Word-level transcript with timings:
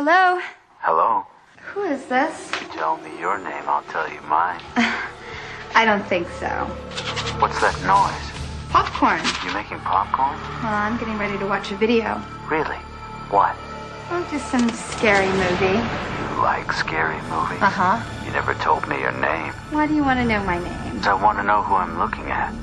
Hello? 0.00 0.40
Hello? 0.80 1.26
Who 1.74 1.82
is 1.84 2.06
this? 2.06 2.32
You 2.58 2.68
tell 2.72 2.96
me 3.04 3.12
your 3.20 3.36
name, 3.36 3.64
I'll 3.68 3.84
tell 3.92 4.08
you 4.08 4.22
mine. 4.22 4.58
I 5.80 5.84
don't 5.84 6.06
think 6.08 6.26
so. 6.40 6.48
What's 7.36 7.60
that 7.60 7.76
noise? 7.84 8.26
Popcorn. 8.72 9.20
You 9.44 9.52
making 9.52 9.76
popcorn? 9.84 10.40
Well, 10.64 10.72
I'm 10.72 10.96
getting 10.96 11.18
ready 11.18 11.36
to 11.36 11.44
watch 11.44 11.70
a 11.70 11.76
video. 11.76 12.16
Really? 12.48 12.80
What? 13.28 13.52
Oh, 14.08 14.26
just 14.32 14.48
some 14.48 14.70
scary 14.72 15.28
movie. 15.36 15.76
You 15.76 16.28
like 16.40 16.72
scary 16.72 17.20
movies? 17.28 17.60
Uh 17.60 17.68
huh. 17.68 18.00
You 18.24 18.32
never 18.32 18.54
told 18.64 18.88
me 18.88 18.96
your 19.04 19.12
name. 19.20 19.52
Why 19.68 19.84
do 19.86 19.92
you 19.92 20.02
want 20.02 20.18
to 20.20 20.24
know 20.24 20.40
my 20.44 20.56
name? 20.56 21.04
I 21.04 21.12
want 21.12 21.36
to 21.36 21.44
know 21.44 21.60
who 21.60 21.74
I'm 21.76 21.98
looking 22.00 22.24
at. 22.32 22.54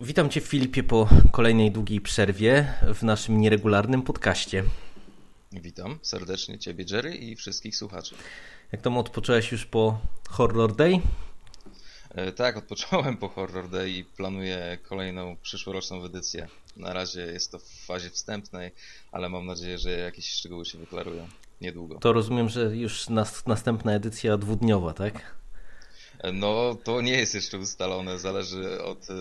Witam 0.00 0.30
Cię, 0.30 0.40
Filipie, 0.40 0.82
po 0.82 1.08
kolejnej 1.32 1.70
długiej 1.70 2.00
przerwie 2.00 2.66
w 2.94 3.02
naszym 3.02 3.40
nieregularnym 3.40 4.02
podcaście. 4.02 4.64
Witam 5.62 5.98
serdecznie 6.02 6.58
Ciebie, 6.58 6.84
Jerry, 6.90 7.14
i 7.14 7.36
wszystkich 7.36 7.76
słuchaczy. 7.76 8.14
Jak 8.72 8.82
tam 8.82 8.98
odpocząłeś 8.98 9.52
już 9.52 9.66
po 9.66 10.00
Horror 10.28 10.76
Day? 10.76 11.00
E, 12.10 12.32
tak, 12.32 12.56
odpocząłem 12.56 13.16
po 13.16 13.28
Horror 13.28 13.68
Day 13.68 13.90
i 13.90 14.04
planuję 14.04 14.78
kolejną 14.88 15.36
przyszłoroczną 15.42 16.04
edycję. 16.04 16.48
Na 16.76 16.92
razie 16.92 17.20
jest 17.20 17.52
to 17.52 17.58
w 17.58 17.68
fazie 17.86 18.10
wstępnej, 18.10 18.70
ale 19.12 19.28
mam 19.28 19.46
nadzieję, 19.46 19.78
że 19.78 19.90
jakieś 19.90 20.30
szczegóły 20.30 20.64
się 20.64 20.78
wyklarują 20.78 21.28
niedługo. 21.60 21.98
To 21.98 22.12
rozumiem, 22.12 22.48
że 22.48 22.76
już 22.76 23.08
nas, 23.08 23.46
następna 23.46 23.92
edycja 23.92 24.36
dwudniowa, 24.36 24.94
tak? 24.94 25.34
E, 26.18 26.32
No, 26.32 26.76
to 26.84 27.00
nie 27.00 27.12
jest 27.12 27.34
jeszcze 27.34 27.58
ustalone. 27.58 28.18
Zależy 28.18 28.82
od 28.82 29.10
e, 29.10 29.14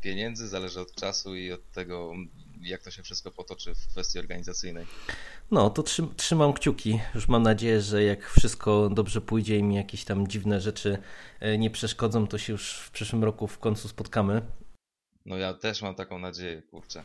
pieniędzy, 0.00 0.48
zależy 0.48 0.80
od 0.80 0.94
czasu 0.94 1.34
i 1.36 1.52
od 1.52 1.70
tego, 1.70 2.12
jak 2.60 2.82
to 2.82 2.90
się 2.90 3.02
wszystko 3.02 3.30
potoczy 3.30 3.74
w 3.74 3.88
kwestii 3.88 4.18
organizacyjnej. 4.18 4.86
No, 5.50 5.70
to 5.70 5.82
trzym, 5.82 6.14
trzymam 6.16 6.52
kciuki. 6.52 7.00
Już 7.14 7.28
mam 7.28 7.42
nadzieję, 7.42 7.80
że 7.80 8.04
jak 8.04 8.28
wszystko 8.28 8.88
dobrze 8.88 9.20
pójdzie 9.20 9.58
i 9.58 9.62
mi 9.62 9.74
jakieś 9.74 10.04
tam 10.04 10.28
dziwne 10.28 10.60
rzeczy 10.60 10.98
e, 11.40 11.58
nie 11.58 11.70
przeszkodzą, 11.70 12.26
to 12.26 12.38
się 12.38 12.52
już 12.52 12.72
w 12.72 12.90
przyszłym 12.90 13.24
roku 13.24 13.46
w 13.46 13.58
końcu 13.58 13.88
spotkamy. 13.88 14.42
No 15.26 15.36
ja 15.36 15.54
też 15.54 15.82
mam 15.82 15.94
taką 15.94 16.18
nadzieję, 16.18 16.62
kurczę. 16.62 17.02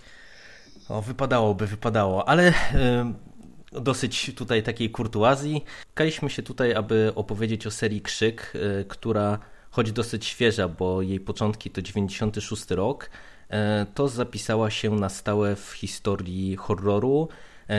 O, 0.89 1.01
wypadałoby, 1.01 1.67
wypadało, 1.67 2.29
ale 2.29 2.49
y, 2.49 3.81
dosyć 3.81 4.31
tutaj 4.35 4.63
takiej 4.63 4.89
kurtuazji. 4.89 5.63
Kaliśmy 5.93 6.29
się 6.29 6.43
tutaj, 6.43 6.73
aby 6.73 7.11
opowiedzieć 7.15 7.67
o 7.67 7.71
serii 7.71 8.01
Krzyk, 8.01 8.53
y, 8.55 8.85
która 8.87 9.39
choć 9.71 9.91
dosyć 9.91 10.25
świeża, 10.25 10.67
bo 10.67 11.01
jej 11.01 11.19
początki 11.19 11.69
to 11.69 11.81
96 11.81 12.71
rok, 12.71 13.09
y, 13.09 13.55
to 13.93 14.07
zapisała 14.07 14.69
się 14.71 14.91
na 14.91 15.09
stałe 15.09 15.55
w 15.55 15.71
historii 15.71 16.55
horroru, 16.55 17.29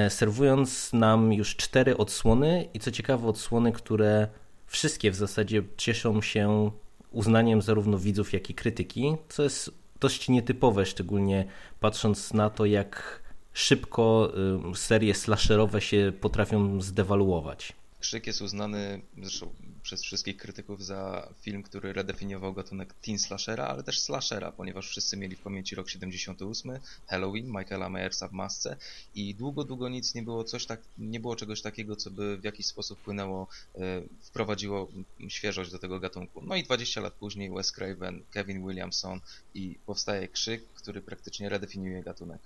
serwując 0.09 0.93
nam 0.93 1.33
już 1.33 1.57
cztery 1.57 1.97
odsłony 1.97 2.69
i 2.75 2.81
co 2.81 2.91
ciekawe 2.91 3.29
odsłony, 3.29 3.73
które 3.73 4.29
wszystkie 4.67 5.11
w 5.11 5.15
zasadzie 5.15 5.63
cieszą 5.77 6.23
się 6.23 6.71
uznaniem 7.11 7.63
zarówno 7.63 7.99
widzów, 7.99 8.33
jak 8.33 8.51
i 8.51 8.55
krytyki, 8.55 9.17
co 9.29 9.43
jest 9.43 9.71
dość 10.01 10.29
nietypowe, 10.29 10.87
szczególnie 10.87 11.45
patrząc 11.81 12.35
na 12.35 12.51
to, 12.51 12.65
jak 12.65 13.23
szybko 13.53 14.33
y, 14.73 14.77
serie 14.77 15.15
slasherowe 15.15 15.81
się 15.81 16.13
potrafią 16.21 16.81
zdewaluować. 16.81 17.73
Krzyk 18.01 18.27
jest 18.27 18.43
uznany 18.43 19.01
zresztą 19.23 19.51
przez 19.87 20.03
wszystkich 20.03 20.37
krytyków 20.37 20.85
za 20.85 21.29
film, 21.41 21.63
który 21.63 21.93
redefiniował 21.93 22.55
gatunek 22.55 22.95
teen 22.95 23.19
slashera, 23.19 23.67
ale 23.67 23.83
też 23.83 24.01
slashera, 24.01 24.53
ponieważ 24.53 24.89
wszyscy 24.89 25.17
mieli 25.17 25.37
w 25.37 25.41
pamięci 25.41 25.75
rok 25.75 25.91
78, 25.91 26.79
Halloween, 27.07 27.47
Michaela 27.47 27.89
Myersa 27.89 28.29
w 28.29 28.33
masce 28.33 28.77
i 29.15 29.35
długo, 29.35 29.65
długo 29.65 29.89
nic 29.89 30.15
nie 30.15 30.23
było 30.23 30.45
coś 30.45 30.67
tak, 30.67 30.81
nie 30.99 31.21
było 31.21 31.37
czegoś 31.37 31.63
takiego, 31.63 31.97
co 31.97 32.11
by 32.11 32.39
w 32.39 32.45
jakiś 32.45 32.67
sposób 32.67 32.99
wpłynęło, 32.99 33.49
e, 33.75 34.03
wprowadziło 34.23 34.89
świeżość 35.29 35.71
do 35.71 35.79
tego 35.79 36.01
gatunku. 36.01 36.43
No 36.43 36.57
i 36.57 36.63
20 36.63 37.01
lat 37.01 37.15
później 37.15 37.51
Wes 37.51 37.73
Craven, 37.73 38.23
Kevin 38.31 38.67
Williamson 38.67 39.21
i 39.55 39.79
powstaje 39.87 40.29
Krzyk, 40.29 40.65
który 40.75 41.03
praktycznie 41.03 41.49
redefiniuje 41.49 42.03
gatunek. 42.03 42.41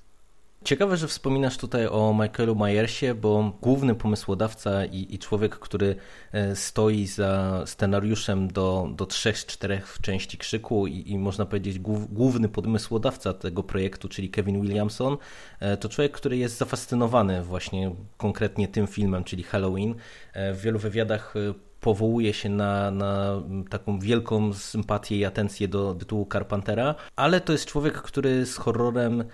Ciekawe, 0.65 0.97
że 0.97 1.09
wspominasz 1.09 1.57
tutaj 1.57 1.87
o 1.87 2.15
Michaelu 2.15 2.55
Myersie, 2.55 3.15
bo 3.15 3.53
główny 3.63 3.95
pomysłodawca 3.95 4.85
i, 4.85 5.15
i 5.15 5.19
człowiek, 5.19 5.59
który 5.59 5.97
e, 6.33 6.57
stoi 6.57 7.07
za 7.07 7.63
scenariuszem 7.67 8.49
do, 8.49 8.89
do 8.97 9.07
trzech 9.07 9.47
czterech 9.47 9.99
części 10.03 10.39
Krzyku 10.39 10.87
i, 10.87 11.11
i 11.11 11.19
można 11.19 11.47
powiedzieć 11.47 11.79
głów, 11.79 12.13
główny 12.13 12.49
pomysłodawca 12.49 13.33
tego 13.33 13.63
projektu, 13.63 14.09
czyli 14.09 14.31
Kevin 14.31 14.61
Williamson, 14.61 15.17
e, 15.61 15.77
to 15.77 15.89
człowiek, 15.89 16.13
który 16.13 16.37
jest 16.37 16.59
zafascynowany 16.59 17.43
właśnie 17.43 17.95
konkretnie 18.17 18.69
tym 18.69 18.87
filmem, 18.87 19.25
czyli 19.25 19.43
Halloween. 19.43 19.95
E, 20.33 20.53
w 20.53 20.61
wielu 20.61 20.79
wywiadach 20.79 21.35
powołuje 21.81 22.35
się 22.35 22.49
na, 22.49 22.91
na 22.91 23.43
taką 23.71 23.99
wielką 23.99 24.53
sympatię 24.53 25.17
i 25.17 25.25
atencję 25.25 25.69
do 25.69 25.95
tytułu 25.95 26.29
Carpentera, 26.33 26.95
ale 27.17 27.41
to 27.41 27.53
jest 27.53 27.67
człowiek, 27.67 27.95
który 27.95 28.47
z 28.47 28.57
horrorem 28.57 29.25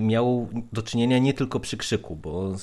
miał 0.00 0.48
do 0.72 0.82
czynienia 0.82 1.18
nie 1.18 1.34
tylko 1.34 1.60
przy 1.60 1.76
krzyku, 1.76 2.16
bo 2.16 2.56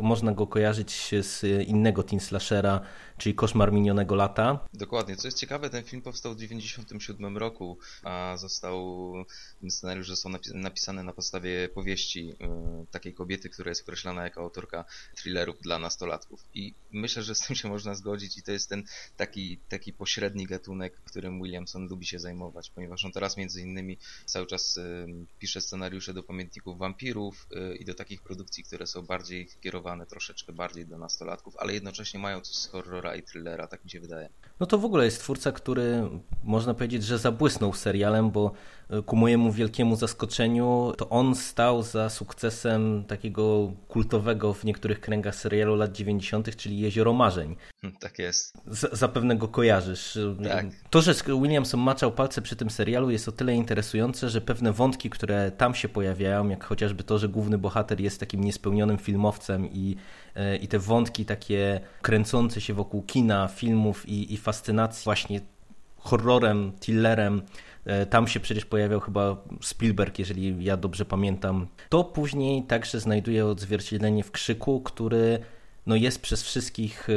można 0.00 0.32
go 0.32 0.46
kojarzyć 0.46 1.10
z 1.20 1.68
innego 1.68 2.02
teen 2.02 2.20
slashera, 2.20 2.80
czyli 3.18 3.34
Koszmar 3.34 3.72
minionego 3.72 4.14
lata. 4.14 4.58
Dokładnie. 4.74 5.16
Co 5.16 5.28
jest 5.28 5.38
ciekawe, 5.38 5.70
ten 5.70 5.84
film 5.84 6.02
powstał 6.02 6.32
w 6.32 6.36
1997 6.36 7.36
roku, 7.36 7.78
a 8.02 8.36
został 8.36 9.14
scenariusz 9.68 10.08
został 10.08 10.32
napisany 10.54 11.02
na 11.02 11.12
podstawie 11.12 11.68
powieści 11.68 12.30
y, 12.30 12.86
takiej 12.90 13.14
kobiety, 13.14 13.48
która 13.48 13.68
jest 13.68 13.82
określana 13.82 14.24
jako 14.24 14.40
autorka 14.40 14.84
thrillerów 15.16 15.60
dla 15.60 15.78
nastolatków. 15.78 16.44
I 16.54 16.74
myślę, 16.92 17.22
że 17.22 17.34
z 17.34 17.40
tym 17.40 17.56
się 17.56 17.68
można 17.68 17.94
zgodzić 17.94 18.38
i 18.38 18.42
to 18.42 18.52
jest 18.52 18.68
ten 18.68 18.84
taki, 19.16 19.58
taki 19.68 19.92
pośredni 19.92 20.46
gatunek, 20.46 21.00
którym 21.04 21.42
Williamson 21.42 21.88
lubi 21.88 22.06
się 22.06 22.18
zajmować, 22.18 22.70
ponieważ 22.70 23.04
on 23.04 23.12
teraz 23.12 23.36
między 23.36 23.62
innymi 23.62 23.98
cały 24.26 24.46
czas 24.46 24.76
y, 24.76 25.06
pisze 25.38 25.60
scenariusze 25.60 26.14
do 26.14 26.22
pamiętników 26.38 26.78
wampirów 26.78 27.48
y, 27.72 27.76
i 27.76 27.84
do 27.84 27.94
takich 27.94 28.22
produkcji, 28.22 28.64
które 28.64 28.86
są 28.86 29.02
bardziej 29.02 29.48
kierowane 29.60 30.06
troszeczkę 30.06 30.52
bardziej 30.52 30.86
do 30.86 30.98
nastolatków, 30.98 31.56
ale 31.58 31.74
jednocześnie 31.74 32.20
mają 32.20 32.40
coś 32.40 32.56
z 32.56 32.66
horrora 32.66 33.16
i 33.16 33.22
thrillera, 33.22 33.66
tak 33.66 33.84
mi 33.84 33.90
się 33.90 34.00
wydaje. 34.00 34.28
No 34.60 34.66
to 34.66 34.78
w 34.78 34.84
ogóle 34.84 35.04
jest 35.04 35.20
twórca, 35.20 35.52
który 35.52 36.02
można 36.44 36.74
powiedzieć, 36.74 37.04
że 37.04 37.18
zabłysnął 37.18 37.72
serialem, 37.72 38.30
bo 38.30 38.52
ku 39.06 39.16
mojemu 39.16 39.52
wielkiemu 39.52 39.96
zaskoczeniu 39.96 40.92
to 40.96 41.08
on 41.08 41.34
stał 41.34 41.82
za 41.82 42.10
sukcesem 42.10 43.04
takiego 43.04 43.72
kultowego 43.88 44.54
w 44.54 44.64
niektórych 44.64 45.00
kręgach 45.00 45.34
serialu 45.34 45.76
lat 45.76 45.92
90., 45.92 46.56
czyli 46.56 46.78
Jezioro 46.80 47.12
Marzeń. 47.12 47.56
Tak 48.00 48.18
jest. 48.18 48.58
Z, 48.66 48.98
zapewne 48.98 49.36
go 49.36 49.48
kojarzysz. 49.48 50.18
Tak. 50.44 50.66
To, 50.90 51.02
że 51.02 51.14
Williamson 51.14 51.80
maczał 51.80 52.12
palce 52.12 52.42
przy 52.42 52.56
tym 52.56 52.70
serialu 52.70 53.10
jest 53.10 53.28
o 53.28 53.32
tyle 53.32 53.54
interesujące, 53.54 54.30
że 54.30 54.40
pewne 54.40 54.72
wątki, 54.72 55.10
które 55.10 55.50
tam 55.50 55.74
się 55.74 55.88
pojawiają, 55.88 56.27
jak 56.28 56.64
chociażby 56.64 57.04
to, 57.04 57.18
że 57.18 57.28
główny 57.28 57.58
bohater 57.58 58.00
jest 58.00 58.20
takim 58.20 58.44
niespełnionym 58.44 58.98
filmowcem 58.98 59.68
i, 59.72 59.96
i 60.60 60.68
te 60.68 60.78
wątki 60.78 61.24
takie 61.24 61.80
kręcące 62.02 62.60
się 62.60 62.74
wokół 62.74 63.02
kina, 63.02 63.48
filmów 63.48 64.08
i, 64.08 64.34
i 64.34 64.36
fascynacji 64.36 65.04
właśnie 65.04 65.40
horrorem, 65.96 66.72
tillerem, 66.80 67.42
tam 68.10 68.28
się 68.28 68.40
przecież 68.40 68.64
pojawiał 68.64 69.00
chyba 69.00 69.36
Spielberg, 69.60 70.18
jeżeli 70.18 70.64
ja 70.64 70.76
dobrze 70.76 71.04
pamiętam. 71.04 71.66
To 71.88 72.04
później 72.04 72.62
także 72.62 73.00
znajduje 73.00 73.46
odzwierciedlenie 73.46 74.24
w 74.24 74.30
Krzyku, 74.30 74.80
który 74.80 75.38
no 75.86 75.96
jest 75.96 76.22
przez 76.22 76.42
wszystkich 76.42 77.08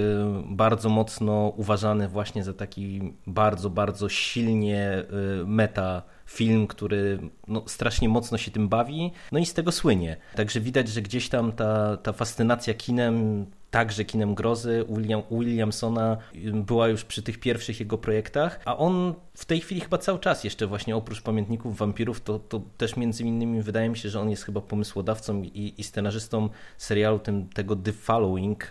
bardzo 0.45 0.89
mocno 0.89 1.53
uważany 1.57 2.07
właśnie 2.07 2.43
za 2.43 2.53
taki 2.53 3.13
bardzo, 3.27 3.69
bardzo 3.69 4.09
silnie 4.09 5.03
meta 5.45 6.01
film, 6.31 6.67
który 6.67 7.19
no, 7.47 7.63
strasznie 7.67 8.09
mocno 8.09 8.37
się 8.37 8.51
tym 8.51 8.69
bawi, 8.69 9.11
no 9.31 9.39
i 9.39 9.45
z 9.45 9.53
tego 9.53 9.71
słynie. 9.71 10.17
Także 10.35 10.59
widać, 10.59 10.87
że 10.87 11.01
gdzieś 11.01 11.29
tam 11.29 11.51
ta, 11.51 11.97
ta 11.97 12.13
fascynacja 12.13 12.73
kinem, 12.73 13.45
także 13.71 14.05
kinem 14.05 14.35
grozy 14.35 14.85
William, 14.89 15.21
Williamsona 15.31 16.17
była 16.53 16.87
już 16.87 17.05
przy 17.05 17.21
tych 17.21 17.39
pierwszych 17.39 17.79
jego 17.79 17.97
projektach, 17.97 18.59
a 18.65 18.77
on 18.77 19.13
w 19.33 19.45
tej 19.45 19.61
chwili 19.61 19.81
chyba 19.81 19.97
cały 19.97 20.19
czas 20.19 20.43
jeszcze 20.43 20.67
właśnie 20.67 20.95
oprócz 20.95 21.21
Pamiętników 21.21 21.77
Wampirów, 21.77 22.21
to, 22.21 22.39
to 22.39 22.61
też 22.77 22.95
między 22.95 23.23
innymi 23.23 23.61
wydaje 23.61 23.89
mi 23.89 23.97
się, 23.97 24.09
że 24.09 24.19
on 24.19 24.29
jest 24.29 24.43
chyba 24.43 24.61
pomysłodawcą 24.61 25.41
i, 25.41 25.73
i 25.77 25.83
scenarzystą 25.83 26.49
serialu 26.77 27.19
tym, 27.19 27.49
tego 27.49 27.75
The 27.75 27.93
Following, 27.93 28.69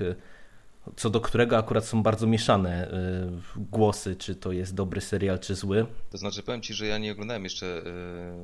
co 0.96 1.10
do 1.10 1.20
którego 1.20 1.58
akurat 1.58 1.84
są 1.84 2.02
bardzo 2.02 2.26
mieszane 2.26 2.90
y, 3.56 3.60
głosy, 3.60 4.16
czy 4.16 4.34
to 4.34 4.52
jest 4.52 4.74
dobry 4.74 5.00
serial, 5.00 5.38
czy 5.38 5.54
zły. 5.54 5.86
To 6.10 6.18
znaczy, 6.18 6.42
powiem 6.42 6.62
Ci, 6.62 6.74
że 6.74 6.86
ja 6.86 6.98
nie 6.98 7.12
oglądałem 7.12 7.44
jeszcze 7.44 7.82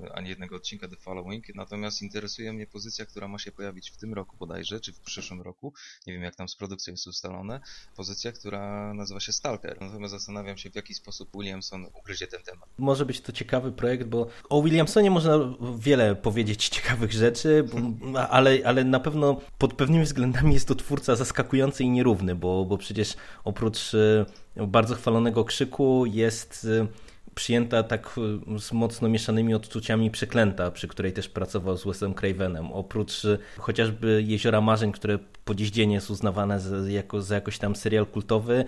y, 0.04 0.12
ani 0.12 0.28
jednego 0.28 0.56
odcinka 0.56 0.88
The 0.88 0.96
Following, 0.96 1.44
natomiast 1.54 2.02
interesuje 2.02 2.52
mnie 2.52 2.66
pozycja, 2.66 3.06
która 3.06 3.28
ma 3.28 3.38
się 3.38 3.52
pojawić 3.52 3.90
w 3.90 3.96
tym 3.96 4.14
roku 4.14 4.36
bodajże, 4.36 4.80
czy 4.80 4.92
w 4.92 5.00
przyszłym 5.00 5.42
roku, 5.42 5.72
nie 6.06 6.12
wiem 6.12 6.22
jak 6.22 6.36
tam 6.36 6.48
z 6.48 6.56
produkcją 6.56 6.92
jest 6.92 7.06
ustalone, 7.06 7.60
pozycja, 7.96 8.32
która 8.32 8.94
nazywa 8.94 9.20
się 9.20 9.32
Stalker. 9.32 9.80
Natomiast 9.80 10.12
zastanawiam 10.12 10.56
się, 10.56 10.70
w 10.70 10.74
jaki 10.74 10.94
sposób 10.94 11.28
Williamson 11.34 11.86
ugryzie 11.94 12.26
ten 12.26 12.42
temat. 12.42 12.68
Może 12.78 13.06
być 13.06 13.20
to 13.20 13.32
ciekawy 13.32 13.72
projekt, 13.72 14.06
bo 14.06 14.26
o 14.48 14.62
Williamsonie 14.62 15.10
można 15.10 15.38
wiele 15.78 16.16
powiedzieć 16.16 16.68
ciekawych 16.68 17.12
rzeczy, 17.12 17.64
bo, 17.72 17.78
ale, 18.36 18.58
ale 18.64 18.84
na 18.84 19.00
pewno 19.00 19.40
pod 19.58 19.74
pewnymi 19.74 20.04
względami 20.04 20.54
jest 20.54 20.68
to 20.68 20.74
twórca 20.74 21.16
zaskakujący 21.16 21.84
i 21.84 21.90
nierówny 21.90 22.25
bo, 22.34 22.64
bo 22.64 22.78
przecież 22.78 23.14
oprócz 23.44 23.94
y, 23.94 24.26
bardzo 24.56 24.94
chwalonego 24.94 25.44
krzyku 25.44 26.06
jest 26.06 26.64
y, 26.64 26.86
przyjęta 27.34 27.82
tak 27.82 28.18
y, 28.56 28.58
z 28.58 28.72
mocno 28.72 29.08
mieszanymi 29.08 29.54
odczuciami 29.54 30.10
Przeklęta, 30.10 30.70
przy 30.70 30.88
której 30.88 31.12
też 31.12 31.28
pracował 31.28 31.76
z 31.76 31.84
Wesem 31.84 32.14
Cravenem. 32.14 32.72
Oprócz 32.72 33.22
chociażby 33.58 34.24
Jeziora 34.26 34.60
Marzeń, 34.60 34.92
które 34.92 35.18
po 35.44 35.54
dziś 35.54 35.70
dzień 35.70 35.92
jest 35.92 36.10
uznawane 36.10 36.60
za, 36.60 36.90
jako, 36.90 37.22
za 37.22 37.34
jakoś 37.34 37.58
tam 37.58 37.76
serial 37.76 38.06
kultowy, 38.06 38.64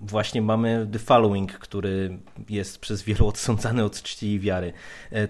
właśnie 0.00 0.42
mamy 0.42 0.88
The 0.92 0.98
Following, 0.98 1.52
który 1.52 2.18
jest 2.48 2.78
przez 2.78 3.02
wielu 3.02 3.26
odsądzany 3.32 3.84
od 3.84 4.02
czci 4.02 4.32
i 4.32 4.40
wiary. 4.40 4.72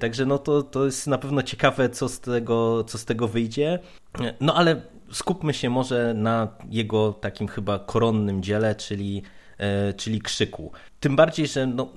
Także 0.00 0.26
no 0.26 0.38
to, 0.38 0.62
to 0.62 0.85
jest 0.85 1.06
na 1.06 1.19
pewno 1.19 1.43
ciekawe, 1.43 1.88
co 1.88 2.08
z 2.08 2.20
tego, 2.20 2.85
co 2.85 2.99
z 2.99 3.05
tego 3.05 3.29
wyjdzie. 3.29 3.79
No 4.40 4.55
ale 4.55 4.82
skupmy 5.14 5.55
się 5.55 5.70
może 5.70 6.14
na 6.14 6.49
jego 6.70 7.12
takim 7.12 7.49
chyba 7.49 7.78
koronnym 7.78 8.43
dziele, 8.43 8.75
czyli, 8.75 9.22
e, 9.58 9.93
czyli 9.93 10.20
krzyku. 10.20 10.72
Tym 11.00 11.16
bardziej, 11.16 11.46
że 11.46 11.66
no, 11.66 11.88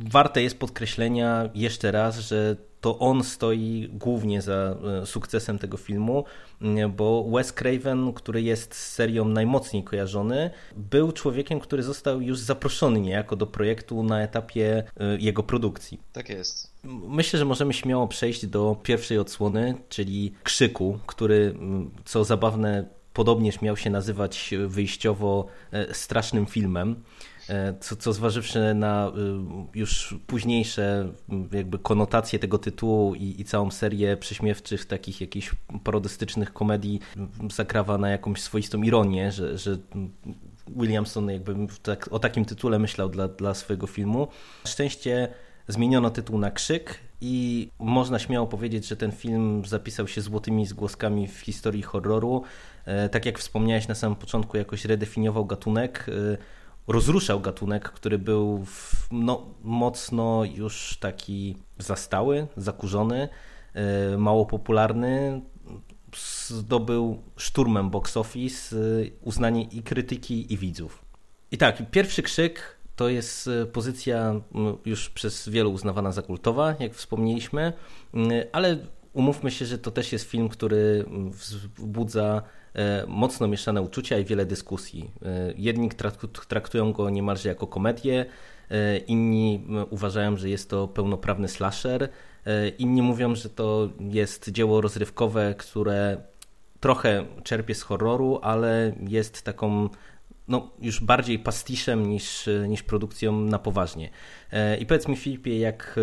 warte 0.00 0.42
jest 0.42 0.58
podkreślenia 0.58 1.50
jeszcze 1.54 1.92
raz, 1.92 2.18
że 2.18 2.56
to 2.80 2.98
on 2.98 3.24
stoi 3.24 3.88
głównie 3.92 4.42
za 4.42 4.76
e, 5.02 5.06
sukcesem 5.06 5.58
tego 5.58 5.76
filmu, 5.76 6.24
bo 6.96 7.30
Wes 7.30 7.52
Craven, 7.52 8.12
który 8.12 8.42
jest 8.42 8.74
z 8.74 8.92
serią 8.92 9.24
najmocniej 9.24 9.84
kojarzony, 9.84 10.50
był 10.76 11.12
człowiekiem, 11.12 11.60
który 11.60 11.82
został 11.82 12.20
już 12.20 12.38
zaproszony 12.38 13.00
niejako 13.00 13.36
do 13.36 13.46
projektu 13.46 14.02
na 14.02 14.22
etapie 14.22 14.84
e, 14.96 15.16
jego 15.18 15.42
produkcji. 15.42 16.00
Tak 16.12 16.28
jest. 16.28 16.73
Myślę, 17.08 17.38
że 17.38 17.44
możemy 17.44 17.72
śmiało 17.72 18.08
przejść 18.08 18.46
do 18.46 18.76
pierwszej 18.82 19.18
odsłony, 19.18 19.74
czyli 19.88 20.32
Krzyku, 20.42 20.98
który, 21.06 21.54
co 22.04 22.24
zabawne, 22.24 22.88
podobnież 23.12 23.62
miał 23.62 23.76
się 23.76 23.90
nazywać 23.90 24.54
wyjściowo 24.66 25.46
e, 25.72 25.94
strasznym 25.94 26.46
filmem. 26.46 27.02
E, 27.48 27.74
co, 27.80 27.96
co 27.96 28.12
zważywszy 28.12 28.74
na 28.74 29.08
y, 29.74 29.78
już 29.78 30.14
późniejsze 30.26 31.12
jakby 31.52 31.78
konotacje 31.78 32.38
tego 32.38 32.58
tytułu 32.58 33.14
i, 33.14 33.40
i 33.40 33.44
całą 33.44 33.70
serię 33.70 34.16
prześmiewczych, 34.16 34.86
takich 34.86 35.20
jakichś 35.20 35.54
parodystycznych 35.84 36.52
komedii 36.52 37.00
zakrawa 37.52 37.98
na 37.98 38.10
jakąś 38.10 38.42
swoistą 38.42 38.82
ironię, 38.82 39.32
że, 39.32 39.58
że 39.58 39.78
Williamson 40.68 41.30
jakby 41.30 41.56
tak, 41.82 42.08
o 42.12 42.18
takim 42.18 42.44
tytule 42.44 42.78
myślał 42.78 43.08
dla, 43.08 43.28
dla 43.28 43.54
swojego 43.54 43.86
filmu. 43.86 44.28
Na 44.64 44.70
szczęście 44.70 45.28
zmieniono 45.68 46.10
tytuł 46.10 46.38
na 46.38 46.50
Krzyk 46.50 46.98
i 47.20 47.68
można 47.78 48.18
śmiało 48.18 48.46
powiedzieć, 48.46 48.88
że 48.88 48.96
ten 48.96 49.12
film 49.12 49.62
zapisał 49.66 50.08
się 50.08 50.20
złotymi 50.20 50.66
zgłoskami 50.66 51.28
w 51.28 51.40
historii 51.40 51.82
horroru. 51.82 52.42
E, 52.84 53.08
tak 53.08 53.26
jak 53.26 53.38
wspomniałeś 53.38 53.88
na 53.88 53.94
samym 53.94 54.16
początku, 54.16 54.56
jakoś 54.56 54.84
redefiniował 54.84 55.46
gatunek 55.46 56.06
e, 56.08 56.36
rozruszał 56.88 57.40
gatunek, 57.40 57.82
który 57.84 58.18
był 58.18 58.64
no, 59.10 59.46
mocno 59.62 60.44
już 60.44 60.98
taki 61.00 61.56
zastały, 61.78 62.46
zakurzony, 62.56 63.28
e, 63.74 64.16
mało 64.16 64.46
popularny. 64.46 65.42
Zdobył 66.46 67.22
szturmem 67.36 67.90
box 67.90 68.16
office 68.16 68.76
uznanie 69.22 69.62
i 69.62 69.82
krytyki, 69.82 70.52
i 70.52 70.56
widzów. 70.58 71.04
I 71.50 71.58
tak, 71.58 71.90
pierwszy 71.90 72.22
krzyk 72.22 72.76
to 72.96 73.08
jest 73.08 73.48
e, 73.48 73.66
pozycja 73.66 74.40
już 74.84 75.10
przez 75.10 75.48
wielu 75.48 75.72
uznawana 75.72 76.12
za 76.12 76.22
kultowa, 76.22 76.74
jak 76.80 76.94
wspomnieliśmy, 76.94 77.72
ale 78.52 78.78
umówmy 79.12 79.50
się, 79.50 79.66
że 79.66 79.78
to 79.78 79.90
też 79.90 80.12
jest 80.12 80.30
film, 80.30 80.48
który 80.48 81.04
wzbudza 81.30 82.42
E, 82.74 83.04
mocno 83.06 83.48
mieszane 83.48 83.82
uczucia 83.82 84.18
i 84.18 84.24
wiele 84.24 84.46
dyskusji. 84.46 85.10
E, 85.22 85.52
jedni 85.56 85.90
traktują 86.48 86.92
go 86.92 87.10
niemalże 87.10 87.48
jako 87.48 87.66
komedię, 87.66 88.26
inni 89.06 89.66
uważają, 89.90 90.36
że 90.36 90.48
jest 90.48 90.70
to 90.70 90.88
pełnoprawny 90.88 91.48
slasher, 91.48 92.08
inni 92.78 93.02
mówią, 93.02 93.34
że 93.34 93.48
to 93.48 93.88
jest 94.00 94.50
dzieło 94.50 94.80
rozrywkowe, 94.80 95.54
które 95.58 96.16
trochę 96.80 97.24
czerpie 97.42 97.74
z 97.74 97.82
horroru, 97.82 98.38
ale 98.42 98.92
jest 99.08 99.42
taką 99.42 99.88
no, 100.48 100.70
już 100.80 101.00
bardziej 101.00 101.38
pastiszem 101.38 102.10
niż, 102.10 102.48
niż 102.68 102.82
produkcją 102.82 103.40
na 103.40 103.58
poważnie. 103.58 104.10
I 104.80 104.86
powiedz 104.86 105.08
mi, 105.08 105.16
Filipie, 105.16 105.58
jak 105.58 105.98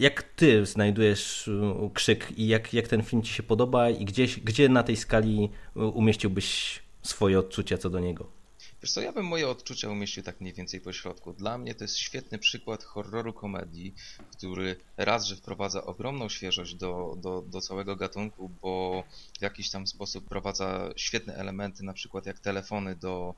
jak 0.00 0.22
ty 0.22 0.66
znajdujesz 0.66 1.48
y, 1.48 1.60
krzyk 1.94 2.32
i 2.36 2.46
jak, 2.46 2.74
jak 2.74 2.88
ten 2.88 3.02
film 3.02 3.22
ci 3.22 3.32
się 3.32 3.42
podoba 3.42 3.90
i 3.90 4.04
gdzieś, 4.04 4.40
gdzie 4.40 4.68
na 4.68 4.82
tej 4.82 4.96
skali 4.96 5.50
umieściłbyś 5.74 6.82
swoje 7.02 7.38
odczucia 7.38 7.78
co 7.78 7.90
do 7.90 8.00
niego? 8.00 8.39
Wiesz 8.82 8.92
co, 8.92 9.00
ja 9.00 9.12
bym 9.12 9.26
moje 9.26 9.48
odczucia 9.48 9.90
umieścił 9.90 10.22
tak 10.22 10.40
mniej 10.40 10.54
więcej 10.54 10.80
po 10.80 10.92
środku. 10.92 11.32
Dla 11.32 11.58
mnie 11.58 11.74
to 11.74 11.84
jest 11.84 11.98
świetny 11.98 12.38
przykład 12.38 12.84
horroru 12.84 13.32
komedii, 13.32 13.94
który 14.36 14.76
raz, 14.96 15.26
że 15.26 15.36
wprowadza 15.36 15.84
ogromną 15.84 16.28
świeżość 16.28 16.74
do, 16.74 17.16
do, 17.18 17.42
do 17.42 17.60
całego 17.60 17.96
gatunku, 17.96 18.48
bo 18.62 19.04
w 19.38 19.42
jakiś 19.42 19.70
tam 19.70 19.86
sposób 19.86 20.24
wprowadza 20.24 20.90
świetne 20.96 21.34
elementy, 21.34 21.84
na 21.84 21.92
przykład 21.92 22.26
jak 22.26 22.38
telefony 22.38 22.96
do, 22.96 23.34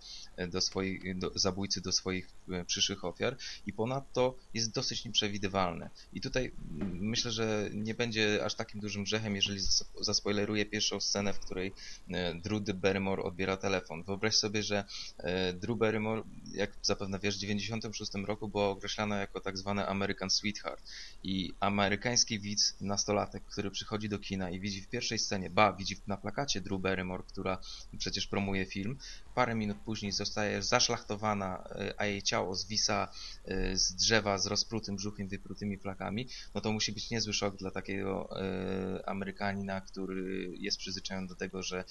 do 0.48 0.60
swoich, 0.60 1.18
do, 1.18 1.30
zabójcy 1.34 1.80
do 1.80 1.92
swoich 1.92 2.28
e, 2.50 2.64
przyszłych 2.64 3.04
ofiar 3.04 3.36
i 3.66 3.72
ponadto 3.72 4.36
jest 4.54 4.74
dosyć 4.74 5.04
nieprzewidywalny. 5.04 5.90
I 6.12 6.20
tutaj 6.20 6.52
myślę, 6.92 7.30
że 7.30 7.70
nie 7.72 7.94
będzie 7.94 8.44
aż 8.44 8.54
takim 8.54 8.80
dużym 8.80 9.04
grzechem, 9.04 9.36
jeżeli 9.36 9.60
zaspoileruję 10.00 10.66
pierwszą 10.66 11.00
scenę, 11.00 11.32
w 11.32 11.38
której 11.38 11.72
e, 12.10 12.34
Drew 12.34 12.62
Barrymore 12.74 13.22
odbiera 13.22 13.56
telefon. 13.56 14.02
Wyobraź 14.02 14.34
sobie, 14.34 14.62
że 14.62 14.84
e, 15.18 15.31
Drew 15.54 15.78
Barrymore, 15.78 16.22
jak 16.54 16.72
zapewne 16.82 17.18
wiesz, 17.18 17.36
w 17.36 17.40
1996 17.40 18.26
roku 18.26 18.48
była 18.48 18.68
określana 18.68 19.20
jako 19.20 19.40
tak 19.40 19.58
zwany 19.58 19.86
American 19.86 20.30
Sweetheart 20.30 20.82
i 21.22 21.52
amerykański 21.60 22.40
widz, 22.40 22.76
nastolatek, 22.80 23.44
który 23.44 23.70
przychodzi 23.70 24.08
do 24.08 24.18
kina 24.18 24.50
i 24.50 24.60
widzi 24.60 24.82
w 24.82 24.88
pierwszej 24.88 25.18
scenie, 25.18 25.50
ba, 25.50 25.72
widzi 25.72 25.96
na 26.06 26.16
plakacie 26.16 26.60
Drew 26.60 26.80
Barrymore, 26.80 27.24
która 27.28 27.58
przecież 27.98 28.26
promuje 28.26 28.66
film, 28.66 28.98
parę 29.34 29.54
minut 29.54 29.76
później 29.84 30.12
zostaje 30.12 30.62
zaszlachtowana, 30.62 31.64
e, 31.70 31.94
a 31.96 32.06
jej 32.06 32.22
ciało 32.22 32.54
zwisa 32.54 33.08
e, 33.44 33.76
z 33.76 33.94
drzewa 33.94 34.38
z 34.38 34.46
rozprutym 34.46 34.96
brzuchem, 34.96 35.28
wyprutymi 35.28 35.78
flakami, 35.78 36.28
no 36.54 36.60
to 36.60 36.72
musi 36.72 36.92
być 36.92 37.10
niezły 37.10 37.32
szok 37.32 37.56
dla 37.56 37.70
takiego 37.70 38.28
e, 38.40 39.08
Amerykanina, 39.08 39.80
który 39.80 40.52
jest 40.58 40.78
przyzwyczajony 40.78 41.26
do 41.26 41.34
tego, 41.34 41.62
że 41.62 41.84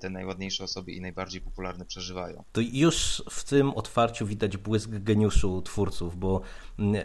te 0.00 0.10
najładniejsze 0.10 0.64
osoby 0.64 0.92
i 0.92 1.00
najbardziej 1.00 1.40
popularne 1.40 1.84
przeżywają. 1.84 2.44
To 2.52 2.60
już 2.82 3.22
w 3.30 3.44
tym 3.44 3.74
otwarciu 3.74 4.26
widać 4.26 4.56
błysk 4.56 4.90
geniuszu 4.90 5.62
twórców, 5.62 6.18
bo 6.18 6.40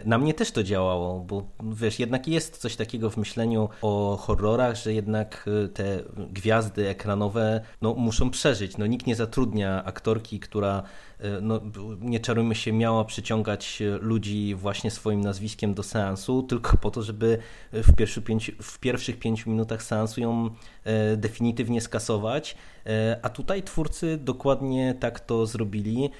na 0.04 0.18
mnie 0.18 0.34
też 0.34 0.50
to 0.50 0.62
działało, 0.62 1.20
bo 1.20 1.46
wiesz, 1.62 1.98
jednak 1.98 2.28
jest 2.28 2.56
coś 2.56 2.76
takiego 2.76 3.10
w 3.10 3.16
myśleniu 3.16 3.68
o 3.82 4.16
horrorach, 4.16 4.76
że 4.76 4.92
jednak 4.92 5.50
te 5.74 6.02
gwiazdy 6.16 6.88
ekranowe 6.88 7.60
no, 7.82 7.94
muszą 7.94 8.30
przeżyć. 8.30 8.76
No, 8.76 8.86
nikt 8.86 9.06
nie 9.06 9.16
zatrudnia 9.16 9.84
aktorki, 9.84 10.40
która, 10.40 10.82
e, 11.18 11.40
no, 11.40 11.60
nie 12.00 12.20
czarujmy 12.20 12.54
się, 12.54 12.72
miała 12.72 13.04
przyciągać 13.04 13.82
ludzi 14.00 14.54
właśnie 14.54 14.90
swoim 14.90 15.20
nazwiskiem 15.20 15.74
do 15.74 15.82
seansu, 15.82 16.42
tylko 16.42 16.76
po 16.76 16.90
to, 16.90 17.02
żeby 17.02 17.38
w, 17.72 18.22
pięć, 18.24 18.52
w 18.62 18.78
pierwszych 18.78 19.18
pięciu 19.18 19.50
minutach 19.50 19.82
seansu 19.82 20.20
ją 20.20 20.50
definitywnie 21.16 21.80
skasować. 21.80 22.56
E, 22.88 23.20
a 23.22 23.28
tutaj 23.28 23.62
twórcy 23.62 24.16
dokładnie 24.16 24.94
tak 25.00 25.20
to 25.20 25.46
zrobili 25.46 26.10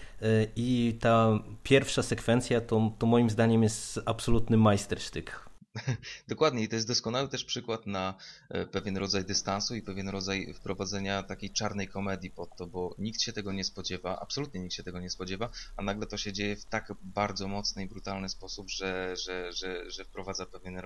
i 0.56 0.98
ta 1.00 1.38
pierwsza 1.62 2.02
sekwencja 2.02 2.60
to, 2.60 2.92
to 2.98 3.06
moim 3.06 3.30
zdaniem 3.30 3.62
jest 3.62 4.00
absolutny 4.06 4.56
majstersztyk. 4.56 5.48
Dokładnie 6.28 6.62
i 6.62 6.68
to 6.68 6.76
jest 6.76 6.88
doskonały 6.88 7.28
też 7.28 7.44
przykład 7.44 7.86
na 7.86 8.14
e, 8.48 8.66
pewien 8.66 8.96
rodzaj 8.96 9.24
dystansu 9.24 9.74
i 9.74 9.82
pewien 9.82 10.08
rodzaj 10.08 10.54
wprowadzenia 10.54 11.22
takiej 11.22 11.50
czarnej 11.50 11.88
komedii 11.88 12.30
pod 12.30 12.56
to, 12.56 12.66
bo 12.66 12.94
nikt 12.98 13.20
się 13.20 13.32
tego 13.32 13.52
nie 13.52 13.64
spodziewa, 13.64 14.20
absolutnie 14.20 14.60
nikt 14.60 14.74
się 14.74 14.82
tego 14.82 15.00
nie 15.00 15.10
spodziewa, 15.10 15.50
a 15.76 15.82
nagle 15.82 16.06
to 16.06 16.16
się 16.16 16.32
dzieje 16.32 16.56
w 16.56 16.64
tak 16.64 16.92
bardzo 17.02 17.48
mocny 17.48 17.82
i 17.82 17.86
brutalny 17.86 18.28
sposób, 18.28 18.70
że, 18.70 19.16
że, 19.16 19.52
że, 19.52 19.90
że 19.90 20.04
wprowadza 20.04 20.46
pewien, 20.46 20.80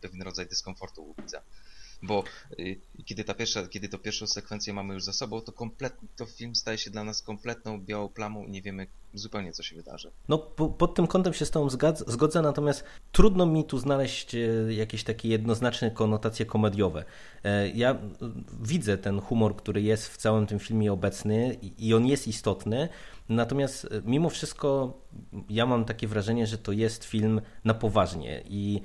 pewien 0.00 0.22
rodzaj 0.22 0.46
dyskomfortu 0.46 1.02
u 1.02 1.14
widza. 1.22 1.42
Bo 2.02 2.24
y, 2.58 2.80
kiedy, 3.04 3.24
ta 3.24 3.34
pierwsza, 3.34 3.66
kiedy 3.66 3.88
to 3.88 3.98
pierwszą 3.98 4.26
sekwencję 4.26 4.72
mamy 4.72 4.94
już 4.94 5.04
za 5.04 5.12
sobą, 5.12 5.40
to, 5.40 5.52
komplet, 5.52 5.94
to 6.16 6.26
film 6.26 6.54
staje 6.54 6.78
się 6.78 6.90
dla 6.90 7.04
nas 7.04 7.22
kompletną 7.22 7.80
białą 7.80 8.08
plamą 8.08 8.44
i 8.44 8.50
nie 8.50 8.62
wiemy 8.62 8.86
zupełnie, 9.14 9.52
co 9.52 9.62
się 9.62 9.76
wydarzy. 9.76 10.10
No, 10.28 10.38
po, 10.38 10.68
pod 10.68 10.94
tym 10.94 11.06
kątem 11.06 11.34
się 11.34 11.46
z 11.46 11.50
Tobą 11.50 11.70
zgadza, 11.70 12.04
zgodzę, 12.08 12.42
natomiast 12.42 12.84
trudno 13.12 13.46
mi 13.46 13.64
tu 13.64 13.78
znaleźć 13.78 14.34
e, 14.34 14.38
jakieś 14.68 15.04
takie 15.04 15.28
jednoznaczne 15.28 15.90
konotacje 15.90 16.46
komediowe. 16.46 17.04
E, 17.44 17.68
ja 17.68 17.98
widzę 18.60 18.98
ten 18.98 19.20
humor, 19.20 19.56
który 19.56 19.82
jest 19.82 20.08
w 20.08 20.16
całym 20.16 20.46
tym 20.46 20.58
filmie 20.58 20.92
obecny 20.92 21.58
i 21.78 21.94
on 21.94 22.06
jest 22.06 22.28
istotny, 22.28 22.88
natomiast 23.28 23.84
e, 23.84 23.88
mimo 24.04 24.30
wszystko 24.30 24.98
ja 25.50 25.66
mam 25.66 25.84
takie 25.84 26.08
wrażenie, 26.08 26.46
że 26.46 26.58
to 26.58 26.72
jest 26.72 27.04
film 27.04 27.40
na 27.64 27.74
poważnie 27.74 28.42
i 28.46 28.80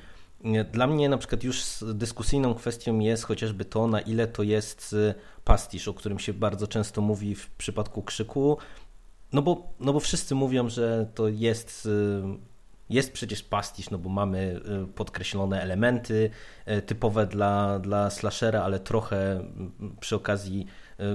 dla 0.72 0.88
mnie 0.88 1.10
na 1.10 1.18
przykład 1.18 1.44
już 1.44 1.64
dyskusyjną 1.94 2.54
kwestią 2.54 3.00
jest 3.00 3.24
chociażby 3.24 3.66
to, 3.66 3.88
na 3.88 4.02
ile 4.02 4.28
to 4.28 4.44
jest 4.44 4.96
pastisz, 5.44 5.88
o 5.88 5.94
którym 5.94 6.20
się 6.20 6.34
bardzo 6.34 6.68
często 6.68 7.02
mówi 7.02 7.36
w 7.36 7.50
przypadku 7.50 8.02
krzyku, 8.02 8.58
no 9.34 9.42
bo, 9.42 9.74
no 9.80 9.94
bo 9.94 10.00
wszyscy 10.00 10.36
mówią, 10.36 10.70
że 10.70 11.08
to 11.16 11.28
jest, 11.28 11.86
y, 11.86 11.90
jest 12.90 13.14
przecież 13.14 13.44
pastisz, 13.44 13.90
no 13.90 13.98
bo 13.98 14.10
mamy 14.10 14.62
y, 14.84 14.88
podkreślone 14.88 15.62
elementy 15.62 16.30
y, 16.68 16.82
typowe 16.82 17.28
dla, 17.28 17.80
dla 17.80 18.10
slashera, 18.10 18.64
ale 18.64 18.80
trochę 18.80 19.44
przy 20.00 20.16
okazji 20.16 20.66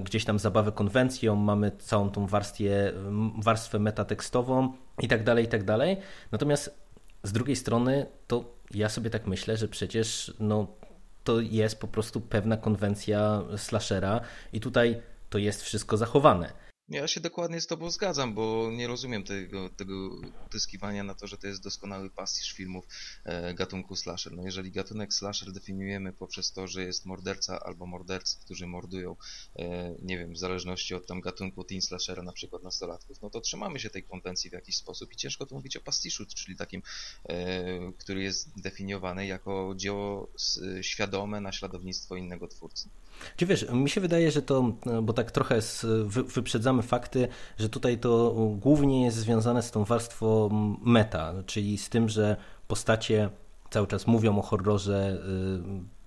gdzieś 0.03 0.25
tam 0.25 0.39
zabawę 0.39 0.73
konwencją, 0.73 1.37
mamy 1.37 1.73
całą 1.79 2.11
tą 2.11 2.27
warstwę, 2.27 2.93
warstwę 3.43 3.79
metatekstową 3.79 4.73
i 5.03 5.09
tak 5.09 5.25
dalej, 5.25 5.45
i 5.45 5.49
tak 5.49 5.65
dalej. 5.65 5.97
Natomiast 6.33 6.79
z 7.23 7.33
drugiej 7.33 7.57
strony 7.57 8.07
to 8.27 8.54
ja 8.71 8.89
sobie 8.89 9.11
tak 9.11 9.27
myślę, 9.27 9.57
że 9.57 9.69
przecież 9.69 10.35
no, 10.41 10.67
to 11.25 11.41
jest 11.41 11.81
po 11.81 11.89
prostu 11.89 12.21
pewna 12.21 12.57
konwencja 12.57 13.43
slashera 13.57 14.21
i 14.53 14.61
tutaj 14.61 15.03
to 15.31 15.39
jest 15.39 15.63
wszystko 15.63 15.97
zachowane. 15.97 16.53
Ja 16.89 17.09
się 17.09 17.21
dokładnie 17.21 17.61
z 17.61 17.67
Tobą 17.67 17.91
zgadzam, 17.91 18.35
bo 18.35 18.71
nie 18.73 18.87
rozumiem 18.87 19.25
tego, 19.25 19.69
tego 19.69 19.95
utyskiwania 20.47 21.05
na 21.05 21.15
to, 21.15 21.27
że 21.27 21.39
to 21.39 21.47
jest 21.47 21.63
doskonały 21.63 22.11
pastisz 22.11 22.53
filmów 22.53 22.85
e, 23.25 23.55
gatunku 23.55 23.97
slasher. 23.97 24.33
No 24.33 24.43
jeżeli 24.43 24.73
gatunek 24.73 25.15
slasher 25.15 25.53
definiujemy 25.53 26.13
poprzez 26.13 26.53
to, 26.53 26.67
że 26.67 26.83
jest 26.83 27.07
morderca 27.07 27.61
albo 27.61 27.87
mordercy, 27.87 28.37
którzy 28.41 28.67
mordują, 28.67 29.17
e, 29.57 29.95
nie 30.03 30.19
wiem, 30.19 30.33
w 30.33 30.39
zależności 30.39 30.95
od 30.95 31.07
tam 31.07 31.21
gatunku 31.21 31.65
teen 31.65 31.83
slashera, 31.83 32.23
na 32.23 32.33
przykład 32.33 32.63
nastolatków, 32.63 33.23
no 33.23 33.31
to 33.31 33.41
trzymamy 33.41 33.81
się 33.81 33.91
tej 33.91 34.03
konwencji 34.03 34.51
w 34.51 34.53
jakiś 34.53 34.77
sposób 34.77 35.13
i 35.13 35.17
ciężko 35.17 35.47
tu 35.47 35.55
mówić 35.55 35.77
o 35.77 35.81
pastiszu, 35.81 36.27
czyli 36.27 36.57
takim, 36.57 36.83
e, 37.29 37.93
który 37.99 38.23
jest 38.23 38.61
definiowany 38.61 39.27
jako 39.27 39.75
dzieło 39.77 40.33
świadome 40.81 41.41
naśladownictwo 41.41 42.17
innego 42.17 42.49
twórcy. 42.49 42.89
Czy 43.37 43.47
wiesz, 43.47 43.67
mi 43.73 43.91
się 43.91 44.01
wydaje, 44.01 44.31
że 44.31 44.43
to, 44.43 44.77
bo 45.03 45.13
tak 45.13 45.31
trochę 45.31 45.61
wyprzedzamy 46.35 46.74
fakty, 46.83 47.29
że 47.59 47.69
tutaj 47.69 47.99
to 47.99 48.35
głównie 48.61 49.05
jest 49.05 49.17
związane 49.17 49.63
z 49.63 49.71
tą 49.71 49.85
warstwą 49.85 50.49
meta, 50.83 51.33
czyli 51.47 51.79
z 51.79 51.89
tym, 51.89 52.09
że 52.09 52.37
postacie 52.67 53.31
cały 53.71 53.87
czas 53.87 54.07
mówią 54.07 54.39
o 54.39 54.43
horrorze, 54.43 55.19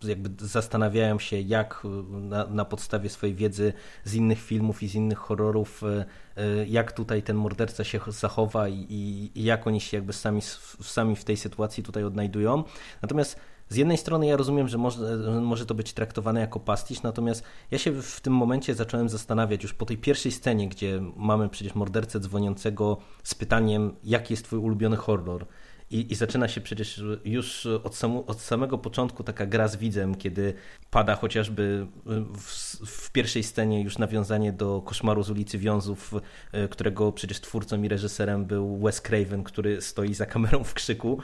y, 0.03 0.07
jakby 0.07 0.45
zastanawiają 0.45 1.19
się, 1.19 1.39
jak 1.39 1.83
na, 2.09 2.45
na, 2.47 2.65
podstawie 2.65 3.09
swojej 3.09 3.35
wiedzy 3.35 3.73
z 4.03 4.13
innych 4.13 4.41
filmów 4.41 4.83
i 4.83 4.87
z 4.87 4.95
innych 4.95 5.17
horrorów, 5.17 5.83
y, 5.83 6.41
y, 6.41 6.67
jak 6.67 6.91
tutaj 6.91 7.23
ten 7.23 7.35
morderca 7.35 7.83
się 7.83 7.99
zachowa 8.07 8.69
i, 8.69 9.31
i 9.35 9.43
jak 9.43 9.67
oni 9.67 9.81
się 9.81 9.97
jakby 9.97 10.13
sami, 10.13 10.41
sami 10.81 11.15
w 11.15 11.23
tej 11.23 11.37
sytuacji 11.37 11.83
tutaj 11.83 12.03
odnajdują. 12.03 12.63
Natomiast 13.01 13.39
z 13.69 13.75
jednej 13.75 13.97
strony 13.97 14.27
ja 14.27 14.37
rozumiem, 14.37 14.67
że 14.67 14.77
może, 14.77 15.17
może 15.41 15.65
to 15.65 15.75
być 15.75 15.93
traktowane 15.93 16.39
jako 16.39 16.59
pastisz, 16.59 17.01
natomiast 17.01 17.43
ja 17.71 17.77
się 17.77 18.01
w 18.01 18.21
tym 18.21 18.33
momencie 18.33 18.75
zacząłem 18.75 19.09
zastanawiać 19.09 19.63
już 19.63 19.73
po 19.73 19.85
tej 19.85 19.97
pierwszej 19.97 20.31
scenie, 20.31 20.69
gdzie 20.69 21.01
mamy 21.15 21.49
przecież 21.49 21.75
mordercę 21.75 22.19
dzwoniącego 22.19 22.97
z 23.23 23.35
pytaniem, 23.35 23.95
jaki 24.03 24.33
jest 24.33 24.43
twój 24.45 24.59
ulubiony 24.59 24.95
horror. 24.95 25.45
I, 25.91 26.11
I, 26.11 26.15
zaczyna 26.15 26.47
się 26.47 26.61
przecież 26.61 27.03
już 27.25 27.65
od, 27.65 27.95
samu, 27.95 28.23
od, 28.27 28.41
samego 28.41 28.77
początku 28.77 29.23
taka 29.23 29.45
gra 29.45 29.67
z 29.67 29.75
widzem, 29.75 30.15
kiedy 30.15 30.53
pada 30.91 31.15
chociażby 31.15 31.87
w, 32.35 32.85
w, 32.85 33.11
pierwszej 33.11 33.43
scenie 33.43 33.83
już 33.83 33.97
nawiązanie 33.97 34.53
do 34.53 34.81
koszmaru 34.81 35.23
z 35.23 35.29
ulicy 35.29 35.57
Wiązów, 35.57 36.13
e, 36.51 36.67
którego 36.67 37.11
przecież 37.11 37.41
twórcą 37.41 37.83
i 37.83 37.87
reżyserem 37.87 38.45
był 38.45 38.77
Wes 38.77 39.01
Craven, 39.01 39.43
który 39.43 39.81
stoi 39.81 40.13
za 40.13 40.25
kamerą 40.25 40.63
w 40.63 40.73
krzyku. 40.73 41.19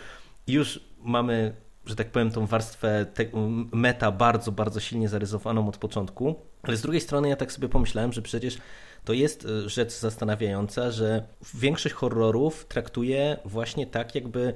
I 0.47 0.53
już 0.53 0.79
mamy 0.97 1.55
że 1.85 1.95
tak 1.95 2.11
powiem, 2.11 2.31
tą 2.31 2.45
warstwę 2.45 3.05
meta 3.71 4.11
bardzo, 4.11 4.51
bardzo 4.51 4.79
silnie 4.79 5.09
zarysowaną 5.09 5.67
od 5.67 5.77
początku. 5.77 6.35
Ale 6.63 6.77
z 6.77 6.81
drugiej 6.81 7.01
strony 7.01 7.29
ja 7.29 7.35
tak 7.35 7.51
sobie 7.51 7.69
pomyślałem, 7.69 8.13
że 8.13 8.21
przecież 8.21 8.57
to 9.05 9.13
jest 9.13 9.45
e, 9.45 9.69
rzecz 9.69 9.91
zastanawiająca, 9.91 10.91
że 10.91 11.23
większość 11.53 11.95
horrorów 11.95 12.65
traktuje 12.65 13.37
właśnie 13.45 13.87
tak, 13.87 14.15
jakby 14.15 14.53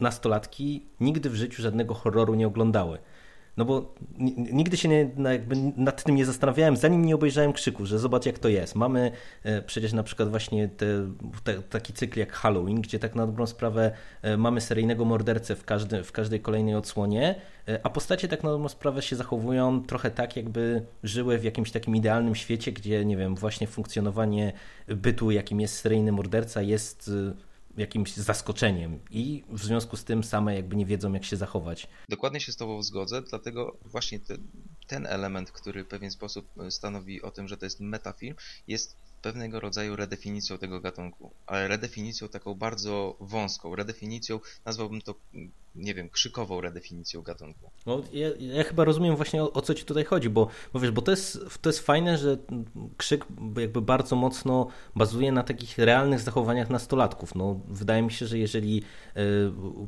nastolatki 0.00 0.86
nigdy 1.00 1.30
w 1.30 1.34
życiu 1.34 1.62
żadnego 1.62 1.94
horroru 1.94 2.34
nie 2.34 2.46
oglądały. 2.46 2.98
No 3.56 3.64
bo 3.64 3.94
nigdy 4.52 4.76
się 4.76 4.88
nie, 4.88 5.10
nad 5.76 6.04
tym 6.04 6.14
nie 6.16 6.24
zastanawiałem, 6.24 6.76
zanim 6.76 7.04
nie 7.04 7.14
obejrzałem 7.14 7.52
krzyku, 7.52 7.86
że 7.86 7.98
zobacz 7.98 8.26
jak 8.26 8.38
to 8.38 8.48
jest. 8.48 8.74
Mamy 8.74 9.12
e, 9.42 9.62
przecież 9.62 9.92
na 9.92 10.02
przykład 10.02 10.30
właśnie 10.30 10.68
te, 10.68 10.86
te, 11.44 11.62
taki 11.62 11.92
cykl 11.92 12.18
jak 12.18 12.32
Halloween, 12.32 12.80
gdzie 12.80 12.98
tak 12.98 13.14
na 13.14 13.26
dobrą 13.26 13.46
sprawę 13.46 13.92
e, 14.22 14.36
mamy 14.36 14.60
seryjnego 14.60 15.04
mordercę 15.04 15.56
w, 15.56 15.64
każdy, 15.64 16.04
w 16.04 16.12
każdej 16.12 16.40
kolejnej 16.40 16.74
odsłonie, 16.74 17.34
e, 17.68 17.80
a 17.82 17.90
postacie 17.90 18.28
tak 18.28 18.42
na 18.42 18.50
dobrą 18.50 18.68
sprawę 18.68 19.02
się 19.02 19.16
zachowują 19.16 19.82
trochę 19.82 20.10
tak, 20.10 20.36
jakby 20.36 20.82
żyły 21.02 21.38
w 21.38 21.44
jakimś 21.44 21.70
takim 21.70 21.96
idealnym 21.96 22.34
świecie, 22.34 22.72
gdzie 22.72 23.04
nie 23.04 23.16
wiem, 23.16 23.34
właśnie 23.34 23.66
funkcjonowanie 23.66 24.52
bytu, 24.88 25.30
jakim 25.30 25.60
jest 25.60 25.76
seryjny 25.76 26.12
morderca 26.12 26.62
jest 26.62 27.10
jakimś 27.76 28.16
zaskoczeniem 28.16 29.00
i 29.10 29.44
w 29.48 29.64
związku 29.64 29.96
z 29.96 30.04
tym 30.04 30.24
same 30.24 30.54
jakby 30.54 30.76
nie 30.76 30.86
wiedzą, 30.86 31.12
jak 31.12 31.24
się 31.24 31.36
zachować. 31.36 31.88
Dokładnie 32.08 32.40
się 32.40 32.52
z 32.52 32.56
Tobą 32.56 32.82
zgodzę, 32.82 33.22
dlatego 33.22 33.76
właśnie 33.84 34.20
te, 34.20 34.36
ten 34.86 35.06
element, 35.06 35.52
który 35.52 35.84
w 35.84 35.88
pewien 35.88 36.10
sposób 36.10 36.46
stanowi 36.70 37.22
o 37.22 37.30
tym, 37.30 37.48
że 37.48 37.56
to 37.56 37.66
jest 37.66 37.80
metafilm, 37.80 38.34
jest 38.68 38.96
pewnego 39.22 39.60
rodzaju 39.60 39.96
redefinicją 39.96 40.58
tego 40.58 40.80
gatunku, 40.80 41.30
ale 41.46 41.68
redefinicją 41.68 42.28
taką 42.28 42.54
bardzo 42.54 43.16
wąską, 43.20 43.76
redefinicją, 43.76 44.40
nazwałbym 44.64 45.02
to, 45.02 45.14
nie 45.74 45.94
wiem, 45.94 46.08
krzykową 46.08 46.60
redefinicją 46.60 47.22
gatunku. 47.22 47.70
No, 47.86 48.02
ja, 48.12 48.28
ja 48.38 48.64
chyba 48.64 48.84
rozumiem 48.84 49.16
właśnie 49.16 49.42
o, 49.42 49.52
o, 49.52 49.62
co 49.62 49.74
ci 49.74 49.84
tutaj 49.84 50.04
chodzi, 50.04 50.30
bo, 50.30 50.48
bo 50.72 50.80
wiesz, 50.80 50.90
bo 50.90 51.02
to 51.02 51.10
jest, 51.10 51.38
to 51.62 51.68
jest 51.68 51.80
fajne, 51.80 52.18
że 52.18 52.36
krzyk 52.96 53.26
jakby 53.56 53.82
bardzo 53.82 54.16
mocno 54.16 54.66
bazuje 54.96 55.32
na 55.32 55.42
takich 55.42 55.78
realnych 55.78 56.20
zachowaniach 56.20 56.70
nastolatków. 56.70 57.34
No, 57.34 57.60
wydaje 57.68 58.02
mi 58.02 58.12
się, 58.12 58.26
że 58.26 58.38
jeżeli 58.38 58.82
y, 59.16 59.20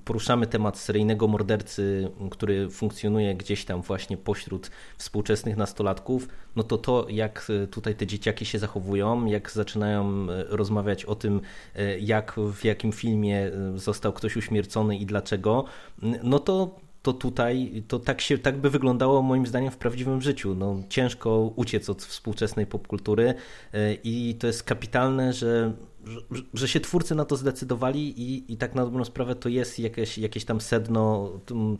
poruszamy 0.05 0.47
temat 0.47 0.79
seryjnego 0.79 1.29
mordercy, 1.29 2.11
który 2.31 2.71
funkcjonuje 2.71 3.35
gdzieś 3.35 3.65
tam 3.65 3.83
właśnie 3.83 4.17
pośród 4.17 4.71
współczesnych 4.99 5.57
nastolatków, 5.57 6.29
no 6.57 6.63
to 6.63 6.79
to, 6.79 7.07
jak 7.11 7.53
tutaj 7.71 7.95
te 7.95 8.07
dzieciaki 8.07 8.47
się 8.47 8.59
zachowują, 8.59 9.27
jak 9.27 9.51
zaczynają 9.51 10.27
e, 10.31 10.45
rozmawiać 10.49 11.05
o 11.05 11.15
tym, 11.15 11.41
e, 11.75 11.99
jak 11.99 12.35
w 12.53 12.65
jakim 12.65 12.93
filmie 12.93 13.39
e, 13.47 13.79
został 13.79 14.13
ktoś 14.13 14.37
uśmiercony 14.37 14.97
i 14.97 15.07
dlaczego, 15.07 15.65
no 16.23 16.39
to 16.39 16.85
to 17.05 17.13
tutaj, 17.13 17.83
to 17.89 17.99
tak, 17.99 18.21
się, 18.21 18.39
tak 18.39 18.61
by 18.61 18.71
wyglądało 18.71 19.23
moim 19.23 19.47
zdaniem 19.47 19.71
w 19.71 19.77
prawdziwym 19.77 20.23
życiu. 20.23 20.55
No, 20.55 20.77
ciężko 20.89 21.53
uciec 21.57 21.91
od 21.91 22.03
współczesnej 22.03 22.67
popkultury 22.67 23.35
i 24.05 24.37
to 24.41 24.47
jest 24.47 24.63
kapitalne, 24.63 25.33
że, 25.33 25.73
że, 26.31 26.43
że 26.55 26.69
się 26.69 26.81
twórcy 26.81 27.15
na 27.15 27.25
to 27.25 27.37
zdecydowali 27.37 28.21
i, 28.23 28.53
i 28.53 28.57
tak 28.57 28.75
na 28.75 28.85
dobrą 28.85 29.05
sprawę 29.05 29.35
to 29.35 29.49
jest 29.49 29.79
jakieś, 29.79 30.19
jakieś 30.19 30.45
tam 30.45 30.61
sedno 30.61 31.33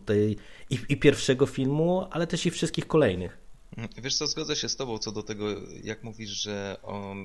tej 0.05 0.37
i, 0.69 0.79
i 0.89 0.97
pierwszego 0.97 1.45
filmu, 1.45 2.07
ale 2.11 2.27
też 2.27 2.45
i 2.45 2.51
wszystkich 2.51 2.87
kolejnych. 2.87 3.44
Wiesz 3.97 4.17
co, 4.17 4.27
zgodzę 4.27 4.55
się 4.55 4.69
z 4.69 4.75
tobą 4.75 4.97
co 4.97 5.11
do 5.11 5.23
tego, 5.23 5.45
jak 5.83 6.03
mówisz, 6.03 6.29
że 6.29 6.77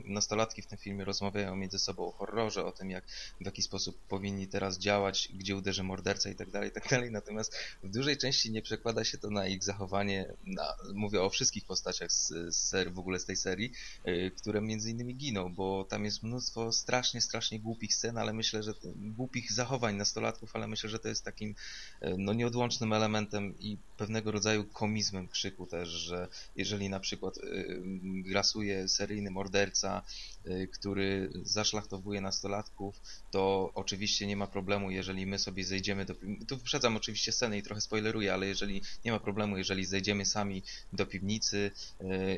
nastolatki 0.05 0.63
w 0.63 0.67
tym 0.67 0.79
filmie 0.79 1.05
rozmawiają 1.05 1.57
między 1.57 1.79
sobą 1.79 2.07
o 2.07 2.13
horrorze, 2.13 2.65
o 2.65 2.73
tym, 2.73 2.91
jak 2.91 3.05
w 3.41 3.45
jaki 3.45 3.63
sposób 3.63 3.99
powinni 4.09 4.47
teraz 4.49 4.79
działać, 4.79 5.29
gdzie 5.35 5.57
uderzy 5.57 5.83
morderca 5.83 6.31
i 6.31 6.35
tak 6.35 6.51
dalej, 6.51 6.69
i 6.69 6.73
tak 6.73 6.89
dalej. 6.89 7.11
Natomiast 7.11 7.57
w 7.83 7.91
dużej 7.91 8.17
części 8.17 8.51
nie 8.51 8.63
przekłada 8.63 9.05
się 9.05 9.19
to 9.19 9.31
na 9.31 9.47
ich 9.47 9.65
zachowanie, 9.65 10.33
na, 10.47 10.75
mówię 10.95 11.23
o 11.23 11.31
wszystkich 11.31 11.65
postaciach 11.65 12.13
z, 12.13 12.29
z 12.29 12.57
ser, 12.57 12.93
w 12.93 12.99
ogóle 12.99 13.19
z 13.19 13.25
tej 13.25 13.37
serii, 13.37 13.73
yy, 14.05 14.31
które 14.31 14.61
między 14.61 14.91
innymi 14.91 15.17
giną, 15.17 15.55
bo 15.55 15.85
tam 15.85 16.05
jest 16.05 16.23
mnóstwo 16.23 16.73
strasznie, 16.73 17.21
strasznie 17.21 17.61
głupich 17.61 17.95
scen, 17.95 18.19
ale 18.19 18.33
myślę, 18.33 18.63
że 18.63 18.75
głupich 18.97 19.53
zachowań 19.53 19.97
nastolatków, 19.97 20.57
ale 20.57 20.69
myślę, 20.69 20.91
że 20.91 20.99
to 20.99 21.09
jest 21.09 21.25
takim 21.25 21.55
yy, 22.03 22.15
no, 22.19 22.33
nieodłącznym 22.33 22.93
elementem 22.93 23.59
i 23.59 23.77
pewnego 23.97 24.31
rodzaju 24.31 24.65
komizmem 24.65 25.29
krzyku 25.29 25.67
też, 25.67 25.89
że 25.89 26.29
jeżeli 26.57 26.89
na 26.89 27.01
przykład 27.01 27.35
grasuje 28.05 28.89
seryjny 28.89 29.31
morderca, 29.31 30.03
który 30.73 31.31
zaszlachtowuje 31.43 32.21
nastolatków, 32.21 33.01
to 33.31 33.73
oczywiście 33.75 34.27
nie 34.27 34.37
ma 34.37 34.47
problemu, 34.47 34.91
jeżeli 34.91 35.27
my 35.27 35.39
sobie 35.39 35.65
zejdziemy 35.65 36.05
do... 36.05 36.15
Tu 36.49 36.57
wyprzedzam 36.57 36.97
oczywiście 36.97 37.33
scenę 37.33 37.59
i 37.59 37.63
trochę 37.63 37.81
spoileruję, 37.81 38.35
ale 38.35 38.47
jeżeli 38.47 38.83
nie 39.05 39.13
ma 39.13 39.19
problemu, 39.19 39.59
jeżeli 39.59 39.85
zejdziemy 39.85 40.27
sami 40.27 40.63
do 40.93 41.07
piwnicy 41.07 41.71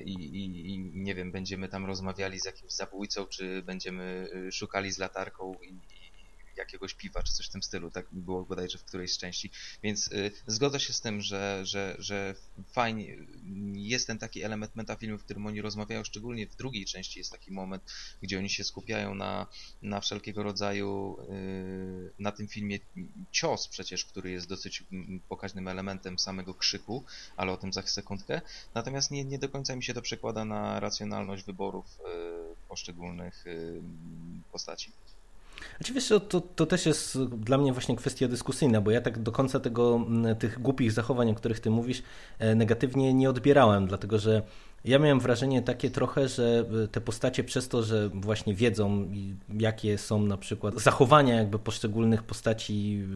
i, 0.05 0.13
i, 0.13 0.71
i 0.71 0.79
nie 0.79 1.15
wiem, 1.15 1.33
będziemy 1.33 1.69
tam 1.69 1.87
rozmawiali 1.87 2.41
z 2.41 2.45
jakimś 2.45 2.73
zabójcą, 2.73 3.27
czy 3.27 3.63
będziemy 3.63 4.29
szukali 4.53 4.93
z 4.93 4.99
latarką 4.99 5.55
i, 5.63 6.02
jakiegoś 6.57 6.95
piwa, 6.95 7.23
czy 7.23 7.33
coś 7.33 7.47
w 7.47 7.51
tym 7.51 7.63
stylu, 7.63 7.91
tak 7.91 8.07
było 8.13 8.45
bodajże 8.45 8.79
w 8.79 8.85
którejś 8.85 9.13
z 9.13 9.19
części, 9.19 9.51
więc 9.83 10.13
y, 10.13 10.31
zgodzę 10.47 10.81
się 10.81 10.93
z 10.93 11.01
tym, 11.01 11.21
że, 11.21 11.61
że, 11.65 11.97
że 11.99 12.35
fajnie, 12.73 13.17
jest 13.75 14.07
ten 14.07 14.19
taki 14.19 14.43
element 14.43 14.77
metafilmu, 14.77 15.19
w 15.19 15.25
którym 15.25 15.47
oni 15.47 15.61
rozmawiają, 15.61 16.05
szczególnie 16.05 16.47
w 16.47 16.57
drugiej 16.57 16.85
części 16.85 17.19
jest 17.19 17.33
taki 17.33 17.53
moment, 17.53 17.83
gdzie 18.23 18.39
oni 18.39 18.51
się 18.51 18.65
skupiają 18.65 19.15
na, 19.15 19.47
na 19.83 20.01
wszelkiego 20.01 20.43
rodzaju, 20.43 21.17
y, 21.21 22.13
na 22.19 22.33
tym 22.33 22.49
filmie 22.49 22.79
cios 23.31 23.69
przecież, 23.69 24.05
który 24.05 24.31
jest 24.31 24.49
dosyć 24.49 24.85
pokaźnym 25.29 25.69
elementem 25.69 26.19
samego 26.19 26.55
krzyku, 26.55 27.05
ale 27.37 27.53
o 27.53 27.57
tym 27.57 27.73
za 27.73 27.83
sekundkę, 27.83 28.41
natomiast 28.75 29.11
nie, 29.11 29.25
nie 29.25 29.39
do 29.39 29.49
końca 29.49 29.77
mi 29.77 29.83
się 29.85 29.95
to 29.95 30.03
przekłada 30.03 30.45
na 30.45 30.81
racjonalność 30.81 31.45
wyborów 31.45 31.87
y, 31.87 32.69
poszczególnych 32.69 33.45
postaci. 34.53 34.93
Znaczy 35.79 35.93
wiesz, 35.93 36.13
to, 36.29 36.41
to 36.41 36.67
też 36.67 36.87
jest 36.87 37.23
dla 37.25 37.59
mnie 37.59 37.73
właśnie 37.73 37.97
kwestia 37.97 38.29
dyskusyjna, 38.29 38.81
bo 38.81 38.91
ja 38.91 39.01
tak 39.01 39.19
do 39.19 39.33
końca 39.33 39.61
tego, 39.61 40.07
tych 40.39 40.61
głupich 40.61 40.93
zachowań, 40.93 41.31
o 41.31 41.35
których 41.35 41.61
ty 41.61 41.71
mówisz, 41.71 42.03
e, 42.39 42.55
negatywnie 42.55 43.15
nie 43.15 43.31
odbierałem, 43.31 43.87
dlatego 43.87 44.19
że 44.19 44.43
ja 44.85 44.99
miałem 44.99 45.21
wrażenie 45.21 45.63
takie 45.63 45.91
trochę, 45.91 46.29
że 46.29 46.65
e, 46.85 46.89
te 46.89 47.01
postacie 47.01 47.45
przez 47.45 47.69
to, 47.69 47.83
że 47.83 48.09
właśnie 48.09 48.55
wiedzą, 48.55 49.09
jakie 49.59 49.99
są 49.99 50.23
na 50.23 50.37
przykład 50.37 50.81
zachowania 50.81 51.35
jakby 51.35 51.59
poszczególnych 51.59 52.23
postaci 52.23 53.07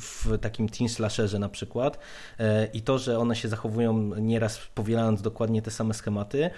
w 0.00 0.38
takim 0.38 0.68
teen 0.68 0.88
slasherze 0.88 1.38
na 1.38 1.48
przykład 1.48 1.98
e, 2.38 2.66
i 2.66 2.80
to, 2.80 2.98
że 2.98 3.18
one 3.18 3.36
się 3.36 3.48
zachowują 3.48 4.14
nieraz 4.20 4.60
powielając 4.74 5.22
dokładnie 5.22 5.62
te 5.62 5.70
same 5.70 5.94
schematy, 5.94 6.50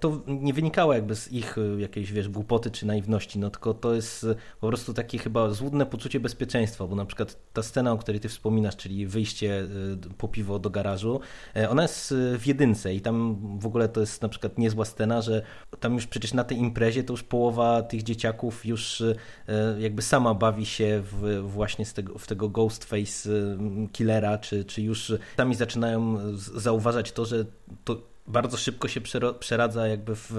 to 0.00 0.20
nie 0.26 0.52
wynikało 0.52 0.94
jakby 0.94 1.16
z 1.16 1.32
ich 1.32 1.58
e, 1.58 1.80
jakiejś, 1.80 2.12
wiesz, 2.12 2.28
głupoty 2.28 2.70
czy 2.70 2.86
naiwności, 2.86 3.38
no 3.38 3.50
tylko 3.50 3.74
to 3.74 3.94
jest 3.94 4.26
po 4.60 4.68
prostu 4.68 4.94
takie 4.94 5.18
chyba 5.18 5.50
złudne 5.50 5.86
poczucie 5.86 6.20
bezpieczeństwa, 6.20 6.86
bo 6.86 6.96
na 6.96 7.04
przykład 7.04 7.36
ta 7.52 7.62
scena, 7.62 7.92
o 7.92 7.98
której 7.98 8.20
ty 8.20 8.28
wspominasz, 8.28 8.76
czyli 8.76 9.06
wyjście 9.06 9.66
po 10.18 10.28
piwo 10.28 10.58
do 10.58 10.70
garażu, 10.70 11.20
ona 11.68 11.82
jest 11.82 12.14
w 12.38 12.46
jedynce 12.46 12.94
i 12.94 13.00
tam 13.00 13.38
w 13.58 13.66
ogóle 13.66 13.88
to 13.92 14.00
jest 14.00 14.22
na 14.22 14.28
przykład 14.28 14.58
niezła 14.58 14.84
scena, 14.84 15.22
że 15.22 15.42
tam 15.80 15.94
już 15.94 16.06
przecież 16.06 16.34
na 16.34 16.44
tej 16.44 16.58
imprezie 16.58 17.04
to 17.04 17.12
już 17.12 17.22
połowa 17.22 17.82
tych 17.82 18.02
dzieciaków 18.02 18.66
już 18.66 19.00
e, 19.00 19.80
jakby 19.80 20.02
sama 20.02 20.34
bawi 20.34 20.66
się 20.66 21.02
w, 21.04 21.42
właśnie 21.42 21.86
z 21.86 21.94
tego, 21.94 22.18
w 22.18 22.26
tego 22.26 22.48
Ghostface 22.48 23.30
killera, 23.92 24.38
czy, 24.38 24.64
czy 24.64 24.82
już 24.82 25.12
sami 25.36 25.54
zaczynają 25.54 26.18
zauważać 26.36 27.12
to, 27.12 27.24
że 27.24 27.44
to 27.84 28.11
bardzo 28.26 28.56
szybko 28.56 28.88
się 28.88 29.00
przeradza 29.38 29.88
jakby 29.88 30.16
w, 30.16 30.32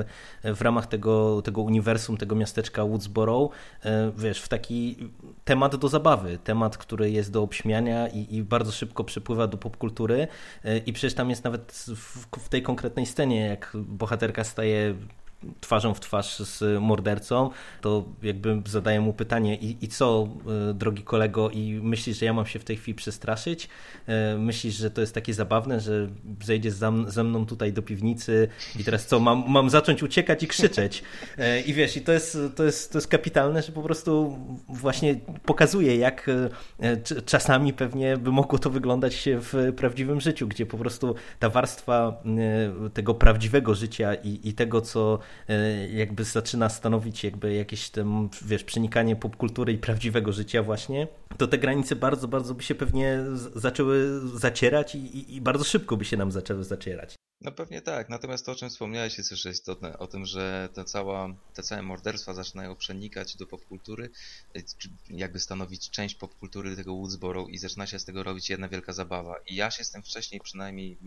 w 0.44 0.62
ramach 0.62 0.88
tego, 0.88 1.42
tego 1.42 1.62
uniwersum, 1.62 2.18
tego 2.18 2.36
miasteczka 2.36 2.86
Woodsboro, 2.86 3.50
e, 3.86 4.12
wiesz, 4.18 4.42
w 4.42 4.48
taki 4.48 5.10
temat 5.46 5.75
do 5.75 5.88
zabawy, 5.88 6.40
temat, 6.44 6.78
który 6.78 7.12
jest 7.12 7.32
do 7.32 7.44
obśmiania 7.44 8.08
i, 8.08 8.36
i 8.36 8.44
bardzo 8.44 8.72
szybko 8.72 9.04
przepływa 9.04 9.48
do 9.48 9.58
popkultury 9.58 10.28
e, 10.63 10.78
i 10.78 10.94
przecież 10.94 11.13
tam 11.13 11.30
jest 11.30 11.44
nawet 11.44 11.72
w, 11.96 12.38
w 12.40 12.50
tej 12.50 12.63
konkretnej 12.63 13.06
scenie, 13.06 13.48
jak 13.48 13.72
bohaterka 13.75 14.44
staje 14.44 14.96
twarzą 15.62 15.93
w 15.93 16.00
twarz 16.00 16.39
z 16.39 16.81
mordercą, 16.81 17.50
to 17.81 18.05
jakby 18.23 18.62
zadaję 18.65 19.01
mu 19.01 19.13
pytanie 19.13 19.55
i, 19.55 19.77
i 19.81 19.88
co, 19.88 20.27
e, 20.69 20.73
drogi 20.73 21.03
kolego, 21.03 21.50
i 21.50 21.79
myślisz, 21.83 22.19
że 22.19 22.25
ja 22.25 22.33
mam 22.33 22.45
się 22.45 22.59
w 22.59 22.63
tej 22.63 22.77
chwili 22.77 22.95
przestraszyć? 22.95 23.69
E, 24.07 24.38
myślisz, 24.38 24.75
że 24.75 24.91
to 24.91 25.01
jest 25.01 25.13
takie 25.13 25.33
zabawne, 25.33 25.79
że 25.79 26.09
zejdziesz 26.43 26.73
ze 27.07 27.23
mną 27.23 27.45
tutaj 27.45 27.73
do 27.73 27.81
piwnicy 27.81 28.47
i 28.79 28.83
teraz 28.83 29.07
co, 29.07 29.19
mam, 29.19 29.43
mam 29.47 29.69
zacząć 29.69 30.03
uciekać 30.03 30.43
i 30.43 30.47
krzyczeć? 30.47 31.03
E, 31.38 31.62
I 31.62 31.73
wiesz, 31.73 31.97
i 31.97 32.01
to 32.01 32.12
jest, 32.12 32.38
to, 32.55 32.63
jest, 32.63 32.91
to 32.91 32.97
jest 32.97 33.07
kapitalne, 33.07 33.62
że 33.62 33.71
po 33.71 33.81
prostu 33.81 34.39
właśnie 34.69 35.15
pokazuje, 35.45 35.97
jak 35.97 36.29
czasami 37.25 37.73
pewnie 37.73 38.17
by 38.17 38.31
mogło 38.31 38.59
to 38.59 38.69
wyglądać 38.69 39.29
w 39.31 39.73
prawdziwym 39.75 40.21
życiu, 40.21 40.47
gdzie 40.47 40.65
po 40.65 40.77
prostu 40.77 41.15
ta 41.39 41.50
warstwa 41.50 42.23
tego 42.93 43.13
prawdziwego 43.13 43.75
życia 43.75 44.13
i, 44.15 44.39
i 44.50 44.53
tego, 44.53 44.81
co 44.81 45.19
jakby 45.94 46.24
zaczyna 46.24 46.70
stanowić 46.70 47.24
jakby 47.24 47.54
jakieś 47.54 47.90
tam, 47.90 48.30
wiesz, 48.46 48.63
przenikanie 48.63 49.16
popkultury 49.16 49.74
i 49.74 49.78
prawdziwego 49.78 50.32
życia 50.32 50.63
właśnie, 50.63 51.08
to 51.38 51.48
te 51.48 51.58
granice 51.58 51.96
bardzo, 51.96 52.28
bardzo 52.28 52.56
by 52.56 52.63
się 52.63 52.75
pewnie 52.75 53.20
zaczęły 53.56 54.20
zacierać 54.40 54.96
i, 54.96 55.18
i, 55.18 55.36
i 55.36 55.42
bardzo 55.42 55.63
szybko 55.63 55.98
by 55.98 56.06
się 56.06 56.18
nam 56.18 56.32
zaczęły 56.32 56.63
zacierać. 56.63 57.16
No 57.43 57.51
pewnie 57.51 57.81
tak, 57.81 58.09
natomiast 58.09 58.45
to 58.45 58.51
o 58.51 58.55
czym 58.55 58.69
wspomniałeś 58.69 59.17
jest 59.17 59.29
też 59.29 59.45
istotne, 59.45 59.97
o 59.97 60.07
tym, 60.07 60.25
że 60.25 60.69
te, 60.73 60.85
cała, 60.85 61.29
te 61.53 61.63
całe 61.63 61.81
morderstwa 61.81 62.34
zaczynają 62.34 62.75
przenikać 62.75 63.38
do 63.38 63.47
popkultury, 63.47 64.10
jakby 65.10 65.39
stanowić 65.39 65.89
część 65.89 66.15
popkultury 66.15 66.75
tego 66.75 66.95
Woodsboro 66.95 67.47
i 67.47 67.58
zaczyna 67.58 67.88
się 67.88 67.99
z 67.99 68.06
tego 68.06 68.23
robić 68.23 68.49
jedna 68.49 68.69
wielka 68.69 68.93
zabawa. 68.93 69.36
I 69.47 69.56
ja 69.56 69.71
się 69.71 69.84
z 69.84 69.91
tym 69.91 70.03
wcześniej, 70.03 70.41
przynajmniej 70.41 70.97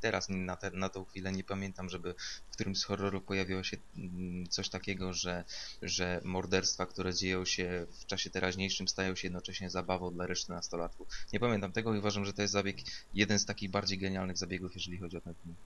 teraz 0.00 0.26
na, 0.28 0.56
te, 0.56 0.70
na 0.70 0.88
tą 0.88 1.04
chwilę 1.04 1.32
nie 1.32 1.44
pamiętam, 1.44 1.88
żeby 1.88 2.14
w 2.48 2.52
którymś 2.52 2.78
z 2.78 2.84
horrorów 2.84 3.24
pojawiło 3.24 3.62
się 3.62 3.76
mm, 3.96 4.48
coś 4.48 4.68
takiego, 4.68 5.12
że, 5.12 5.44
że 5.82 6.20
morderstwa, 6.24 6.86
które 6.86 7.14
dzieją 7.14 7.44
się 7.44 7.86
w 8.00 8.06
czasie 8.06 8.30
teraźniejszym 8.30 8.88
stają 8.88 9.16
się 9.16 9.26
jednocześnie 9.26 9.70
zabawą 9.70 10.14
dla 10.14 10.26
reszty 10.26 10.52
nastolatków. 10.52 11.08
Nie 11.32 11.40
pamiętam 11.40 11.72
tego 11.72 11.94
i 11.94 11.98
uważam, 11.98 12.24
że 12.24 12.32
to 12.32 12.42
jest 12.42 12.52
zabieg, 12.52 12.76
jeden 13.14 13.38
z 13.38 13.46
takich 13.46 13.70
bardziej 13.70 13.98
genialnych 13.98 14.38
zabiegów, 14.38 14.74
jeżeli 14.74 14.98
chodzi 14.98 15.16
o 15.16 15.20
ten 15.20 15.34
film. 15.42 15.56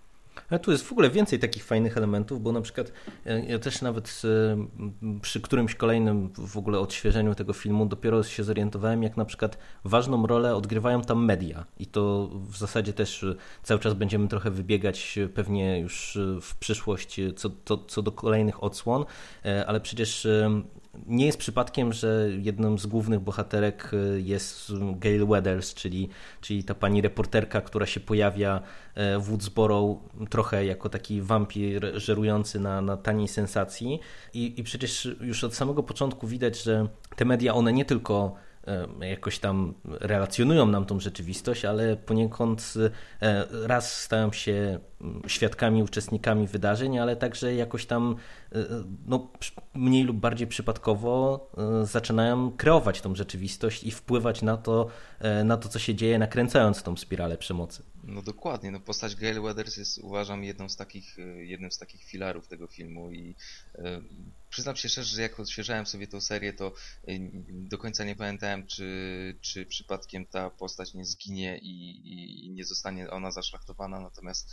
Ale 0.51 0.61
tu 0.61 0.73
jest 0.73 0.85
w 0.85 0.93
ogóle 0.93 1.11
więcej 1.11 1.39
takich 1.39 1.65
fajnych 1.65 1.97
elementów, 1.97 2.43
bo 2.43 2.53
na 2.53 2.61
przykład 2.61 2.93
e, 3.27 3.45
ja 3.45 3.59
też 3.59 3.83
nawet 3.83 4.23
e, 4.25 5.21
przy 5.21 5.41
którymś 5.41 5.75
kolejnym 5.75 6.33
w 6.37 6.57
ogóle 6.57 6.79
odświeżeniu 6.79 7.35
tego 7.35 7.53
filmu 7.53 7.87
dopiero 7.87 8.23
się 8.23 8.45
zorientowałem, 8.45 9.03
jak 9.03 9.17
na 9.17 9.25
przykład 9.25 9.59
ważną 9.85 10.27
rolę 10.27 10.55
odgrywają 10.57 11.03
tam 11.03 11.25
media. 11.25 11.65
I 11.79 11.87
to 11.87 12.31
w 12.33 12.57
zasadzie 12.57 12.93
też 12.93 13.25
e, 13.25 13.35
cały 13.63 13.81
czas 13.81 13.95
będziemy 13.95 14.29
trochę 14.29 14.51
wybiegać 14.51 15.19
pewnie 15.35 15.81
już 15.81 16.19
w 16.41 16.57
przyszłość 16.57 17.21
co, 17.37 17.51
to, 17.51 17.79
co 17.79 18.03
do 18.03 18.13
kolejnych 18.13 18.65
odsłon, 18.65 19.05
ale 19.67 19.81
przecież 19.81 20.27
nie 21.07 21.27
jest 21.27 21.39
przypadkiem, 21.39 21.93
że 21.93 22.29
jedną 22.39 22.79
z 22.79 22.87
głównych 22.87 23.21
bohaterek 23.21 23.91
e, 23.93 24.21
jest 24.21 24.73
Gail 24.97 25.27
Weathers, 25.27 25.75
czyli, 25.75 26.09
czyli 26.41 26.65
ta 26.65 26.75
pani 26.75 27.01
reporterka, 27.01 27.61
która 27.61 27.87
się 27.87 28.01
pojawia 28.01 28.63
e, 28.95 29.19
w 29.19 29.23
Woodsboro 29.23 29.97
trochę 30.31 30.65
jako 30.65 30.89
taki 30.89 31.23
wampir 31.23 31.93
żerujący 31.95 32.61
na, 32.61 32.81
na 32.81 32.97
taniej 32.97 33.29
sensacji. 33.29 34.01
I, 34.35 34.61
I 34.61 34.63
przecież 34.63 35.09
już 35.21 35.45
od 35.45 35.55
samego 35.55 35.83
początku 35.83 36.27
widać, 36.27 36.63
że 36.63 36.89
te 37.17 37.25
media, 37.25 37.55
one 37.55 37.73
nie 37.73 37.85
tylko 37.85 38.35
jakoś 39.01 39.39
tam 39.39 39.75
relacjonują 39.85 40.67
nam 40.67 40.87
tą 40.87 41.01
rzeczywistość, 41.01 41.65
ale 41.65 41.97
poniekąd 41.97 42.75
e, 43.21 43.47
raz 43.67 44.03
stają 44.03 44.33
się 44.33 44.79
mm, 45.01 45.23
świadkami, 45.27 45.83
uczestnikami 45.83 46.47
wydarzeń, 46.47 46.99
ale 46.99 47.17
także 47.17 47.55
jakoś 47.55 47.87
tam 47.87 48.17
e, 48.53 48.59
no, 49.07 49.29
mniej 49.75 50.05
lub 50.05 50.17
bardziej 50.17 50.47
przypadkowo 50.47 51.51
zaczynają 51.83 52.51
kreować 52.51 53.01
tą 53.01 53.15
rzeczywistość 53.15 53.85
i 53.85 53.91
wpływać 53.91 54.43
na 54.43 54.57
to, 54.57 54.89
na 55.45 55.57
to 55.57 55.69
co 55.69 55.79
się 55.79 55.95
dzieje, 55.95 56.19
nakręcając 56.19 56.83
tą 56.83 56.97
spiralę 56.97 57.39
przemocy. 57.39 57.83
No 58.05 58.23
dokładnie, 58.23 58.71
no 58.71 58.81
postać 58.81 59.17
Gail 59.17 59.43
Weathers 59.43 59.77
jest 59.77 59.99
uważam 59.99 60.45
jedną 60.45 60.69
z 60.69 60.77
takich, 60.77 61.17
jednym 61.37 61.71
z 61.71 61.79
takich 61.79 62.05
filarów 62.05 62.49
tego 62.49 62.67
filmu 62.67 63.13
i 63.13 63.35
Przyznam 64.51 64.77
się 64.77 64.89
szczerze, 64.89 65.17
że 65.17 65.23
jak 65.23 65.41
odświeżałem 65.41 65.87
sobie 65.87 66.07
tą 66.07 66.21
serię, 66.21 66.53
to 66.53 66.73
y, 67.09 67.21
do 67.49 67.79
końca 67.79 68.05
nie 68.05 68.17
pamiętałem, 68.17 68.67
czy, 68.67 69.39
czy 69.41 69.67
przypadkiem 69.67 70.27
ta 70.27 70.51
postać 70.51 70.95
nie 70.95 71.05
zginie 71.05 71.59
i, 71.59 72.47
i 72.47 72.51
nie 72.51 72.65
zostanie 72.65 73.11
ona 73.11 73.31
zaszlachtowana. 73.31 74.01
Natomiast 74.01 74.53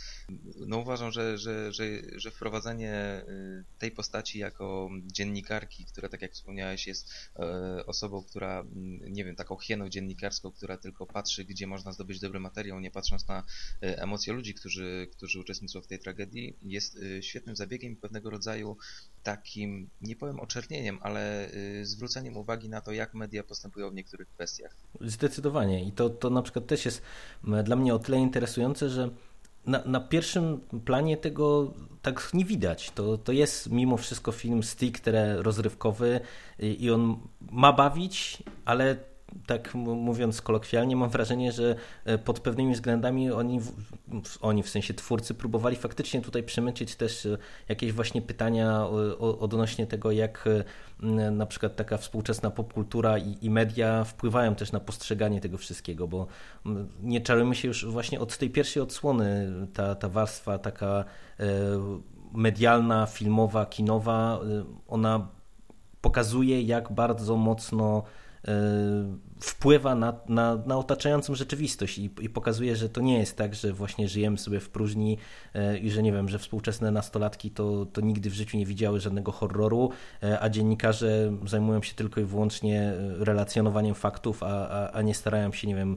no 0.56 0.78
uważam, 0.78 1.12
że, 1.12 1.38
że, 1.38 1.72
że, 1.72 1.84
że 2.16 2.30
wprowadzenie 2.30 3.22
y, 3.28 3.64
tej 3.78 3.90
postaci 3.90 4.38
jako 4.38 4.90
dziennikarki, 5.06 5.84
która 5.84 6.08
tak 6.08 6.22
jak 6.22 6.32
wspomniałeś 6.32 6.86
jest 6.86 7.10
e, 7.36 7.86
osobą, 7.86 8.24
która, 8.24 8.60
mm, 8.60 9.12
nie 9.12 9.24
wiem, 9.24 9.36
taką 9.36 9.58
hieną 9.58 9.88
dziennikarską, 9.88 10.52
która 10.52 10.76
tylko 10.76 11.06
patrzy, 11.06 11.44
gdzie 11.44 11.66
można 11.66 11.92
zdobyć 11.92 12.20
dobry 12.20 12.40
materiał, 12.40 12.80
nie 12.80 12.90
patrząc 12.90 13.28
na 13.28 13.44
emocje 13.80 14.32
ludzi, 14.32 14.54
którzy, 14.54 15.08
którzy 15.12 15.40
uczestniczą 15.40 15.82
w 15.82 15.86
tej 15.86 15.98
tragedii, 15.98 16.56
jest 16.62 16.96
y, 16.96 17.22
świetnym 17.22 17.56
zabiegiem 17.56 17.96
pewnego 17.96 18.30
rodzaju 18.30 18.76
takim, 19.22 19.87
nie 20.00 20.16
powiem 20.16 20.40
oczernieniem, 20.40 20.98
ale 21.02 21.50
y, 21.54 21.86
zwróceniem 21.86 22.36
uwagi 22.36 22.68
na 22.68 22.80
to, 22.80 22.92
jak 22.92 23.14
media 23.14 23.42
postępują 23.42 23.90
w 23.90 23.94
niektórych 23.94 24.28
kwestiach. 24.28 24.76
Zdecydowanie. 25.00 25.84
I 25.84 25.92
to, 25.92 26.10
to 26.10 26.30
na 26.30 26.42
przykład 26.42 26.66
też 26.66 26.84
jest 26.84 27.02
dla 27.64 27.76
mnie 27.76 27.94
o 27.94 27.98
tyle 27.98 28.18
interesujące, 28.18 28.88
że 28.88 29.10
na, 29.66 29.82
na, 29.84 30.00
pierwszym 30.00 30.60
planie 30.84 31.16
tego 31.16 31.74
tak 32.02 32.30
nie 32.34 32.44
widać. 32.44 32.90
To, 32.90 33.18
to 33.18 33.32
jest 33.32 33.70
mimo 33.70 33.96
wszystko 33.96 34.32
film 34.32 34.62
stricte 34.62 35.42
rozrywkowy 35.42 36.20
i, 36.58 36.84
i 36.84 36.90
on 36.90 37.20
ma 37.50 37.72
bawić, 37.72 38.42
ale 38.64 38.96
tak 39.46 39.74
mówiąc 39.74 40.42
kolokwialnie, 40.42 40.96
mam 40.96 41.10
wrażenie, 41.10 41.52
że 41.52 41.76
e, 42.04 42.18
pod 42.18 42.40
pewnymi 42.40 42.74
względami 42.74 43.30
oni, 43.30 43.60
oni 44.40 44.62
w 44.62 44.68
sensie 44.68 44.94
twórcy 44.94 45.34
próbowali 45.34 45.76
faktycznie 45.76 46.20
tutaj 46.20 46.42
przemycić 46.42 46.96
też 46.96 47.26
e, 47.26 47.38
jakieś 47.68 47.92
właśnie 47.92 48.22
pytania 48.22 48.86
odnośnie 49.18 49.86
tego, 49.86 50.10
jak 50.10 50.44
e, 50.46 51.30
na 51.30 51.46
przykład 51.46 51.76
taka 51.76 51.96
współczesna 51.96 52.50
popkultura 52.50 53.18
i, 53.18 53.36
i 53.42 53.50
media 53.50 54.04
wpływają 54.04 54.54
też 54.54 54.72
na 54.72 54.80
postrzeganie 54.80 55.40
tego 55.40 55.58
wszystkiego, 55.58 56.08
bo 56.08 56.26
nie 57.02 57.20
czarujmy 57.20 57.54
się 57.54 57.68
już 57.68 57.86
właśnie 57.86 58.20
od 58.20 58.38
tej 58.38 58.50
pierwszej 58.50 58.82
odsłony. 58.82 59.50
Ta, 59.74 59.94
ta 59.94 60.08
warstwa 60.08 60.58
taka 60.58 61.04
medialna, 62.32 63.06
filmowa, 63.06 63.66
kinowa, 63.66 64.40
ona 64.88 65.28
pokazuje, 66.00 66.62
jak 66.62 66.92
bardzo 66.92 67.36
mocno 67.36 68.02
wpływa 69.40 69.94
na, 69.94 70.20
na, 70.28 70.56
na 70.66 70.76
otaczającą 70.78 71.34
rzeczywistość 71.34 71.98
i, 71.98 72.10
i, 72.20 72.28
pokazuje, 72.28 72.76
że 72.76 72.88
to 72.88 73.00
nie 73.00 73.18
jest 73.18 73.36
tak, 73.36 73.54
że 73.54 73.72
właśnie 73.72 74.08
żyjemy 74.08 74.38
sobie 74.38 74.60
w 74.60 74.68
próżni 74.68 75.18
e, 75.54 75.78
i 75.78 75.90
że 75.90 76.02
nie 76.02 76.12
wiem, 76.12 76.28
że 76.28 76.38
współczesne 76.38 76.90
nastolatki 76.90 77.50
to, 77.50 77.86
to 77.86 78.00
nigdy 78.00 78.30
w 78.30 78.34
życiu 78.34 78.56
nie 78.56 78.66
widziały 78.66 79.00
żadnego 79.00 79.32
horroru, 79.32 79.90
e, 80.22 80.40
a 80.40 80.48
dziennikarze 80.48 81.32
zajmują 81.46 81.82
się 81.82 81.94
tylko 81.94 82.20
i 82.20 82.24
wyłącznie 82.24 82.92
relacjonowaniem 83.18 83.94
faktów, 83.94 84.42
a, 84.42 84.68
a, 84.68 84.90
a 84.90 85.02
nie 85.02 85.14
starają 85.14 85.52
się, 85.52 85.68
nie 85.68 85.74
wiem, 85.74 85.96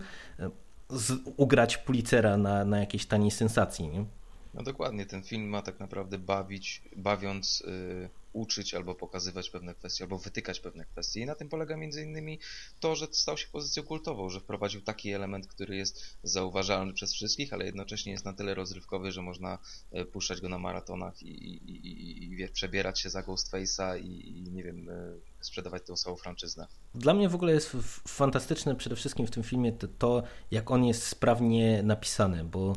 z, 0.90 1.14
ugrać 1.38 1.78
Pulitzera 1.78 2.38
na, 2.38 2.66
na 2.66 2.80
jakiejś 2.80 3.06
taniej 3.06 3.32
sensacji. 3.32 3.88
Nie? 3.88 4.06
No 4.54 4.64
dokładnie, 4.64 5.06
ten 5.06 5.24
film 5.24 5.50
ma 5.50 5.62
tak 5.62 5.80
naprawdę 5.80 6.18
bawić, 6.18 6.82
bawiąc... 6.96 7.64
Yy 7.68 8.21
uczyć 8.34 8.74
albo 8.74 8.96
pokazywać 8.96 9.50
pewne 9.50 9.76
kwestie, 9.76 10.04
albo 10.04 10.18
wytykać 10.18 10.60
pewne 10.60 10.86
kwestie. 10.86 11.20
I 11.20 11.26
na 11.26 11.36
tym 11.36 11.50
polega 11.50 11.78
między 11.78 12.04
innymi 12.04 12.40
to, 12.80 12.96
że 12.96 13.08
stał 13.12 13.38
się 13.38 13.48
pozycją 13.48 13.84
kultową, 13.84 14.30
że 14.30 14.40
wprowadził 14.40 14.82
taki 14.82 15.12
element, 15.12 15.48
który 15.48 15.76
jest 15.76 16.18
zauważalny 16.24 16.94
przez 16.94 17.14
wszystkich, 17.14 17.54
ale 17.54 17.66
jednocześnie 17.66 18.12
jest 18.12 18.26
na 18.26 18.34
tyle 18.34 18.54
rozrywkowy, 18.54 19.12
że 19.12 19.22
można 19.22 19.60
e, 19.92 20.06
puszczać 20.06 20.42
go 20.42 20.50
na 20.50 20.60
maratonach 20.60 21.24
i, 21.24 21.28
i, 21.28 21.88
i, 21.88 22.24
i 22.24 22.36
wie, 22.36 22.50
przebierać 22.50 23.00
się 23.00 23.10
za 23.10 23.22
Ghostface'a 23.22 24.00
i, 24.00 24.44
nie 24.52 24.64
wiem, 24.64 24.90
e, 24.90 24.94
sprzedawać 25.42 25.84
tą 25.86 25.96
samą 25.96 26.16
franczyznę. 26.16 26.68
Dla 26.96 27.14
mnie 27.14 27.30
w 27.30 27.36
ogóle 27.36 27.54
jest 27.54 27.78
fantastyczne 28.08 28.76
przede 28.76 28.96
wszystkim 28.96 29.28
w 29.28 29.32
tym 29.32 29.44
filmie 29.44 29.72
to, 29.72 29.88
to 29.88 30.24
jak 30.52 30.72
on 30.72 30.86
jest 30.86 31.04
sprawnie 31.04 31.84
napisany, 31.84 32.44
bo 32.44 32.76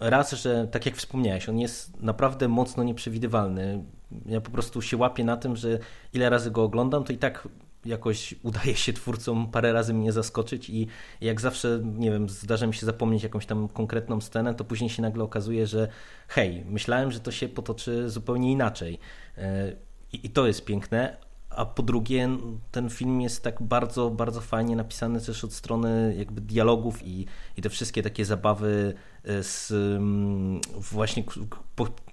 raz, 0.00 0.32
że 0.32 0.68
tak 0.70 0.86
jak 0.86 0.96
wspomniałeś, 0.96 1.48
on 1.48 1.58
jest 1.58 2.00
naprawdę 2.00 2.48
mocno 2.48 2.84
nieprzewidywalny. 2.84 3.84
Ja 4.26 4.40
po 4.40 4.50
prostu 4.50 4.82
się 4.82 4.96
łapię 4.96 5.24
na 5.24 5.36
tym, 5.36 5.56
że 5.56 5.78
ile 6.12 6.30
razy 6.30 6.50
go 6.50 6.62
oglądam, 6.62 7.04
to 7.04 7.12
i 7.12 7.18
tak 7.18 7.48
jakoś 7.84 8.34
udaje 8.42 8.76
się 8.76 8.92
twórcom 8.92 9.50
parę 9.50 9.72
razy 9.72 9.94
mnie 9.94 10.12
zaskoczyć 10.12 10.70
i 10.70 10.86
jak 11.20 11.40
zawsze, 11.40 11.80
nie 11.84 12.10
wiem, 12.10 12.28
zdarza 12.28 12.66
mi 12.66 12.74
się 12.74 12.86
zapomnieć 12.86 13.22
jakąś 13.22 13.46
tam 13.46 13.68
konkretną 13.68 14.20
scenę, 14.20 14.54
to 14.54 14.64
później 14.64 14.90
się 14.90 15.02
nagle 15.02 15.24
okazuje, 15.24 15.66
że 15.66 15.88
hej, 16.28 16.64
myślałem, 16.68 17.12
że 17.12 17.20
to 17.20 17.30
się 17.30 17.48
potoczy 17.48 18.10
zupełnie 18.10 18.52
inaczej. 18.52 18.98
E, 19.38 19.72
I 20.12 20.30
to 20.30 20.46
jest 20.46 20.64
piękne, 20.64 21.16
a 21.56 21.64
po 21.64 21.82
drugie 21.82 22.28
ten 22.70 22.90
film 22.90 23.20
jest 23.20 23.42
tak 23.42 23.62
bardzo, 23.62 24.10
bardzo 24.10 24.40
fajnie 24.40 24.76
napisany 24.76 25.20
też 25.20 25.44
od 25.44 25.52
strony 25.52 26.14
jakby 26.18 26.40
dialogów 26.40 27.06
i, 27.06 27.26
i 27.56 27.62
te 27.62 27.70
wszystkie 27.70 28.02
takie 28.02 28.24
zabawy 28.24 28.94
e, 29.24 29.42
z 29.42 29.70
mm, 29.70 30.60
właśnie 30.74 31.24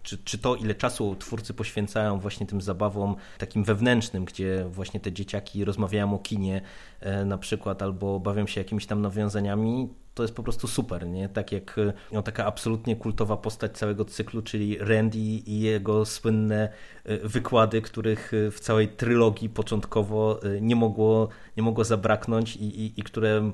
czy, 0.04 0.18
czy 0.18 0.38
to 0.38 0.56
ile 0.56 0.76
czasu 0.76 1.16
twórcy 1.16 1.54
poświęcają 1.54 2.20
właśnie 2.20 2.46
tym 2.46 2.62
zabawom 2.62 3.16
takim 3.38 3.64
wewnętrznym, 3.64 4.26
gdzie 4.26 4.66
właśnie 4.70 5.00
te 5.00 5.12
dzieciaki 5.12 5.66
rozmawiają 5.66 6.14
o 6.16 6.20
kinie 6.20 6.62
e, 7.00 7.26
na 7.26 7.38
przykład 7.38 7.82
albo 7.82 8.20
bawią 8.20 8.48
się 8.48 8.62
jakimiś 8.62 8.86
tam 8.86 9.02
nawiązaniami, 9.02 9.90
to 10.14 10.24
jest 10.24 10.36
po 10.36 10.44
prostu 10.44 10.68
super, 10.68 11.08
nie? 11.08 11.30
Tak 11.30 11.52
jak 11.52 11.80
no, 12.12 12.24
taka 12.24 12.46
absolutnie 12.46 12.96
kultowa 12.96 13.38
postać 13.38 13.78
całego 13.78 14.06
cyklu, 14.06 14.42
czyli 14.42 14.78
Randy 14.78 15.18
i 15.20 15.60
jego 15.60 16.06
słynne 16.06 16.70
e, 17.04 17.18
wykłady, 17.18 17.82
których 17.82 18.32
w 18.52 18.60
całej 18.60 18.88
trylogii 18.88 19.50
początkowo 19.50 20.40
nie 20.62 20.76
mogło, 20.76 21.30
nie 21.58 21.64
mogło 21.64 21.84
zabraknąć 21.84 22.56
i, 22.56 22.64
i, 22.64 23.00
i 23.00 23.04
które 23.04 23.52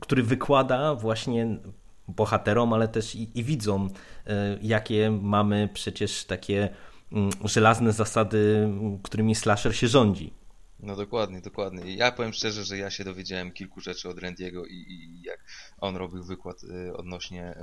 który 0.00 0.22
wykłada 0.22 0.94
właśnie 0.94 1.58
bohaterom, 2.08 2.72
ale 2.72 2.88
też 2.88 3.14
i, 3.14 3.38
i 3.38 3.44
widzom, 3.44 3.90
jakie 4.62 5.10
mamy 5.10 5.68
przecież 5.74 6.24
takie 6.24 6.68
mm, 7.12 7.30
żelazne 7.44 7.92
zasady, 7.92 8.68
którymi 9.02 9.34
slasher 9.34 9.76
się 9.76 9.88
rządzi. 9.88 10.32
No 10.82 10.96
dokładnie, 10.96 11.40
dokładnie. 11.40 11.94
Ja 11.94 12.12
powiem 12.12 12.32
szczerze, 12.32 12.64
że 12.64 12.78
ja 12.78 12.90
się 12.90 13.04
dowiedziałem 13.04 13.52
kilku 13.52 13.80
rzeczy 13.80 14.08
od 14.08 14.18
Randiego 14.18 14.66
i, 14.66 14.74
i 14.74 15.22
jak 15.22 15.44
on 15.78 15.96
robił 15.96 16.24
wykład 16.24 16.62
y, 16.62 16.96
odnośnie 16.96 17.54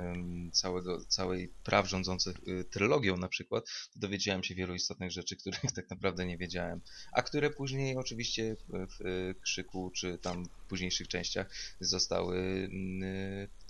całego, 0.52 1.04
całej 1.04 1.52
praw 1.64 1.88
rządzących 1.88 2.36
y, 2.48 2.64
trylogią 2.64 3.16
na 3.16 3.28
przykład, 3.28 3.64
dowiedziałem 3.96 4.44
się 4.44 4.54
wielu 4.54 4.74
istotnych 4.74 5.10
rzeczy, 5.10 5.36
których 5.40 5.72
tak 5.74 5.90
naprawdę 5.90 6.26
nie 6.26 6.38
wiedziałem, 6.38 6.80
a 7.12 7.22
które 7.22 7.50
później 7.50 7.96
oczywiście 7.96 8.56
w, 8.68 8.86
w 8.98 9.34
Krzyku 9.40 9.90
czy 9.94 10.18
tam 10.18 10.44
w 10.44 10.68
późniejszych 10.68 11.08
częściach 11.08 11.50
zostały 11.80 12.38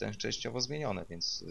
y, 0.03 0.17
częściowo 0.19 0.61
zmienione, 0.61 1.05
więc... 1.11 1.45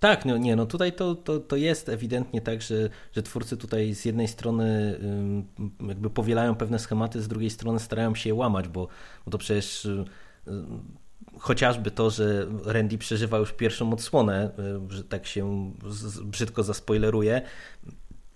Tak, 0.00 0.24
no 0.24 0.36
nie, 0.36 0.56
no 0.56 0.66
tutaj 0.66 0.92
to, 0.92 1.14
to, 1.14 1.40
to 1.40 1.56
jest 1.56 1.88
ewidentnie 1.88 2.40
tak, 2.40 2.62
że, 2.62 2.90
że 3.12 3.22
twórcy 3.22 3.56
tutaj 3.56 3.94
z 3.94 4.04
jednej 4.04 4.28
strony 4.28 5.00
jakby 5.88 6.10
powielają 6.10 6.54
pewne 6.54 6.78
schematy, 6.78 7.22
z 7.26 7.28
drugiej 7.28 7.50
strony 7.50 7.80
starają 7.80 8.14
się 8.14 8.28
je 8.28 8.34
łamać, 8.34 8.68
bo, 8.68 8.88
bo 9.24 9.30
to 9.30 9.38
przecież 9.38 9.88
chociażby 11.38 11.90
to, 11.90 12.10
że 12.10 12.46
Randy 12.64 12.98
przeżywa 12.98 13.38
już 13.38 13.52
pierwszą 13.52 13.92
odsłonę, 13.92 14.50
e, 14.58 14.92
że 14.92 15.04
tak 15.04 15.26
się 15.26 15.72
brzydko 16.24 16.62
zaspoileruje, 16.62 17.42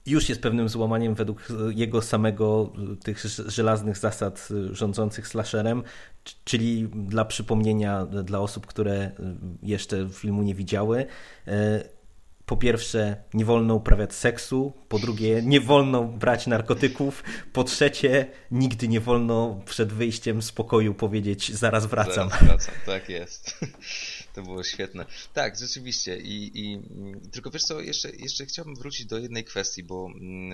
już 0.06 0.28
jest 0.28 0.42
pewnym 0.42 0.68
złamaniem 0.68 1.14
według 1.14 1.48
jego 1.74 2.02
samego 2.02 2.72
tych 3.04 3.24
żelaznych 3.46 3.98
zasad 3.98 4.48
rządzących 4.70 5.28
slasherem, 5.28 5.82
czyli 6.44 6.88
dla 6.88 7.24
przypomnienia 7.24 8.06
dla 8.06 8.40
osób, 8.40 8.66
które 8.66 9.10
jeszcze 9.62 10.08
filmu 10.08 10.42
nie 10.42 10.54
widziały, 10.54 11.06
po 12.50 12.56
pierwsze, 12.56 13.24
nie 13.34 13.44
wolno 13.44 13.74
uprawiać 13.74 14.14
seksu, 14.14 14.72
po 14.88 14.98
drugie, 14.98 15.42
nie 15.42 15.60
wolno 15.60 16.04
brać 16.04 16.46
narkotyków, 16.46 17.24
po 17.52 17.64
trzecie, 17.64 18.30
nigdy 18.50 18.88
nie 18.88 19.00
wolno 19.00 19.60
przed 19.66 19.92
wyjściem 19.92 20.42
z 20.42 20.52
pokoju 20.52 20.94
powiedzieć 20.94 21.52
zaraz 21.54 21.86
wracam. 21.86 22.30
Zaraz 22.30 22.42
wracam, 22.42 22.74
tak 22.86 23.08
jest. 23.08 23.60
To 24.34 24.42
było 24.42 24.64
świetne. 24.64 25.06
Tak, 25.34 25.58
rzeczywiście. 25.58 26.18
I, 26.18 26.60
i 26.60 26.80
tylko 27.32 27.50
wiesz 27.50 27.62
co, 27.62 27.80
jeszcze, 27.80 28.10
jeszcze 28.10 28.46
chciałbym 28.46 28.74
wrócić 28.74 29.06
do 29.06 29.18
jednej 29.18 29.44
kwestii, 29.44 29.82
bo 29.82 30.06
mm, 30.06 30.52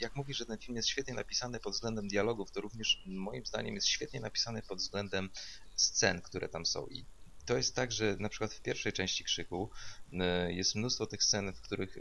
jak 0.00 0.16
mówisz, 0.16 0.36
że 0.36 0.46
ten 0.46 0.58
film 0.58 0.76
jest 0.76 0.88
świetnie 0.88 1.14
napisany 1.14 1.60
pod 1.60 1.72
względem 1.72 2.08
dialogów, 2.08 2.50
to 2.50 2.60
również 2.60 3.02
moim 3.06 3.46
zdaniem 3.46 3.74
jest 3.74 3.86
świetnie 3.86 4.20
napisany 4.20 4.62
pod 4.62 4.78
względem 4.78 5.30
scen, 5.76 6.20
które 6.20 6.48
tam 6.48 6.66
są. 6.66 6.86
I 6.86 7.04
to 7.46 7.56
jest 7.56 7.74
tak, 7.74 7.92
że 7.92 8.16
na 8.20 8.28
przykład 8.28 8.54
w 8.54 8.62
pierwszej 8.62 8.92
części 8.92 9.24
Krzyku 9.24 9.70
e, 10.12 10.52
jest 10.52 10.74
mnóstwo 10.74 11.06
tych 11.06 11.22
scen, 11.22 11.52
w 11.52 11.60
których 11.60 11.98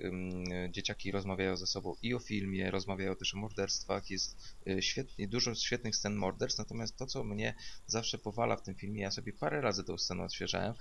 dzieciaki 0.69 1.11
rozmawiają 1.11 1.57
ze 1.57 1.67
sobą 1.67 1.95
i 2.01 2.13
o 2.13 2.19
filmie, 2.19 2.71
rozmawiają 2.71 3.15
też 3.15 3.33
o 3.33 3.37
morderstwach, 3.37 4.09
jest 4.09 4.37
e, 4.67 4.81
świetnie, 4.81 5.27
dużo 5.27 5.55
świetnych 5.55 5.95
scen 5.95 6.15
morderstw, 6.15 6.59
natomiast 6.59 6.97
to, 6.97 7.05
co 7.05 7.23
mnie 7.23 7.55
zawsze 7.87 8.17
powala 8.17 8.55
w 8.55 8.63
tym 8.63 8.75
filmie, 8.75 9.01
ja 9.01 9.11
sobie 9.11 9.33
parę 9.33 9.61
razy 9.61 9.83
tą 9.83 9.97
scenę 9.97 10.23
odświeżałem, 10.23 10.73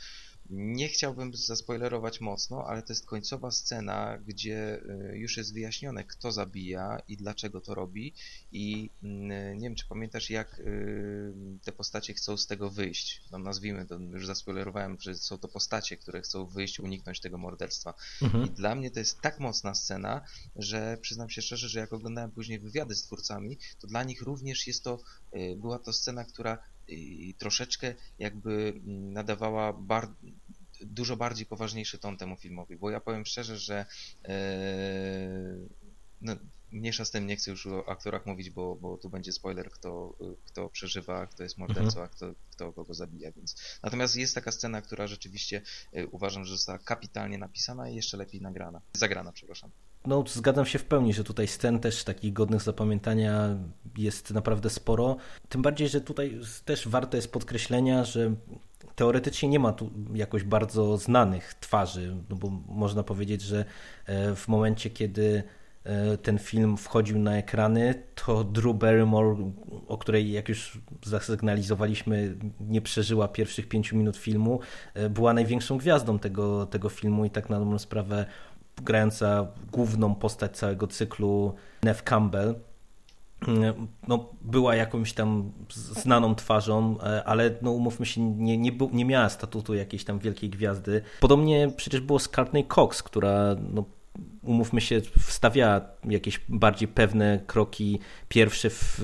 nie 0.50 0.88
chciałbym 0.88 1.34
zaspoilerować 1.34 2.20
mocno, 2.20 2.66
ale 2.66 2.82
to 2.82 2.92
jest 2.92 3.06
końcowa 3.06 3.50
scena, 3.50 4.18
gdzie 4.26 4.82
y, 5.12 5.18
już 5.18 5.36
jest 5.36 5.54
wyjaśnione, 5.54 6.04
kto 6.04 6.32
zabija 6.32 7.02
i 7.08 7.16
dlaczego 7.16 7.60
to 7.60 7.74
robi. 7.74 8.14
I 8.52 8.90
mm, 9.02 9.58
nie 9.58 9.68
wiem, 9.68 9.74
czy 9.74 9.88
pamiętasz, 9.88 10.30
jak 10.30 10.58
y, 10.58 11.34
te 11.64 11.72
postacie 11.72 12.14
chcą 12.14 12.36
z 12.36 12.46
tego 12.46 12.70
wyjść. 12.70 13.22
No, 13.32 13.38
nazwijmy 13.38 13.86
to, 13.86 13.98
już 13.98 14.26
zaspoilerowałem, 14.26 14.96
że 15.00 15.14
są 15.14 15.38
to 15.38 15.48
postacie, 15.48 15.96
które 15.96 16.20
chcą 16.20 16.46
wyjść, 16.46 16.80
uniknąć 16.80 17.20
tego 17.20 17.38
morderstwa. 17.38 17.94
Mhm. 18.22 18.44
I 18.44 18.50
dla 18.50 18.74
mnie 18.74 18.90
to 18.90 18.98
jest 18.98 19.20
tak 19.20 19.40
mocna 19.40 19.74
scena, 19.74 20.24
że 20.56 20.98
przyznam 21.00 21.30
się 21.30 21.42
szczerze, 21.42 21.68
że 21.68 21.80
jak 21.80 21.92
oglądałem 21.92 22.30
później 22.30 22.58
wywiady 22.58 22.94
z 22.94 23.02
twórcami, 23.02 23.58
to 23.80 23.86
dla 23.86 24.04
nich 24.04 24.22
również 24.22 24.66
jest 24.66 24.84
to, 24.84 24.98
y, 25.36 25.56
była 25.56 25.78
to 25.78 25.92
scena, 25.92 26.24
która 26.24 26.58
i 26.88 27.34
troszeczkę 27.38 27.94
jakby 28.18 28.80
nadawała 28.84 29.72
bar 29.72 30.08
dużo 30.80 31.16
bardziej 31.16 31.46
poważniejszy 31.46 31.98
ton 31.98 32.16
temu 32.16 32.36
filmowi, 32.36 32.76
bo 32.76 32.90
ja 32.90 33.00
powiem 33.00 33.26
szczerze, 33.26 33.58
że 33.58 33.86
e, 34.24 34.36
no, 36.20 36.36
mniejsza 36.74 37.04
z 37.04 37.10
tym, 37.10 37.26
nie 37.26 37.36
chcę 37.36 37.50
już 37.50 37.66
o 37.66 37.88
aktorach 37.88 38.26
mówić, 38.26 38.50
bo, 38.50 38.76
bo 38.76 38.98
tu 38.98 39.10
będzie 39.10 39.32
spoiler, 39.32 39.70
kto, 39.70 40.16
kto 40.46 40.68
przeżywa, 40.68 41.26
kto 41.26 41.42
jest 41.42 41.58
mordercą, 41.58 42.02
a 42.02 42.08
kto, 42.08 42.34
kto 42.50 42.72
kogo 42.72 42.94
zabija, 42.94 43.32
więc... 43.32 43.56
Natomiast 43.82 44.16
jest 44.16 44.34
taka 44.34 44.52
scena, 44.52 44.82
która 44.82 45.06
rzeczywiście 45.06 45.62
y, 45.96 46.08
uważam, 46.08 46.44
że 46.44 46.52
została 46.52 46.78
kapitalnie 46.78 47.38
napisana 47.38 47.90
i 47.90 47.94
jeszcze 47.94 48.16
lepiej 48.16 48.40
nagrana. 48.40 48.80
Zagrana, 48.94 49.32
przepraszam. 49.32 49.70
No, 50.06 50.24
zgadzam 50.26 50.66
się 50.66 50.78
w 50.78 50.84
pełni, 50.84 51.12
że 51.12 51.24
tutaj 51.24 51.46
scen 51.46 51.80
też 51.80 52.04
takich 52.04 52.32
godnych 52.32 52.62
zapamiętania 52.62 53.56
jest 53.98 54.30
naprawdę 54.30 54.70
sporo. 54.70 55.16
Tym 55.48 55.62
bardziej, 55.62 55.88
że 55.88 56.00
tutaj 56.00 56.40
też 56.64 56.88
warto 56.88 57.16
jest 57.16 57.32
podkreślenia, 57.32 58.04
że 58.04 58.34
teoretycznie 58.96 59.48
nie 59.48 59.58
ma 59.58 59.72
tu 59.72 59.90
jakoś 60.14 60.44
bardzo 60.44 60.96
znanych 60.96 61.54
twarzy, 61.54 62.16
no 62.30 62.36
bo 62.36 62.50
można 62.68 63.02
powiedzieć, 63.02 63.42
że 63.42 63.64
e, 64.06 64.34
w 64.34 64.48
momencie, 64.48 64.90
kiedy 64.90 65.42
e, 65.84 66.18
ten 66.18 66.38
film 66.38 66.76
wchodził 66.76 67.18
na 67.18 67.36
ekrany, 67.36 67.94
to 68.14 68.44
Drew 68.44 68.76
Barrymore, 68.76 69.52
o 69.88 69.98
której 69.98 70.32
jak 70.32 70.48
już 70.48 70.80
zasygnalizowaliśmy, 71.04 72.36
nie 72.60 72.80
przeżyła 72.80 73.28
pierwszych 73.28 73.68
pięciu 73.68 73.96
minut 73.96 74.16
filmu, 74.16 74.60
e, 74.94 75.10
była 75.10 75.32
największą 75.32 75.78
gwiazdą 75.78 76.18
tego, 76.18 76.66
tego 76.66 76.88
filmu 76.88 77.24
i 77.24 77.30
tak 77.30 77.50
na 77.50 77.58
dobrą 77.58 77.78
sprawę 77.78 78.26
grająca 78.82 79.46
główną 79.72 80.14
postać 80.14 80.56
całego 80.56 80.86
cyklu 80.86 81.54
Nev 81.82 82.02
Campbell 82.04 82.54
no, 84.08 84.30
była 84.42 84.76
jakąś 84.76 85.12
tam 85.12 85.52
znaną 85.72 86.34
twarzą, 86.34 86.96
e, 87.00 87.24
ale 87.24 87.50
no, 87.62 87.70
umówmy 87.70 88.06
się, 88.06 88.20
nie, 88.20 88.58
nie, 88.58 88.72
nie 88.92 89.04
miała 89.04 89.28
statutu 89.28 89.74
jakiejś 89.74 90.04
tam 90.04 90.18
wielkiej 90.18 90.50
gwiazdy. 90.50 91.02
Podobnie 91.20 91.70
przecież 91.76 92.00
było 92.00 92.18
z 92.18 92.28
Courtney 92.28 92.64
Cox, 92.64 93.02
która 93.02 93.56
no, 93.72 93.84
umówmy 94.42 94.80
się, 94.80 95.00
wstawiała 95.20 95.80
jakieś 96.04 96.40
bardziej 96.48 96.88
pewne 96.88 97.40
kroki 97.46 97.98
pierwsze 98.28 98.70
w, 98.70 99.00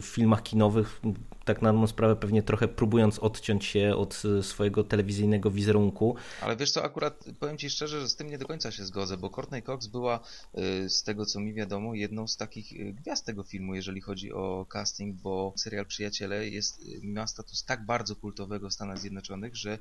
w 0.00 0.04
filmach 0.04 0.42
kinowych, 0.42 1.00
tak 1.44 1.62
na 1.62 1.86
sprawę 1.86 2.16
pewnie 2.16 2.42
trochę 2.42 2.68
próbując 2.68 3.18
odciąć 3.18 3.64
się 3.64 3.96
od 3.96 4.22
e, 4.38 4.42
swojego 4.42 4.84
telewizyjnego 4.84 5.50
wizerunku. 5.50 6.16
Ale 6.40 6.56
wiesz 6.56 6.70
co, 6.70 6.84
akurat 6.84 7.24
powiem 7.38 7.58
Ci 7.58 7.70
szczerze, 7.70 8.00
że 8.00 8.08
z 8.08 8.16
tym 8.16 8.30
nie 8.30 8.38
do 8.38 8.46
końca 8.46 8.70
się 8.70 8.84
zgodzę, 8.84 9.16
bo 9.16 9.30
Courtney 9.30 9.62
Cox 9.62 9.86
była 9.86 10.20
e, 10.54 10.88
z 10.88 11.02
tego 11.02 11.26
co 11.26 11.40
mi 11.40 11.54
wiadomo 11.54 11.94
jedną 11.94 12.28
z 12.28 12.36
takich 12.36 12.72
e, 12.72 12.92
gwiazd 12.92 13.26
tego 13.26 13.42
filmu, 13.42 13.74
jeżeli 13.74 14.00
chodzi 14.00 14.32
o 14.32 14.66
casting, 14.68 15.16
bo 15.16 15.54
serial 15.56 15.86
Przyjaciele 15.86 16.48
jest, 16.48 16.84
ma 17.02 17.26
status 17.26 17.64
tak 17.64 17.86
bardzo 17.86 18.16
kultowego 18.16 18.68
w 18.68 18.72
Stanach 18.72 18.98
Zjednoczonych, 18.98 19.56
że 19.56 19.78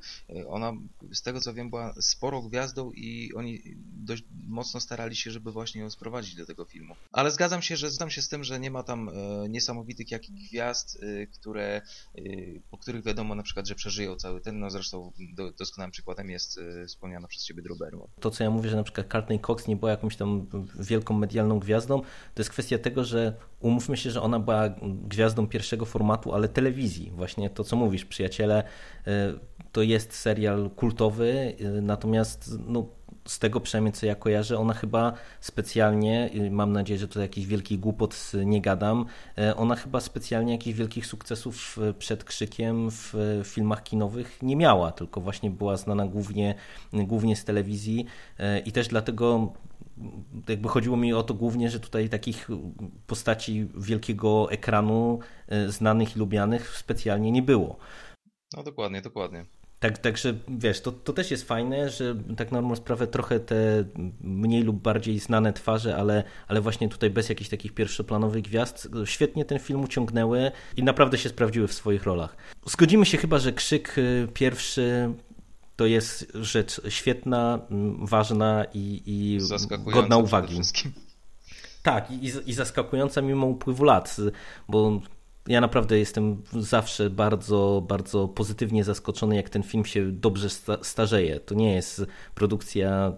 ona 0.47 0.73
z 1.13 1.21
tego 1.21 1.41
co 1.41 1.53
wiem 1.53 1.69
była 1.69 1.93
sporą 2.01 2.41
gwiazdą 2.41 2.91
i 2.91 3.33
oni 3.33 3.61
dość 4.05 4.23
mocno 4.47 4.79
starali 4.79 5.15
się, 5.15 5.31
żeby 5.31 5.51
właśnie 5.51 5.81
ją 5.81 5.89
sprowadzić 5.89 6.35
do 6.35 6.45
tego 6.45 6.65
filmu. 6.65 6.95
Ale 7.11 7.31
zgadzam 7.31 7.61
się, 7.61 7.77
że 7.77 7.89
zgadzam 7.89 8.09
się 8.09 8.21
z 8.21 8.29
tym, 8.29 8.43
że 8.43 8.59
nie 8.59 8.71
ma 8.71 8.83
tam 8.83 9.11
niesamowitych 9.49 10.11
jakich 10.11 10.35
gwiazd, 10.35 10.99
które 11.33 11.58
które, 11.59 11.81
y, 12.17 12.61
po 12.71 12.77
których 12.77 13.03
wiadomo 13.03 13.35
na 13.35 13.43
przykład, 13.43 13.67
że 13.67 13.75
przeżyją 13.75 14.15
cały 14.15 14.41
ten, 14.41 14.59
no 14.59 14.69
zresztą 14.69 15.11
do, 15.35 15.51
doskonałym 15.51 15.91
przykładem 15.91 16.29
jest 16.29 16.57
y, 16.57 16.85
wspomniana 16.87 17.27
przez 17.27 17.43
Ciebie 17.43 17.61
Drew 17.61 17.77
Barrymore. 17.77 18.11
To 18.19 18.31
co 18.31 18.43
ja 18.43 18.49
mówię, 18.49 18.69
że 18.69 18.75
na 18.75 18.83
przykład 18.83 19.07
Courtney 19.07 19.39
Cox 19.39 19.67
nie 19.67 19.75
była 19.75 19.91
jakąś 19.91 20.15
tam 20.15 20.47
wielką 20.79 21.13
medialną 21.13 21.59
gwiazdą, 21.59 22.01
to 22.01 22.41
jest 22.41 22.49
kwestia 22.49 22.77
tego, 22.77 23.03
że 23.03 23.33
umówmy 23.59 23.97
się, 23.97 24.11
że 24.11 24.21
ona 24.21 24.39
była 24.39 24.69
gwiazdą 24.81 25.47
pierwszego 25.47 25.85
formatu, 25.85 26.33
ale 26.33 26.47
telewizji. 26.47 27.11
Właśnie 27.11 27.49
to 27.49 27.63
co 27.63 27.75
mówisz, 27.75 28.05
przyjaciele, 28.05 28.63
y, 29.07 29.11
to 29.71 29.81
jest 29.81 30.13
serial 30.13 30.69
kultowy, 30.69 31.55
natomiast 31.81 32.51
no, 32.67 32.98
z 33.29 33.39
tego 33.39 33.59
przynajmniej 33.59 33.93
co 33.93 34.05
ja 34.05 34.15
kojarzę, 34.15 34.57
ona 34.57 34.73
chyba 34.73 35.13
specjalnie, 35.41 36.29
mam 36.51 36.73
nadzieję, 36.73 36.99
że 36.99 37.07
to 37.07 37.21
jakiś 37.21 37.45
wielki 37.45 37.77
głupot 37.77 38.31
nie 38.45 38.61
gadam, 38.61 39.05
e, 39.37 39.55
ona 39.55 39.75
chyba 39.75 39.99
specjalnie 39.99 40.51
jakichś 40.51 40.77
wielkich 40.77 41.05
sukcesów 41.05 41.77
e, 41.81 41.93
przed 41.93 42.23
krzykiem 42.23 42.91
w 42.91 43.13
filmach 43.43 43.83
kinowych 43.83 44.37
nie 44.41 44.55
miała, 44.55 44.91
tylko 44.91 45.21
właśnie 45.21 45.49
była 45.51 45.77
znana 45.77 46.07
głównie, 46.07 46.55
głównie 46.93 47.35
z 47.35 47.45
telewizji 47.45 48.05
e, 48.39 48.59
i 48.59 48.71
też 48.71 48.87
dlatego 48.87 49.53
jakby 50.47 50.69
chodziło 50.69 50.97
mi 50.97 51.13
o 51.13 51.23
to 51.23 51.33
głównie, 51.33 51.69
że 51.69 51.79
tutaj 51.79 52.09
takich 52.09 52.47
postaci 53.07 53.67
wielkiego 53.77 54.51
ekranu 54.51 55.19
znanych 55.67 56.15
i 56.15 56.19
lubianych 56.19 56.77
specjalnie 56.77 57.31
nie 57.31 57.41
było. 57.41 57.77
No 58.57 58.63
dokładnie, 58.63 59.01
dokładnie. 59.01 59.58
Tak, 59.79 59.97
także 59.97 60.33
wiesz, 60.47 60.81
to, 60.81 60.91
to 60.91 61.13
też 61.13 61.31
jest 61.31 61.47
fajne, 61.47 61.89
że 61.89 62.15
tak 62.37 62.51
na 62.51 62.75
sprawę 62.75 63.07
trochę 63.07 63.39
te 63.39 63.83
mniej 64.21 64.63
lub 64.63 64.81
bardziej 64.81 65.19
znane 65.19 65.53
twarze, 65.53 65.95
ale, 65.95 66.23
ale 66.47 66.61
właśnie 66.61 66.89
tutaj 66.89 67.09
bez 67.09 67.29
jakichś 67.29 67.49
takich 67.49 67.73
pierwszoplanowych 67.73 68.43
gwiazd 68.43 68.89
świetnie 69.05 69.45
ten 69.45 69.59
film 69.59 69.83
uciągnęły 69.83 70.51
i 70.77 70.83
naprawdę 70.83 71.17
się 71.17 71.29
sprawdziły 71.29 71.67
w 71.67 71.73
swoich 71.73 72.03
rolach. 72.03 72.35
Zgodzimy 72.65 73.05
się 73.05 73.17
chyba, 73.17 73.39
że 73.39 73.53
krzyk 73.53 73.97
y, 73.97 74.27
pierwszy 74.33 75.13
to 75.75 75.85
jest 75.85 76.31
rzecz 76.35 76.81
świetna, 76.89 77.59
ważna 77.99 78.65
i, 78.73 79.01
i 79.05 79.39
godna 79.93 80.17
uwagi. 80.17 80.59
Tak, 81.83 82.11
i, 82.11 82.31
i 82.45 82.53
zaskakująca 82.53 83.21
mimo 83.21 83.47
upływu 83.47 83.83
lat, 83.83 84.17
bo 84.69 85.01
ja 85.49 85.61
naprawdę 85.61 85.99
jestem 85.99 86.41
zawsze 86.53 87.09
bardzo, 87.09 87.83
bardzo 87.87 88.27
pozytywnie 88.27 88.83
zaskoczony, 88.83 89.35
jak 89.35 89.49
ten 89.49 89.63
film 89.63 89.85
się 89.85 90.11
dobrze 90.11 90.49
starzeje. 90.81 91.39
To 91.39 91.55
nie 91.55 91.75
jest 91.75 92.05
produkcja, 92.35 93.13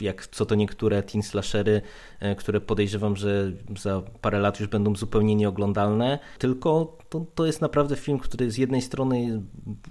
jak 0.00 0.26
co 0.26 0.46
to 0.46 0.54
niektóre 0.54 1.02
teen 1.02 1.22
slashery, 1.22 1.82
e, 2.20 2.34
które 2.34 2.60
podejrzewam, 2.60 3.16
że 3.16 3.52
za 3.78 4.02
parę 4.20 4.38
lat 4.38 4.60
już 4.60 4.68
będą 4.68 4.96
zupełnie 4.96 5.34
nieoglądalne, 5.34 6.18
tylko 6.38 6.98
to, 7.08 7.26
to 7.34 7.46
jest 7.46 7.60
naprawdę 7.60 7.96
film, 7.96 8.18
który 8.18 8.50
z 8.50 8.58
jednej 8.58 8.82
strony 8.82 9.42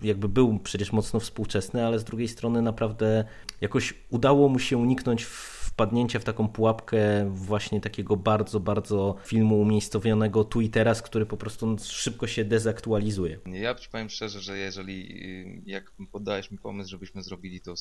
jakby 0.04 0.30
był 0.30 0.60
przecież 0.60 0.92
mocno 0.92 1.20
współczesny, 1.20 1.86
ale 1.86 2.00
z 2.00 2.04
drugiej 2.04 2.28
strony 2.28 2.62
naprawdę 2.62 3.26
jakoś 3.62 3.94
udało 4.10 4.50
mu 4.50 4.60
się 4.60 4.78
uniknąć 4.78 5.24
w 5.26 5.63
wpadnięcia 5.74 6.20
w 6.20 6.24
taką 6.24 6.48
pułapkę 6.48 7.30
właśnie 7.30 7.82
takiego 7.82 8.18
bardzo, 8.18 8.60
bardzo 8.60 9.16
filmu 9.26 9.62
umiejscowionego 9.62 10.44
tu 10.44 10.62
i 10.62 10.70
teraz, 10.70 11.02
który 11.02 11.26
po 11.26 11.38
prostu 11.38 11.76
szybko 11.84 12.28
się 12.28 12.46
dezaktualizuje. 12.46 13.40
Ja 13.46 13.76
powiem 13.92 14.10
szczerze, 14.10 14.42
że 14.42 14.58
jeżeli 14.58 15.24
y, 15.26 15.62
jak 15.66 15.92
poddałeś 16.12 16.52
mi 16.52 16.58
pomysł, 16.58 16.90
żebyśmy 16.90 17.24
zrobili 17.24 17.62
to, 17.62 17.74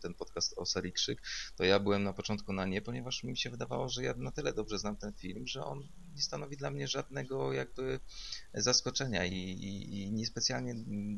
ten 0.00 0.14
podcast 0.14 0.58
o 0.58 0.66
serii 0.66 0.92
Krzyk, 0.92 1.22
to 1.56 1.64
ja 1.64 1.80
byłem 1.80 2.02
na 2.02 2.12
początku 2.12 2.52
na 2.52 2.66
nie, 2.66 2.82
ponieważ 2.82 3.24
mi 3.24 3.36
się 3.36 3.50
wydawało, 3.50 3.88
że 3.88 4.02
ja 4.02 4.14
na 4.14 4.30
tyle 4.30 4.52
dobrze 4.52 4.78
znam 4.78 4.96
ten 4.96 5.12
film, 5.12 5.46
że 5.46 5.64
on 5.64 5.82
nie 6.14 6.22
stanowi 6.22 6.56
dla 6.56 6.70
mnie 6.70 6.88
żadnego 6.88 7.52
jakby 7.52 8.00
zaskoczenia 8.54 9.24
i, 9.24 9.34
i, 9.34 10.02
i 10.02 10.12
niespecjalnie 10.12 10.74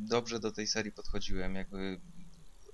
dobrze 0.09 0.41
do 0.41 0.53
tej 0.53 0.67
serii 0.67 0.93
podchodziłem, 0.93 1.55
jakby 1.55 2.01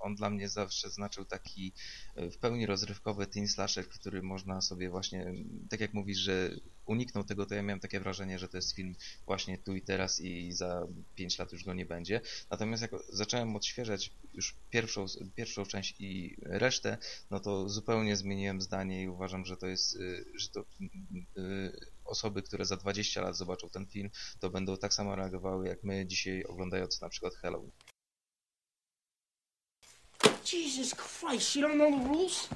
on 0.05 0.15
dla 0.15 0.29
mnie 0.29 0.49
zawsze 0.49 0.89
znaczył 0.89 1.25
taki 1.25 1.73
e, 2.15 2.31
w 2.31 2.37
pełni 2.37 2.65
rozrywkowy 2.65 3.27
teen 3.27 3.47
slasher, 3.47 3.89
który 3.89 4.21
można 4.21 4.61
sobie 4.61 4.89
właśnie, 4.89 5.33
tak 5.69 5.79
jak 5.79 5.93
mówisz, 5.93 6.17
że 6.17 6.49
uniknął 6.85 7.23
tego, 7.23 7.45
to 7.45 7.55
ja 7.55 7.61
miałem 7.61 7.79
takie 7.79 7.99
wrażenie, 7.99 8.39
że 8.39 8.47
to 8.47 8.57
jest 8.57 8.75
film 8.75 8.95
właśnie 9.25 9.57
tu 9.57 9.75
i 9.75 9.81
teraz 9.81 10.19
i 10.19 10.51
za 10.51 10.87
5 11.15 11.39
lat 11.39 11.51
już 11.51 11.63
go 11.63 11.73
nie 11.73 11.85
będzie. 11.85 12.21
Natomiast 12.49 12.81
jak 12.81 12.91
zacząłem 13.09 13.55
odświeżać 13.55 14.11
już 14.33 14.55
pierwszą, 14.69 15.05
pierwszą 15.35 15.65
część 15.65 15.95
i 15.99 16.37
resztę, 16.41 16.97
no 17.31 17.39
to 17.39 17.69
zupełnie 17.69 18.15
zmieniłem 18.15 18.61
zdanie 18.61 19.03
i 19.03 19.09
uważam, 19.09 19.45
że 19.45 19.57
to 19.57 19.67
jest, 19.67 19.95
e, 19.95 19.99
że 20.35 20.49
to 20.49 20.59
e, 20.59 20.65
osoby, 22.05 22.41
które 22.41 22.65
za 22.65 22.77
20 22.77 23.21
lat 23.21 23.37
zobaczą 23.37 23.69
ten 23.69 23.85
film, 23.85 24.09
to 24.39 24.49
będą 24.49 24.77
tak 24.77 24.93
samo 24.93 25.15
reagowały 25.15 25.67
jak 25.67 25.83
my 25.83 26.05
dzisiaj 26.05 26.43
oglądając 26.43 27.01
na 27.01 27.09
przykład 27.09 27.35
Halloween. 27.35 27.71
Jesus 30.45 30.93
Christ, 30.93 31.55
you 31.55 31.63
don't 31.63 31.77
know 31.77 31.89
the 31.89 32.07
rules? 32.07 32.47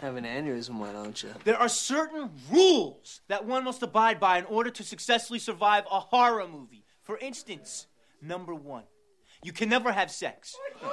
Have 0.00 0.14
an 0.16 0.24
aneurysm, 0.24 0.78
why 0.78 0.92
don't 0.92 1.20
you? 1.22 1.30
There 1.44 1.58
are 1.58 1.68
certain 1.68 2.30
rules 2.50 3.20
that 3.28 3.44
one 3.44 3.64
must 3.64 3.82
abide 3.82 4.20
by 4.20 4.38
in 4.38 4.44
order 4.44 4.70
to 4.70 4.84
successfully 4.84 5.40
survive 5.40 5.84
a 5.90 5.98
horror 6.00 6.46
movie. 6.46 6.84
For 7.02 7.18
instance, 7.18 7.86
number 8.22 8.54
one, 8.54 8.84
you 9.42 9.52
can 9.52 9.68
never 9.68 9.92
have 9.92 10.10
sex. 10.10 10.56
No, 10.80 10.88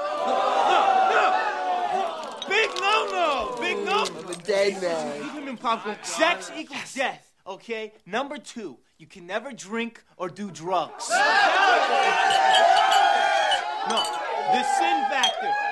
no. 1.11 1.47
Big 2.49 2.69
no 2.79 3.07
no! 3.11 3.55
Big 3.61 3.77
no! 3.85 4.05
I'm 4.05 4.29
a 4.29 4.35
dead 4.35 4.81
man. 4.81 5.21
Keep 5.23 5.33
him 5.33 5.47
in 5.47 5.57
popcorn. 5.57 5.97
Sex 6.01 6.51
equals 6.57 6.93
death, 6.93 7.31
okay? 7.45 7.93
Number 8.05 8.37
two, 8.37 8.77
you 8.97 9.05
can 9.05 9.27
never 9.27 9.51
drink 9.51 10.03
or 10.17 10.27
do 10.27 10.49
drugs. 10.49 11.09
No, 13.89 14.03
the 14.53 14.63
sin 14.63 15.05
factor. 15.09 15.70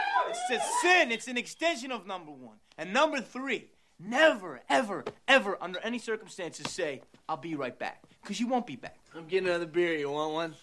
It's 0.51 0.63
a 0.63 0.67
sin. 0.81 1.12
It's 1.12 1.27
an 1.27 1.38
extension 1.38 1.91
of 1.91 2.07
number 2.07 2.31
one. 2.31 2.57
And 2.77 2.91
number 2.91 3.21
three, 3.21 3.69
never, 3.99 4.62
ever, 4.69 5.03
ever, 5.27 5.57
under 5.62 5.79
any 5.79 5.99
circumstances, 5.99 6.71
say, 6.71 7.01
I'll 7.27 7.38
be 7.38 7.55
right 7.55 7.77
back. 7.77 8.03
Because 8.21 8.39
you 8.39 8.47
won't 8.47 8.65
be 8.65 8.75
back. 8.75 8.97
I'm 9.15 9.27
getting 9.27 9.47
another 9.47 9.65
beer. 9.65 9.93
You 9.93 10.12
want 10.12 10.33
one? 10.33 10.55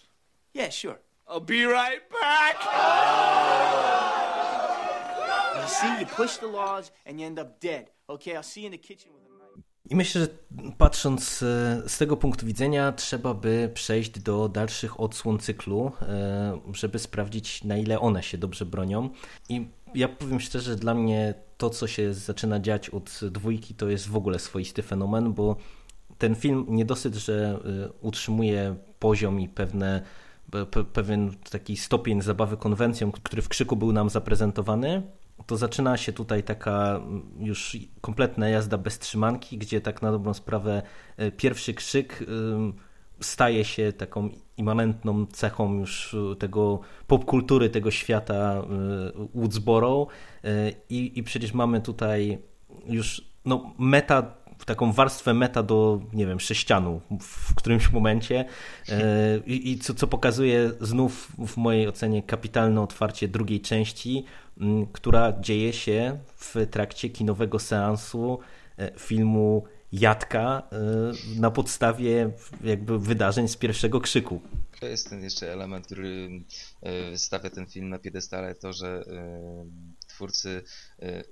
Yeah, 0.53 0.69
sure. 0.69 0.99
I'll 1.27 1.39
be 1.39 1.63
right 1.65 2.01
back. 2.09 2.55
You 5.61 5.67
see, 5.67 5.99
you 5.99 6.05
push 6.05 6.37
the 6.37 6.47
laws 6.47 6.91
and 7.05 7.19
you 7.19 7.25
end 7.25 7.39
up 7.39 7.59
dead. 7.59 7.91
Okay, 8.09 8.35
I'll 8.35 8.43
see 8.43 8.61
you 8.61 8.67
in 8.67 8.71
the 8.73 8.77
kitchen 8.77 9.11
with. 9.13 9.26
I 9.89 9.95
myślę, 9.95 10.21
że 10.21 10.27
patrząc 10.77 11.43
e, 11.43 11.81
z 11.87 11.97
tego 11.97 12.17
punktu 12.17 12.45
widzenia, 12.45 12.91
trzeba 12.91 13.33
by 13.33 13.71
przejść 13.73 14.19
do 14.19 14.49
dalszych 14.49 14.99
odsłon 14.99 15.39
cyklu, 15.39 15.91
e, 16.01 16.59
żeby 16.73 16.99
sprawdzić, 16.99 17.63
na 17.63 17.77
ile 17.77 17.99
one 17.99 18.23
się 18.23 18.37
dobrze 18.37 18.65
bronią. 18.65 19.09
I 19.49 19.67
ja 19.95 20.07
powiem 20.07 20.39
szczerze, 20.39 20.75
dla 20.75 20.93
mnie 20.93 21.33
to, 21.57 21.69
co 21.69 21.87
się 21.87 22.13
zaczyna 22.13 22.59
dziać 22.59 22.89
od 22.89 23.19
dwójki, 23.31 23.75
to 23.75 23.89
jest 23.89 24.07
w 24.07 24.15
ogóle 24.15 24.39
swoisty 24.39 24.83
fenomen, 24.83 25.33
bo 25.33 25.55
ten 26.17 26.35
film 26.35 26.65
nie 26.69 26.85
dosyć, 26.85 27.15
że 27.15 27.59
e, 27.85 27.89
utrzymuje 28.01 28.75
poziom 28.99 29.39
i 29.39 29.49
pewne, 29.49 30.01
pe, 30.71 30.83
pewien 30.83 31.31
taki 31.51 31.77
stopień 31.77 32.21
zabawy 32.21 32.57
konwencją, 32.57 33.11
który 33.11 33.41
w 33.41 33.49
krzyku 33.49 33.75
był 33.75 33.91
nam 33.91 34.09
zaprezentowany, 34.09 35.01
to 35.45 35.57
zaczyna 35.57 35.97
się 35.97 36.13
tutaj 36.13 36.43
taka 36.43 37.01
już 37.39 37.77
kompletna 38.01 38.49
jazda 38.49 38.77
bez 38.77 38.99
trzymanki, 38.99 39.57
gdzie 39.57 39.81
tak 39.81 40.01
na 40.01 40.11
dobrą 40.11 40.33
sprawę 40.33 40.81
e, 41.17 41.31
pierwszy 41.31 41.73
krzyk 41.73 42.23
staje 43.19 43.65
się 43.65 43.93
taką 43.93 44.29
immanentną 44.57 45.25
cechą 45.25 45.79
już 45.79 46.15
tego 46.39 46.79
popkultury, 47.07 47.69
tego 47.69 47.91
świata 47.91 48.35
e, 48.35 48.63
Woodsboro. 49.35 50.07
E, 50.43 50.71
I, 50.89 51.19
i 51.19 51.23
przecież 51.23 51.53
mamy 51.53 51.81
tutaj 51.81 52.37
już 52.85 53.21
no, 53.45 53.73
meta 53.79 54.37
taką 54.65 54.91
warstwę 54.91 55.33
meta 55.33 55.63
do, 55.63 56.01
nie 56.13 56.27
wiem, 56.27 56.39
sześcianu 56.39 57.01
w 57.21 57.55
którymś 57.55 57.91
momencie. 57.91 58.45
I, 59.45 59.71
i 59.71 59.77
co, 59.77 59.93
co 59.93 60.07
pokazuje 60.07 60.71
znów 60.81 61.31
w 61.47 61.57
mojej 61.57 61.87
ocenie 61.87 62.23
kapitalne 62.23 62.81
otwarcie 62.81 63.27
drugiej 63.27 63.61
części, 63.61 64.25
która 64.93 65.33
dzieje 65.39 65.73
się 65.73 66.19
w 66.35 66.55
trakcie 66.71 67.09
kinowego 67.09 67.59
seansu 67.59 68.39
e, 68.77 68.99
filmu 68.99 69.63
Jadka 69.91 70.67
e, 70.71 71.39
na 71.39 71.51
podstawie 71.51 72.31
jakby 72.63 72.99
wydarzeń 72.99 73.47
z 73.47 73.57
pierwszego 73.57 74.01
krzyku. 74.01 74.41
To 74.79 74.85
jest 74.85 75.09
ten 75.09 75.23
jeszcze 75.23 75.53
element, 75.53 75.85
który 75.85 76.29
e, 76.81 77.17
stawia 77.17 77.49
ten 77.49 77.65
film 77.65 77.89
na 77.89 77.99
piedestale, 77.99 78.55
to, 78.55 78.73
że 78.73 79.03
twórcy 80.07 80.63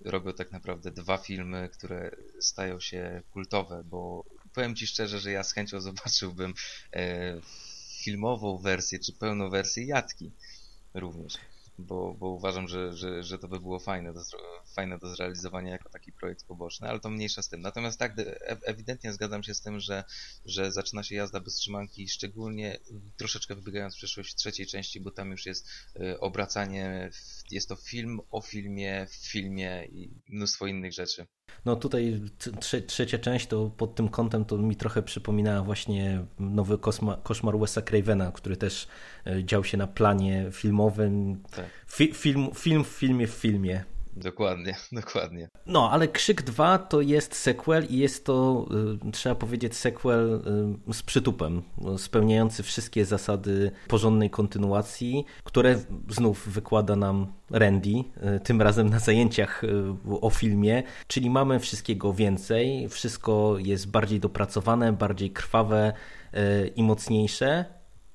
robią 0.05 0.33
tak 0.33 0.51
naprawdę 0.51 0.91
dwa 0.91 1.17
filmy, 1.17 1.69
które 1.73 2.11
stają 2.39 2.79
się 2.79 3.21
kultowe, 3.31 3.83
bo 3.85 4.23
powiem 4.53 4.75
Ci 4.75 4.87
szczerze, 4.87 5.19
że 5.19 5.31
ja 5.31 5.43
z 5.43 5.53
chęcią 5.53 5.81
zobaczyłbym 5.81 6.53
filmową 8.03 8.57
wersję, 8.57 8.99
czy 8.99 9.13
pełną 9.13 9.49
wersję 9.49 9.85
Jadki 9.85 10.31
również 10.93 11.37
bo, 11.77 12.13
bo 12.13 12.29
uważam, 12.29 12.67
że, 12.67 12.93
że, 12.93 13.23
że 13.23 13.39
to 13.39 13.47
by 13.47 13.59
było 13.59 13.79
fajne 13.79 14.13
do, 14.13 14.21
fajne 14.75 14.97
do 14.97 15.15
zrealizowania 15.15 15.71
jako 15.71 15.89
taki 15.89 16.11
projekt 16.11 16.45
poboczny, 16.45 16.89
ale 16.89 16.99
to 16.99 17.09
mniejsza 17.09 17.41
z 17.41 17.49
tym. 17.49 17.61
Natomiast 17.61 17.99
tak, 17.99 18.15
ewidentnie 18.65 19.13
zgadzam 19.13 19.43
się 19.43 19.53
z 19.53 19.61
tym, 19.61 19.79
że, 19.79 20.03
że 20.45 20.71
zaczyna 20.71 21.03
się 21.03 21.15
jazda 21.15 21.39
bez 21.39 21.55
trzymanki, 21.55 22.09
szczególnie 22.09 22.79
troszeczkę 23.17 23.55
wybiegając 23.55 23.93
w 23.93 23.97
przyszłość 23.97 24.35
trzeciej 24.35 24.67
części, 24.67 24.99
bo 24.99 25.11
tam 25.11 25.31
już 25.31 25.45
jest 25.45 25.67
y, 25.95 26.19
obracanie, 26.19 27.09
jest 27.51 27.69
to 27.69 27.75
film 27.75 28.19
o 28.31 28.41
filmie, 28.41 29.07
w 29.09 29.15
filmie 29.15 29.87
i 29.91 30.11
mnóstwo 30.29 30.67
innych 30.67 30.93
rzeczy. 30.93 31.27
No 31.65 31.75
tutaj 31.75 32.21
trze 32.59 32.81
trzecia 32.81 33.17
część 33.17 33.47
to 33.47 33.71
pod 33.77 33.95
tym 33.95 34.09
kątem 34.09 34.45
to 34.45 34.57
mi 34.57 34.75
trochę 34.75 35.03
przypomina 35.03 35.63
właśnie 35.63 36.25
nowy 36.39 36.77
koszmar 37.23 37.59
Wesa 37.59 37.81
Cravena, 37.81 38.31
który 38.31 38.57
też 38.57 38.87
e, 39.27 39.43
dział 39.43 39.63
się 39.63 39.77
na 39.77 39.87
planie 39.87 40.45
filmowym. 40.51 41.43
Tak. 41.55 41.65
Fi 41.87 42.13
film, 42.13 42.47
film 42.55 42.83
w 42.83 42.87
filmie 42.87 43.27
w 43.27 43.31
filmie. 43.31 43.83
Dokładnie, 44.15 44.75
dokładnie. 44.91 45.49
No, 45.65 45.91
ale 45.91 46.07
Krzyk 46.07 46.41
2 46.41 46.77
to 46.77 47.01
jest 47.01 47.35
sequel 47.35 47.85
i 47.89 47.97
jest 47.97 48.25
to, 48.25 48.65
y, 49.07 49.11
trzeba 49.11 49.35
powiedzieć, 49.35 49.75
sequel 49.75 50.41
y, 50.89 50.93
z 50.93 51.03
przytupem, 51.03 51.61
spełniający 51.97 52.63
wszystkie 52.63 53.05
zasady 53.05 53.71
porządnej 53.87 54.29
kontynuacji, 54.29 55.25
które 55.43 55.79
znów 56.09 56.49
wykłada 56.49 56.95
nam 56.95 57.33
Randy, 57.51 57.89
y, 57.89 58.39
tym 58.39 58.61
razem 58.61 58.89
na 58.89 58.99
zajęciach 58.99 59.61
o 60.21 60.29
filmie, 60.29 60.83
czyli 61.07 61.29
mamy 61.29 61.59
wszystkiego 61.59 62.13
więcej, 62.13 62.89
wszystko 62.89 63.55
jest 63.59 63.91
bardziej 63.91 64.19
dopracowane, 64.19 64.93
bardziej 64.93 65.31
krwawe 65.31 65.93
i 66.75 66.83
mocniejsze, 66.83 67.65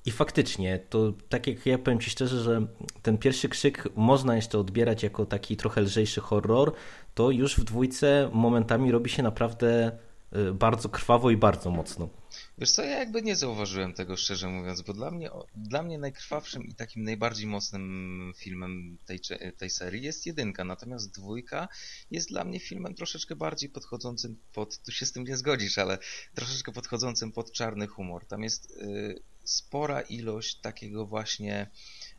i 0.05 0.11
faktycznie, 0.11 0.79
to 0.89 1.13
tak 1.29 1.47
jak 1.47 1.65
ja 1.65 1.77
powiem 1.77 1.99
Ci 1.99 2.09
szczerze, 2.09 2.43
że 2.43 2.67
ten 3.01 3.17
pierwszy 3.17 3.49
krzyk 3.49 3.87
można 3.95 4.35
jeszcze 4.35 4.59
odbierać 4.59 5.03
jako 5.03 5.25
taki 5.25 5.57
trochę 5.57 5.81
lżejszy 5.81 6.21
horror, 6.21 6.73
to 7.13 7.31
już 7.31 7.57
w 7.57 7.63
dwójce 7.63 8.29
momentami 8.33 8.91
robi 8.91 9.09
się 9.09 9.23
naprawdę 9.23 9.91
y, 10.35 10.53
bardzo 10.53 10.89
krwawo 10.89 11.31
i 11.31 11.37
bardzo 11.37 11.71
mocno. 11.71 12.09
Wiesz 12.57 12.71
co, 12.71 12.83
ja 12.83 12.99
jakby 12.99 13.21
nie 13.21 13.35
zauważyłem 13.35 13.93
tego 13.93 14.17
szczerze 14.17 14.47
mówiąc, 14.47 14.81
bo 14.81 14.93
dla 14.93 15.11
mnie, 15.11 15.29
dla 15.55 15.83
mnie 15.83 15.97
najkrwawszym 15.97 16.63
i 16.63 16.73
takim 16.73 17.03
najbardziej 17.03 17.47
mocnym 17.47 18.33
filmem 18.37 18.97
tej, 19.05 19.19
tej 19.57 19.69
serii 19.69 20.03
jest 20.03 20.25
jedynka, 20.25 20.63
natomiast 20.63 21.15
dwójka 21.15 21.67
jest 22.11 22.29
dla 22.29 22.43
mnie 22.43 22.59
filmem 22.59 22.95
troszeczkę 22.95 23.35
bardziej 23.35 23.69
podchodzącym 23.69 24.37
pod, 24.53 24.77
tu 24.83 24.91
się 24.91 25.05
z 25.05 25.11
tym 25.11 25.23
nie 25.23 25.37
zgodzisz, 25.37 25.77
ale 25.77 25.97
troszeczkę 26.35 26.71
podchodzącym 26.71 27.31
pod 27.31 27.51
czarny 27.51 27.87
humor. 27.87 28.25
Tam 28.25 28.43
jest 28.43 28.77
yy, 28.81 29.21
spora 29.43 30.01
ilość 30.01 30.55
takiego 30.55 31.05
właśnie 31.05 31.69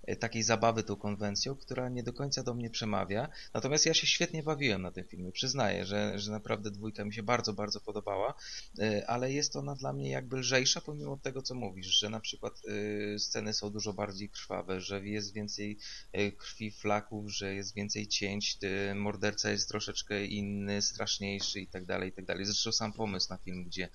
e, 0.03 0.17
takiej 0.17 0.43
zabawy 0.43 0.83
tą 0.83 0.97
konwencją, 0.97 1.57
która 1.57 1.89
nie 1.89 2.03
do 2.03 2.13
końca 2.13 2.43
do 2.43 2.55
mnie 2.55 2.71
przemawia. 2.71 3.29
Natomiast 3.55 3.87
ja 3.87 3.95
się 3.95 4.07
świetnie 4.07 4.43
bawiłem 4.43 4.83
na 4.83 4.91
tym 4.91 5.05
filmie. 5.05 5.33
Przyznaję, 5.33 5.85
że, 5.85 6.19
że 6.19 6.31
naprawdę 6.31 6.71
dwójka 6.71 7.05
mi 7.05 7.15
się 7.15 7.23
bardzo, 7.23 7.53
bardzo 7.53 7.81
podobała, 7.81 8.35
e, 8.79 9.11
ale 9.11 9.33
jest 9.33 9.57
ona 9.57 9.75
dla 9.75 9.93
mnie 9.93 10.11
jakby 10.11 10.37
lżejsza 10.37 10.81
pomimo 10.81 11.17
tego, 11.17 11.43
co 11.43 11.55
mówisz, 11.55 11.87
że 11.87 12.11
na 12.11 12.21
przykład 12.21 12.63
e, 13.15 13.19
sceny 13.19 13.53
są 13.53 13.71
dużo 13.71 13.93
bardziej 13.93 14.29
krwawe, 14.29 14.81
że 14.81 15.07
jest 15.07 15.35
więcej 15.35 15.79
krwi, 16.37 16.71
flaków, 16.71 17.33
że 17.33 17.55
jest 17.55 17.75
więcej 17.75 18.07
cięć, 18.07 18.59
morderca 18.95 19.51
jest 19.51 19.69
troszeczkę 19.69 20.25
inny, 20.27 20.83
straszniejszy 20.83 21.61
i 21.61 21.69
tak 21.69 21.85
dalej, 21.85 22.09
i 22.09 22.13
tak 22.13 22.25
dalej. 22.25 22.45
Zresztą 22.45 22.73
sam 22.73 22.93
pomysł 22.93 23.27
na 23.31 23.37
film, 23.37 23.65
gdzie 23.65 23.89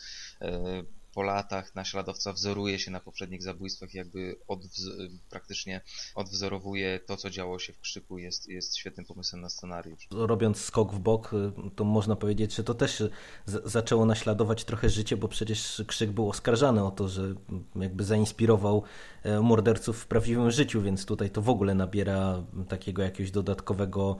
po 1.17 1.23
latach 1.23 1.75
naśladowca 1.75 2.33
wzoruje 2.33 2.79
się 2.79 2.91
na 2.91 2.99
poprzednich 2.99 3.43
zabójstwach 3.43 3.93
jakby 3.93 4.35
odwz 4.47 4.89
praktycznie 5.29 5.81
odwzorowuje 6.15 6.99
to, 6.99 7.17
co 7.17 7.29
działo 7.29 7.59
się 7.59 7.73
w 7.73 7.79
Krzyku, 7.79 8.17
jest, 8.17 8.49
jest 8.49 8.77
świetnym 8.77 9.05
pomysłem 9.05 9.41
na 9.41 9.49
scenariusz. 9.49 10.07
Robiąc 10.11 10.61
skok 10.61 10.93
w 10.93 10.99
bok, 10.99 11.31
to 11.75 11.83
można 11.83 12.15
powiedzieć, 12.15 12.55
że 12.55 12.63
to 12.63 12.73
też 12.73 13.03
zaczęło 13.45 14.05
naśladować 14.05 14.65
trochę 14.65 14.89
życie, 14.89 15.17
bo 15.17 15.27
przecież 15.27 15.83
Krzyk 15.87 16.11
był 16.11 16.29
oskarżany 16.29 16.83
o 16.83 16.91
to, 16.91 17.07
że 17.07 17.35
jakby 17.75 18.03
zainspirował 18.03 18.83
e, 19.23 19.41
morderców 19.41 19.99
w 19.99 20.07
prawdziwym 20.07 20.51
życiu, 20.51 20.81
więc 20.81 21.05
tutaj 21.05 21.29
to 21.29 21.41
w 21.41 21.49
ogóle 21.49 21.75
nabiera 21.75 22.43
takiego 22.69 23.01
jakiegoś 23.01 23.31
dodatkowego 23.31 24.17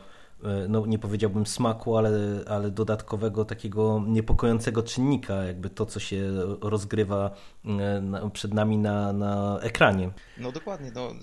no 0.70 0.86
nie 0.86 1.00
powiedziałbym 1.00 1.46
smaku, 1.46 1.98
ale, 1.98 2.44
ale 2.48 2.72
dodatkowego 2.72 3.46
takiego 3.46 4.04
niepokojącego 4.08 4.84
czynnika, 4.84 5.34
jakby 5.34 5.70
to, 5.70 5.86
co 5.86 6.00
się 6.00 6.32
rozgrywa 6.62 7.36
e, 7.66 8.30
przed 8.34 8.54
nami 8.54 8.78
na, 8.78 9.14
na 9.14 9.60
ekranie. 9.62 10.12
No 10.38 10.52
dokładnie, 10.52 10.92
no, 10.96 11.16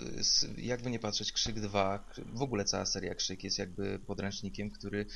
jakby 0.59 0.91
nie 0.91 0.99
patrzeć, 0.99 1.33
Krzyk 1.33 1.61
2, 1.61 2.05
w 2.33 2.43
ogóle 2.43 2.65
cała 2.65 2.87
seria 2.87 3.15
Krzyk 3.15 3.45
jest 3.45 3.59
jakby 3.59 3.99
podręcznikiem, 3.99 4.71
który 4.71 5.07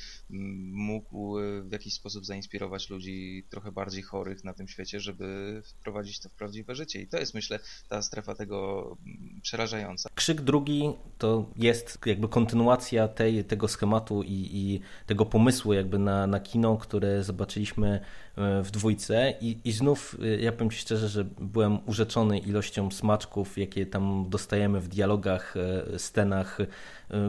mógł 0.71 1.39
e, 1.39 1.61
w 1.61 1.71
jakiś 1.71 1.93
sposób 1.93 2.25
zainspirować 2.25 2.89
ludzi 2.89 3.45
trochę 3.49 3.71
bardziej 3.71 4.03
chorych 4.03 4.43
na 4.43 4.53
tym 4.53 4.67
świecie, 4.67 4.99
żeby 4.99 5.61
wprowadzić 5.65 6.19
to 6.19 6.29
w 6.29 6.33
prawdziwe 6.33 6.75
życie 6.75 7.01
i 7.01 7.07
to 7.07 7.17
jest 7.17 7.33
myślę 7.33 7.59
ta 7.89 8.01
strefa 8.01 8.35
tego 8.35 8.97
przerażająca. 9.41 10.09
Krzyk 10.15 10.41
drugi 10.41 10.93
to 11.17 11.49
jest 11.55 11.99
jakby 12.05 12.27
kontynuacja 12.27 13.07
tej, 13.07 13.43
tego 13.43 13.67
schematu 13.67 13.88
tematu 13.89 14.23
i, 14.23 14.49
i 14.53 14.79
tego 15.05 15.25
pomysłu 15.25 15.73
jakby 15.73 15.99
na, 15.99 16.27
na 16.27 16.39
kino, 16.39 16.77
które 16.77 17.23
zobaczyliśmy 17.23 17.99
e, 18.37 18.63
w 18.63 18.71
dwójce 18.71 19.33
I, 19.41 19.57
i 19.65 19.71
znów 19.71 20.17
e, 20.21 20.41
ja 20.41 20.51
powiem 20.51 20.69
Ci 20.69 20.77
szczerze, 20.77 21.07
że 21.09 21.25
byłem 21.39 21.79
urzeczony 21.85 22.39
ilością 22.39 22.91
smaczków, 22.91 23.57
jakie 23.57 23.85
tam 23.85 24.25
dostajemy 24.29 24.79
w 24.79 24.87
dialogach, 24.87 25.55
e, 25.57 25.99
scenach, 25.99 26.57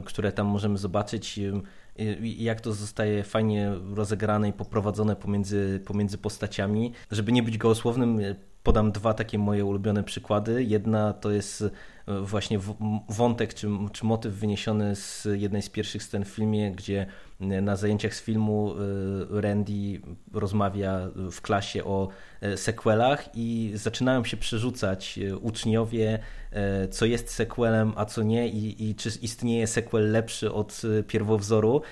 które 0.04 0.32
tam 0.32 0.46
możemy 0.46 0.78
zobaczyć 0.78 1.40
jak 2.22 2.60
to 2.60 2.72
zostaje 2.72 3.22
fajnie 3.22 3.72
rozegrane 3.94 4.48
i 4.48 4.52
poprowadzone 4.52 5.16
pomiędzy, 5.16 5.80
pomiędzy 5.84 6.18
postaciami. 6.18 6.92
Żeby 7.10 7.32
nie 7.32 7.42
być 7.42 7.58
gołosłownym, 7.58 8.20
podam 8.62 8.92
dwa 8.92 9.14
takie 9.14 9.38
moje 9.38 9.64
ulubione 9.64 10.04
przykłady. 10.04 10.64
Jedna 10.64 11.12
to 11.12 11.30
jest 11.30 11.64
właśnie 12.22 12.58
wątek 13.08 13.54
czy, 13.54 13.68
czy 13.92 14.06
motyw 14.06 14.34
wyniesiony 14.34 14.96
z 14.96 15.28
jednej 15.34 15.62
z 15.62 15.70
pierwszych 15.70 16.02
scen 16.02 16.24
w 16.24 16.28
filmie, 16.28 16.72
gdzie 16.72 17.06
na 17.40 17.76
zajęciach 17.76 18.14
z 18.14 18.22
filmu 18.22 18.74
Randy 19.30 20.00
rozmawia 20.32 21.08
w 21.32 21.40
klasie 21.40 21.84
o 21.84 22.08
sequelach 22.56 23.28
i 23.34 23.72
zaczynają 23.74 24.24
się 24.24 24.36
przerzucać 24.36 25.18
uczniowie, 25.40 26.18
co 26.90 27.06
jest 27.06 27.30
sequelem, 27.30 27.92
a 27.96 28.04
co 28.04 28.22
nie 28.22 28.48
i, 28.48 28.90
i 28.90 28.94
czy 28.94 29.10
istnieje 29.22 29.66
sequel 29.66 30.12
lepszy 30.12 30.52
od 30.52 30.82
pierwowzoru 31.06 31.82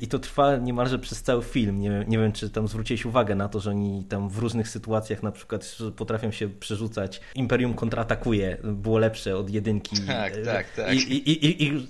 i 0.00 0.08
to 0.08 0.18
trwa 0.18 0.56
niemalże 0.56 0.98
przez 0.98 1.22
cały 1.22 1.42
film. 1.42 1.80
Nie, 1.80 2.04
nie 2.08 2.18
wiem, 2.18 2.32
czy 2.32 2.50
tam 2.50 2.68
zwróciłeś 2.68 3.04
uwagę 3.06 3.34
na 3.34 3.48
to, 3.48 3.60
że 3.60 3.70
oni 3.70 4.04
tam 4.04 4.28
w 4.28 4.38
różnych 4.38 4.68
sytuacjach 4.68 5.22
na 5.22 5.32
przykład 5.32 5.76
potrafią 5.96 6.30
się 6.30 6.48
przerzucać. 6.48 7.20
Imperium 7.34 7.74
kontratakuje, 7.74 8.56
było 8.64 8.98
lepsze 8.98 9.36
od 9.36 9.50
jedynki. 9.50 9.96
Tak, 10.06 10.32
tak, 10.44 10.70
tak. 10.76 10.94
I, 10.94 10.98
i, 10.98 11.30
i, 11.30 11.64
i, 11.64 11.86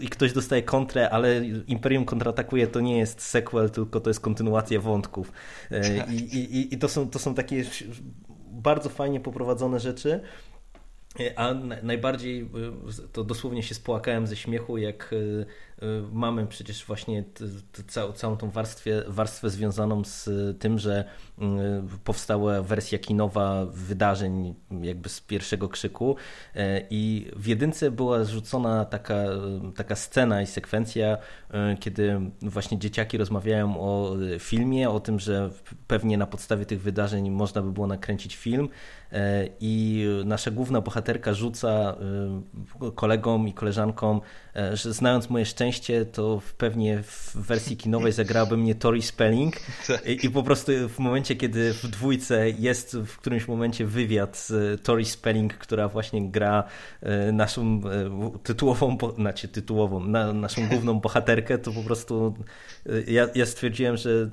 i 0.00 0.08
ktoś 0.08 0.32
dostaje 0.32 0.62
kontrę, 0.62 1.10
ale 1.10 1.46
Imperium 1.46 2.04
kontratakuje 2.04 2.51
to 2.72 2.80
nie 2.80 2.98
jest 2.98 3.20
sequel, 3.20 3.70
tylko 3.70 4.00
to 4.00 4.10
jest 4.10 4.20
kontynuacja 4.20 4.80
wątków. 4.80 5.32
Tak. 5.70 6.12
I, 6.12 6.34
i, 6.34 6.74
i 6.74 6.78
to, 6.78 6.88
są, 6.88 7.10
to 7.10 7.18
są 7.18 7.34
takie 7.34 7.64
bardzo 8.50 8.88
fajnie 8.88 9.20
poprowadzone 9.20 9.80
rzeczy. 9.80 10.20
A 11.36 11.54
najbardziej 11.82 12.50
to 13.12 13.24
dosłownie 13.24 13.62
się 13.62 13.74
spłakałem 13.74 14.26
ze 14.26 14.36
śmiechu, 14.36 14.78
jak 14.78 15.14
mamy 16.12 16.46
przecież 16.46 16.84
właśnie 16.84 17.24
całą, 18.14 18.36
tą 18.36 18.50
warstwę, 18.50 18.90
warstwę 19.06 19.50
związaną 19.50 20.04
z 20.04 20.30
tym, 20.58 20.78
że 20.78 21.04
y, 21.38 21.42
powstała 22.04 22.62
wersja 22.62 22.98
kinowa 22.98 23.66
wydarzeń 23.66 24.54
jakby 24.82 25.08
z 25.08 25.20
pierwszego 25.20 25.68
krzyku 25.68 26.16
y, 26.56 26.58
i 26.90 27.30
w 27.36 27.46
jedynce 27.46 27.90
była 27.90 28.24
zrzucona 28.24 28.84
taka, 28.84 29.24
taka 29.76 29.96
scena 29.96 30.42
i 30.42 30.46
sekwencja, 30.46 31.18
kiedy 31.80 32.20
właśnie 32.42 32.78
dzieciaki 32.78 33.18
rozmawiają 33.18 33.80
o 33.80 34.16
filmie, 34.38 34.90
o 34.90 35.00
tym, 35.00 35.18
że 35.18 35.50
pewnie 35.86 36.18
na 36.18 36.26
podstawie 36.26 36.66
tych 36.66 36.82
wydarzeń 36.82 37.30
można 37.30 37.62
by 37.62 37.72
było 37.72 37.86
nakręcić 37.86 38.36
film 38.36 38.68
i 39.60 40.06
nasza 40.24 40.50
główna 40.50 40.80
bohaterka 40.80 41.34
rzuca 41.34 41.96
kolegom 42.94 43.48
i 43.48 43.52
koleżankom, 43.52 44.20
że 44.72 44.92
znając 44.92 45.30
moje 45.30 45.46
szczęście 45.46 45.71
szczęście, 45.72 46.06
to 46.06 46.42
pewnie 46.58 47.02
w 47.02 47.36
wersji 47.36 47.76
kinowej 47.76 48.12
zagrałaby 48.12 48.56
mnie 48.56 48.74
Tori 48.74 49.02
Spelling 49.02 49.56
tak. 49.86 50.06
I, 50.06 50.26
I, 50.26 50.30
po 50.30 50.42
prostu 50.42 50.72
w 50.88 50.98
momencie, 50.98 51.36
kiedy 51.36 51.72
w 51.72 51.88
dwójce 51.88 52.50
jest 52.50 52.96
w 52.96 53.16
którymś 53.18 53.48
momencie 53.48 53.86
wywiad 53.86 54.36
z 54.36 54.82
Tori 54.82 55.04
Spelling, 55.04 55.54
która 55.54 55.88
właśnie 55.88 56.30
gra 56.30 56.64
e, 57.00 57.32
naszą 57.32 57.62
e, 57.62 58.38
tytułową, 58.42 58.98
znaczy 59.18 59.48
tytułową, 59.48 60.06
na, 60.06 60.32
naszą 60.32 60.68
główną 60.68 61.00
bohaterkę, 61.00 61.58
to 61.58 61.72
po 61.72 61.82
prostu 61.82 62.34
e, 62.86 63.12
ja, 63.12 63.28
ja 63.34 63.46
stwierdziłem, 63.46 63.96
że 63.96 64.30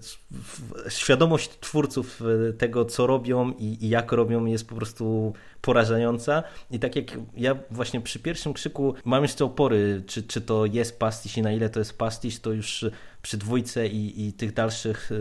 świadomość 0.90 1.50
twórców 1.60 2.22
tego, 2.58 2.86
co 2.86 3.08
robią 3.08 3.52
i, 3.52 3.86
i 3.86 3.90
jak 3.90 4.12
robią 4.12 4.46
jest 4.46 4.68
po 4.68 4.76
prostu 4.76 5.34
porażająca 5.62 6.44
i 6.72 6.80
tak 6.80 6.96
jak 6.96 7.06
ja 7.38 7.56
właśnie 7.72 8.02
przy 8.02 8.20
pierwszym 8.20 8.54
krzyku 8.54 8.94
mam 9.06 9.24
jeszcze 9.24 9.46
opory, 9.46 10.04
czy, 10.08 10.24
czy 10.24 10.42
to 10.42 10.66
jest 10.66 11.00
pastisz 11.30 11.38
i 11.38 11.42
na 11.42 11.52
ile 11.52 11.70
to 11.70 11.80
jest 11.80 11.98
pastisz, 11.98 12.40
to 12.40 12.54
już 12.54 12.86
przy 13.22 13.38
dwójce 13.38 13.88
i, 13.88 14.28
i 14.28 14.34
tych 14.34 14.54
dalszych 14.54 15.12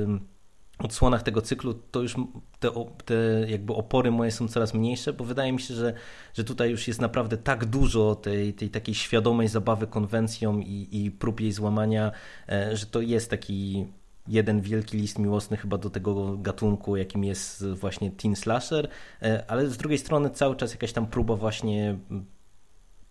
odsłonach 0.79 1.23
tego 1.23 1.43
cyklu, 1.43 1.75
to 1.75 2.03
już 2.03 2.15
te, 2.61 2.71
te 3.05 3.15
jakby 3.49 3.75
opory 3.75 4.11
moje 4.11 4.31
są 4.31 4.49
coraz 4.49 4.75
mniejsze, 4.75 5.13
bo 5.13 5.25
wydaje 5.25 5.53
mi 5.53 5.61
się, 5.61 5.75
że, 5.75 5.95
że 6.35 6.45
tutaj 6.45 6.71
już 6.71 6.89
jest 6.89 7.01
naprawdę 7.01 7.37
tak 7.37 7.65
dużo 7.65 8.15
tej, 8.15 8.55
tej 8.55 8.71
takiej 8.71 8.95
świadomej 8.95 9.49
zabawy 9.49 9.87
konwencją 9.87 10.61
i, 10.61 10.89
i 10.93 11.11
prób 11.11 11.41
jej 11.41 11.53
złamania, 11.53 12.13
e, 12.49 12.77
że 12.77 12.87
to 12.87 13.01
jest 13.01 13.31
taki 13.31 13.87
jeden 14.29 14.61
wielki 14.61 14.97
list 14.97 15.19
miłosny 15.19 15.57
chyba 15.57 15.79
do 15.79 15.91
tego 15.91 16.37
gatunku, 16.37 16.97
jakim 16.97 17.25
jest 17.25 17.67
właśnie 17.67 18.11
teen 18.11 18.37
slasher, 18.37 18.89
e, 19.23 19.45
ale 19.49 19.67
z 19.67 19.77
drugiej 19.77 19.99
strony 19.99 20.31
cały 20.31 20.57
czas 20.57 20.71
jakaś 20.73 20.93
tam 20.93 21.07
próba 21.07 21.37
właśnie 21.37 21.99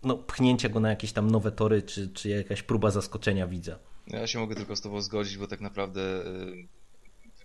no, 0.08 0.16
pchnięcia 0.16 0.68
go 0.68 0.80
na 0.80 0.90
jakieś 0.90 1.12
tam 1.12 1.30
nowe 1.30 1.52
tory, 1.52 1.82
czy, 1.82 2.08
czy 2.08 2.28
jakaś 2.28 2.62
próba 2.62 2.90
zaskoczenia 2.90 3.46
widza. 3.46 3.78
Ja 4.06 4.26
się 4.26 4.38
mogę 4.38 4.54
tylko 4.54 4.76
z 4.76 4.80
Tobą 4.80 5.00
zgodzić, 5.00 5.38
bo 5.38 5.46
tak 5.46 5.60
naprawdę 5.60 6.26
e, 6.26 6.78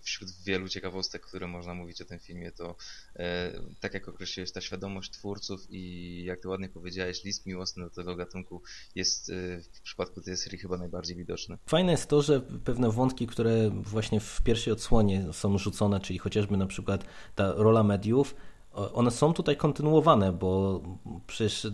wśród 0.04 0.32
wielu 0.46 0.70
ciekawostek, 0.70 1.22
które 1.22 1.48
można 1.48 1.74
mówić 1.74 2.02
o 2.02 2.06
tym 2.06 2.20
filmie, 2.20 2.52
to 2.52 2.76
e, 3.16 3.52
tak 3.80 3.94
jak 3.94 4.08
określiłeś, 4.10 4.52
ta 4.52 4.62
świadomość 4.62 5.12
twórców 5.12 5.68
i 5.70 6.24
jak 6.26 6.40
to 6.40 6.50
ładnie 6.50 6.70
powiedziałeś, 6.70 7.24
list 7.24 7.46
miłosny 7.46 7.84
do 7.84 7.90
tego 7.90 8.16
gatunku 8.16 8.62
jest 8.96 9.30
e, 9.30 9.34
w 9.74 9.82
przypadku 9.82 10.22
tej 10.22 10.38
serii 10.38 10.60
chyba 10.60 10.78
najbardziej 10.78 11.16
widoczny. 11.16 11.58
Fajne 11.68 11.92
jest 11.92 12.10
to, 12.10 12.22
że 12.22 12.42
pewne 12.42 12.92
wątki, 12.92 13.28
które 13.28 13.70
właśnie 13.70 14.20
w 14.20 14.42
pierwszej 14.42 14.74
odsłonie 14.74 15.34
są 15.34 15.58
rzucone, 15.58 16.00
czyli 16.00 16.20
chociażby 16.20 16.58
na 16.58 16.68
przykład 16.68 17.06
ta 17.36 17.54
rola 17.54 17.84
mediów, 17.84 18.36
one 18.74 19.12
są 19.12 19.34
tutaj 19.34 19.58
kontynuowane, 19.58 20.32
bo 20.32 20.82
przecież 21.28 21.68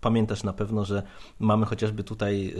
pamiętasz 0.00 0.42
na 0.42 0.52
pewno, 0.52 0.84
że 0.84 1.02
mamy 1.38 1.66
chociażby 1.66 2.04
tutaj 2.04 2.54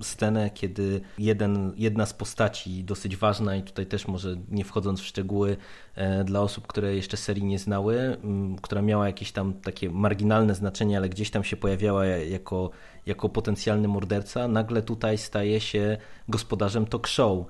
y, 0.00 0.04
scenę, 0.04 0.50
kiedy 0.50 1.00
jeden, 1.18 1.72
jedna 1.76 2.06
z 2.06 2.14
postaci 2.14 2.84
dosyć 2.84 3.16
ważna 3.16 3.56
i 3.56 3.62
tutaj 3.62 3.86
też 3.86 4.08
może 4.08 4.36
nie 4.48 4.64
wchodząc 4.64 5.00
w 5.00 5.06
szczegóły 5.06 5.56
e, 5.94 6.24
dla 6.24 6.40
osób, 6.40 6.66
które 6.66 6.94
jeszcze 6.94 7.16
serii 7.16 7.44
nie 7.44 7.58
znały, 7.58 8.16
która 8.62 8.82
miała 8.82 9.06
jakieś 9.06 9.32
tam 9.32 9.54
takie 9.54 9.90
marginalne 9.90 10.54
znaczenie, 10.54 10.96
ale 10.96 11.08
gdzieś 11.08 11.30
tam 11.30 11.44
się 11.44 11.56
pojawiała 11.56 12.06
jako, 12.06 12.70
jako 13.06 13.28
potencjalny 13.28 13.88
morderca, 13.88 14.48
nagle 14.48 14.82
tutaj 14.82 15.18
staje 15.18 15.60
się 15.60 15.96
gospodarzem 16.28 16.86
talk 16.86 17.06
show 17.06 17.46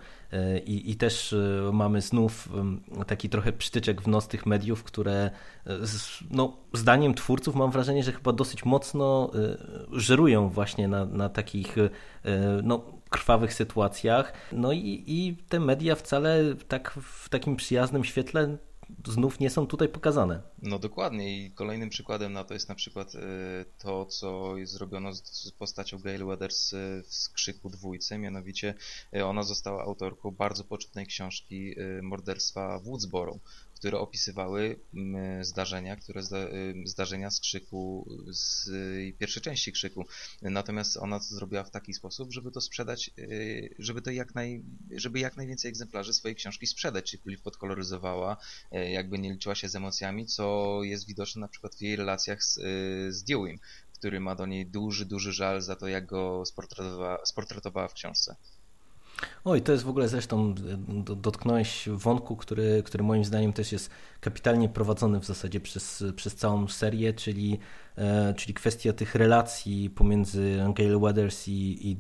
i, 0.66 0.90
I 0.90 0.96
też 0.96 1.32
e, 1.32 1.70
mamy 1.72 2.00
znów 2.00 2.48
taki 3.06 3.28
trochę 3.28 3.52
przytyczek 3.52 4.02
w 4.02 4.08
nos 4.08 4.28
tych 4.28 4.46
mediów, 4.46 4.84
które 4.84 5.30
e, 5.66 5.76
no, 6.30 6.56
zdaniem 6.72 7.14
twórców 7.14 7.54
mam 7.54 7.70
wrażenie, 7.70 8.02
że 8.02 8.12
chyba 8.12 8.32
dosyć 8.32 8.64
mocno 8.64 9.30
e, 9.34 9.56
żerują 9.92 10.48
właśnie 10.48 10.88
na, 10.88 11.04
na 11.04 11.28
takich 11.28 11.76
no, 12.62 12.82
krwawych 13.10 13.54
sytuacjach. 13.54 14.32
No 14.52 14.72
i, 14.72 15.04
i 15.06 15.36
te 15.48 15.60
media 15.60 15.94
wcale 15.94 16.54
tak 16.68 16.90
w 17.02 17.28
takim 17.28 17.56
przyjaznym 17.56 18.04
świetle 18.04 18.56
znów 19.07 19.41
nie 19.41 19.51
są 19.51 19.66
tutaj 19.66 19.88
pokazane. 19.88 20.43
No 20.62 20.78
dokładnie 20.78 21.47
i 21.47 21.51
kolejnym 21.51 21.91
przykładem 21.91 22.32
na 22.32 22.45
to 22.45 22.55
jest 22.55 22.68
na 22.68 22.74
przykład 22.74 23.14
e, 23.14 23.20
to, 23.78 24.07
co 24.07 24.55
zrobiono 24.64 25.12
z 25.14 25.53
postacią 25.59 25.99
Gail 25.99 26.26
Weathers 26.26 26.72
e, 26.72 27.03
w 27.03 27.14
Skrzyku 27.14 27.70
dwójce, 27.70 28.18
mianowicie 28.18 28.74
e, 29.16 29.26
ona 29.26 29.43
została 29.43 29.82
autorką 29.82 30.30
bardzo 30.30 30.64
poczytnej 30.64 31.07
książki 31.07 31.74
morderstwa 32.03 32.78
w 32.78 32.84
Woodsboro 32.84 33.38
które 33.80 33.98
opisywały 33.98 34.80
mm, 34.94 35.44
zdarzenia, 35.44 35.96
które 35.96 36.20
y, 36.20 36.24
zdarzenia 36.84 37.30
z 37.30 37.40
krzyku, 37.40 38.08
z 38.28 38.70
pierwszej 39.18 39.42
części 39.42 39.72
krzyku. 39.72 40.06
Natomiast 40.42 40.96
ona 40.96 41.18
to 41.18 41.24
zrobiła 41.24 41.64
w 41.64 41.70
taki 41.70 41.94
sposób, 41.94 42.32
żeby 42.32 42.50
to 42.50 42.60
sprzedać, 42.60 43.10
y, 43.18 43.74
żeby 43.78 44.02
to 44.02 44.10
jak, 44.10 44.34
naj, 44.34 44.62
żeby 44.96 45.18
jak 45.18 45.36
najwięcej 45.36 45.68
egzemplarzy 45.68 46.12
swojej 46.12 46.36
książki 46.36 46.66
sprzedać, 46.66 47.16
czyli 47.24 47.38
podkoloryzowała, 47.38 48.36
y, 48.74 48.90
jakby 48.90 49.18
nie 49.18 49.32
liczyła 49.32 49.54
się 49.54 49.68
z 49.68 49.74
emocjami, 49.74 50.26
co 50.26 50.78
jest 50.82 51.06
widoczne 51.06 51.40
na 51.40 51.48
przykład 51.48 51.74
w 51.74 51.80
jej 51.80 51.96
relacjach 51.96 52.44
z, 52.44 52.54
z 53.14 53.24
Deweyem, 53.24 53.58
który 53.92 54.20
ma 54.20 54.34
do 54.34 54.46
niej 54.46 54.66
duży, 54.66 55.06
duży 55.06 55.32
żal 55.32 55.62
za 55.62 55.76
to, 55.76 55.88
jak 55.88 56.06
go 56.06 56.46
sportretowała, 56.46 57.26
sportretowała 57.26 57.88
w 57.88 57.94
książce. 57.94 58.36
Oj, 59.44 59.62
to 59.62 59.72
jest 59.72 59.84
w 59.84 59.88
ogóle 59.88 60.08
zresztą, 60.08 60.54
dotknąłeś 61.16 61.88
wątku, 61.88 62.36
który, 62.36 62.82
który 62.82 63.04
moim 63.04 63.24
zdaniem 63.24 63.52
też 63.52 63.72
jest 63.72 63.90
kapitalnie 64.20 64.68
prowadzony 64.68 65.20
w 65.20 65.24
zasadzie 65.24 65.60
przez, 65.60 66.04
przez 66.16 66.34
całą 66.34 66.68
serię, 66.68 67.12
czyli, 67.12 67.58
e, 67.96 68.34
czyli 68.34 68.54
kwestia 68.54 68.92
tych 68.92 69.14
relacji 69.14 69.90
pomiędzy 69.90 70.58
Gail 70.74 70.98
Weathers 70.98 71.48
i, 71.48 71.90
i 71.90 71.96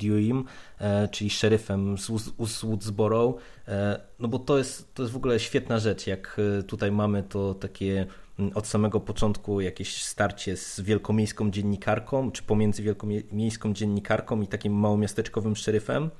e, 0.78 1.08
czyli 1.08 1.30
szeryfem 1.30 1.98
z, 1.98 2.06
z 2.46 2.64
Woodsboro, 2.64 3.36
e, 3.68 4.00
no 4.18 4.28
bo 4.28 4.38
to 4.38 4.58
jest, 4.58 4.94
to 4.94 5.02
jest 5.02 5.12
w 5.12 5.16
ogóle 5.16 5.40
świetna 5.40 5.78
rzecz, 5.78 6.06
jak 6.06 6.36
e, 6.58 6.62
tutaj 6.62 6.92
mamy 6.92 7.22
to 7.22 7.54
takie 7.54 8.06
od 8.54 8.66
samego 8.66 9.00
początku 9.00 9.60
jakieś 9.60 10.04
starcie 10.04 10.56
z 10.56 10.80
wielkomiejską 10.80 11.50
dziennikarką, 11.50 12.30
czy 12.30 12.42
pomiędzy 12.42 12.82
wielkomiejską 12.82 13.72
dziennikarką 13.72 14.40
i 14.42 14.46
takim 14.46 14.72
małomiasteczkowym 14.72 15.56
szeryfem, 15.56 16.10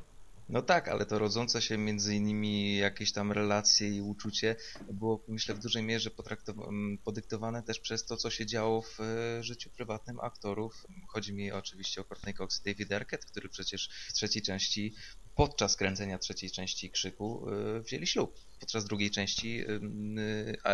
no 0.51 0.63
tak, 0.63 0.89
ale 0.89 1.07
to 1.07 1.19
rodzące 1.19 1.63
się 1.63 1.79
między 1.79 2.15
innymi 2.15 2.77
jakieś 2.77 3.13
tam 3.13 3.33
relacje 3.33 3.89
i 3.89 4.01
uczucie 4.01 4.57
było 4.93 5.25
myślę 5.29 5.55
w 5.55 5.59
dużej 5.59 5.83
mierze 5.83 6.11
podyktowane 7.05 7.63
też 7.63 7.81
przez 7.81 8.05
to, 8.05 8.17
co 8.17 8.31
się 8.31 8.47
działo 8.47 8.83
w 8.83 9.01
e, 9.01 9.43
życiu 9.43 9.71
prywatnym 9.71 10.21
aktorów. 10.21 10.87
Chodzi 11.09 11.35
mi 11.35 11.53
oczywiście 11.53 12.01
o 12.01 12.05
Courtney 12.05 12.35
Cox 12.35 12.61
i 12.61 12.65
David 12.65 12.93
Arquette, 12.93 13.27
który 13.27 13.49
przecież 13.49 13.91
w 14.09 14.13
trzeciej 14.13 14.43
części 14.43 14.95
podczas 15.41 15.77
kręcenia 15.77 16.19
trzeciej 16.19 16.51
części 16.51 16.91
Krzyku 16.91 17.51
y, 17.79 17.81
wzięli 17.83 18.07
ślub. 18.07 18.35
Podczas 18.61 18.85
drugiej 18.85 19.11
części 19.11 19.61
y, 19.61 19.81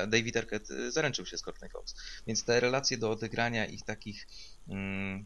y, 0.03 0.07
David 0.07 0.37
Arquette 0.37 0.91
zaręczył 0.91 1.27
się 1.27 1.39
z 1.39 1.43
Courtney 1.43 1.71
Cox. 1.71 1.95
Więc 2.27 2.45
te 2.45 2.61
relacje 2.61 2.99
do 2.99 3.11
odegrania 3.11 3.67
ich 3.67 3.83
takich, 3.83 4.27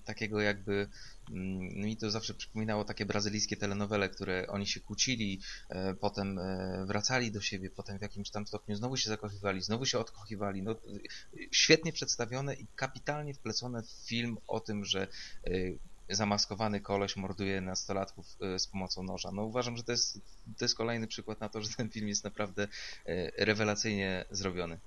takiego 0.04 0.40
jakby 0.40 0.88
mi 1.30 1.96
to 1.96 2.10
zawsze 2.10 2.34
przypominało 2.34 2.84
takie 2.84 3.06
brazylijskie 3.06 3.56
telenowele, 3.56 4.08
które 4.08 4.46
oni 4.48 4.66
się 4.66 4.80
kłócili, 4.80 5.40
potem 6.00 6.40
wracali 6.86 7.32
do 7.32 7.40
siebie, 7.40 7.70
potem 7.70 7.98
w 7.98 8.02
jakimś 8.02 8.30
tam 8.30 8.46
stopniu 8.46 8.76
znowu 8.76 8.96
się 8.96 9.10
zakochiwali, 9.10 9.62
znowu 9.62 9.86
się 9.86 9.98
odkochiwali. 9.98 10.62
No, 10.62 10.76
świetnie 11.50 11.92
przedstawione 11.92 12.54
i 12.54 12.66
kapitalnie 12.76 13.34
wplecone 13.34 13.82
w 13.82 13.90
film 13.90 14.36
o 14.46 14.60
tym, 14.60 14.84
że 14.84 15.08
zamaskowany 16.10 16.80
koleś 16.80 17.16
morduje 17.16 17.60
nastolatków 17.60 18.26
e, 18.40 18.58
z 18.58 18.66
pomocą 18.66 19.02
noża. 19.02 19.30
No 19.32 19.44
uważam, 19.44 19.76
że 19.76 19.82
to 19.82 19.92
jest, 19.92 20.20
to 20.58 20.64
jest 20.64 20.76
kolejny 20.76 21.06
przykład 21.06 21.40
na 21.40 21.48
to, 21.48 21.62
że 21.62 21.68
ten 21.68 21.90
film 21.90 22.08
jest 22.08 22.24
naprawdę 22.24 22.68
e, 23.06 23.44
rewelacyjnie 23.44 24.24
zrobiony. 24.30 24.78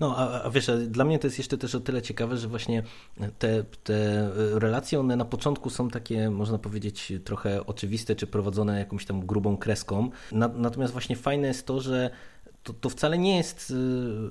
No, 0.00 0.16
a, 0.16 0.42
a 0.42 0.50
wiesz, 0.50 0.70
dla 0.86 1.04
mnie 1.04 1.18
to 1.18 1.26
jest 1.26 1.38
jeszcze 1.38 1.58
też 1.58 1.74
o 1.74 1.80
tyle 1.80 2.02
ciekawe, 2.02 2.36
że 2.36 2.48
właśnie 2.48 2.82
te, 3.38 3.64
te 3.64 4.30
relacje, 4.58 5.00
one 5.00 5.16
na 5.16 5.24
początku 5.24 5.70
są 5.70 5.90
takie, 5.90 6.30
można 6.30 6.58
powiedzieć, 6.58 7.12
trochę 7.24 7.66
oczywiste, 7.66 8.16
czy 8.16 8.26
prowadzone 8.26 8.78
jakąś 8.78 9.04
tam 9.06 9.26
grubą 9.26 9.56
kreską. 9.56 10.10
Na, 10.32 10.48
natomiast 10.48 10.92
właśnie 10.92 11.16
fajne 11.16 11.48
jest 11.48 11.66
to, 11.66 11.80
że 11.80 12.10
to, 12.68 12.72
to 12.72 12.88
wcale 12.88 13.18
nie 13.18 13.36
jest 13.36 13.70
y, 13.70 13.74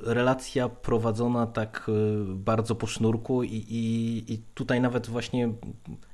relacja 0.02 0.70
prowadzona 0.70 1.48
tak 1.48 1.90
y, 1.90 2.24
bardzo 2.36 2.76
po 2.76 2.88
sznurku 2.88 3.44
i, 3.44 3.56
i, 3.56 4.34
i 4.34 4.38
tutaj 4.54 4.82
nawet 4.82 5.08
właśnie 5.08 5.50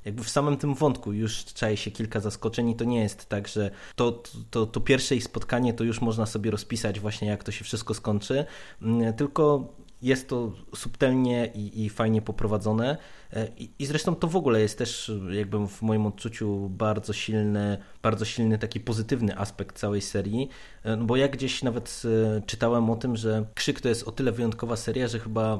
jakby 0.05 0.23
w 0.23 0.29
samym 0.29 0.57
tym 0.57 0.73
wątku 0.73 1.13
już 1.13 1.45
czaje 1.45 1.77
się 1.77 1.91
kilka 1.91 2.19
zaskoczeń 2.19 2.69
i 2.69 2.75
to 2.75 2.85
nie 2.85 2.99
jest 2.99 3.25
tak, 3.25 3.47
że 3.47 3.71
to, 3.95 4.23
to, 4.51 4.65
to 4.65 4.81
pierwsze 4.81 5.15
ich 5.15 5.23
spotkanie 5.23 5.73
to 5.73 5.83
już 5.83 6.01
można 6.01 6.25
sobie 6.25 6.51
rozpisać 6.51 6.99
właśnie 6.99 7.27
jak 7.27 7.43
to 7.43 7.51
się 7.51 7.63
wszystko 7.63 7.93
skończy, 7.93 8.45
mm, 8.81 9.13
tylko 9.13 9.73
jest 10.03 10.29
to 10.29 10.51
subtelnie 10.75 11.51
i, 11.55 11.85
i 11.85 11.89
fajnie 11.89 12.21
poprowadzone. 12.21 12.97
E, 13.33 13.47
I, 13.57 13.69
I, 13.79 13.85
zresztą 13.85 14.15
to 14.15 14.27
w 14.27 14.35
ogóle 14.35 14.61
jest 14.61 14.77
też, 14.77 15.11
jakby 15.31 15.67
w 15.67 15.81
moim 15.81 16.05
odczuciu, 16.05 16.69
bardzo 16.69 17.13
silny, 17.13 17.77
bardzo 18.01 18.25
silny 18.25 18.57
taki 18.57 18.79
pozytywny 18.79 19.37
aspekt 19.37 19.77
całej 19.77 20.01
serii. 20.01 20.49
E, 20.83 20.95
no 20.95 21.05
bo 21.05 21.15
ja 21.15 21.27
gdzieś 21.27 21.63
nawet 21.63 22.01
e, 22.37 22.41
czytałem 22.41 22.89
o 22.89 22.95
tym, 22.95 23.15
że 23.15 23.45
Krzyk 23.53 23.81
to 23.81 23.89
jest 23.89 24.07
o 24.07 24.11
tyle 24.11 24.31
wyjątkowa 24.31 24.75
seria, 24.75 25.07
że 25.07 25.19
chyba 25.19 25.59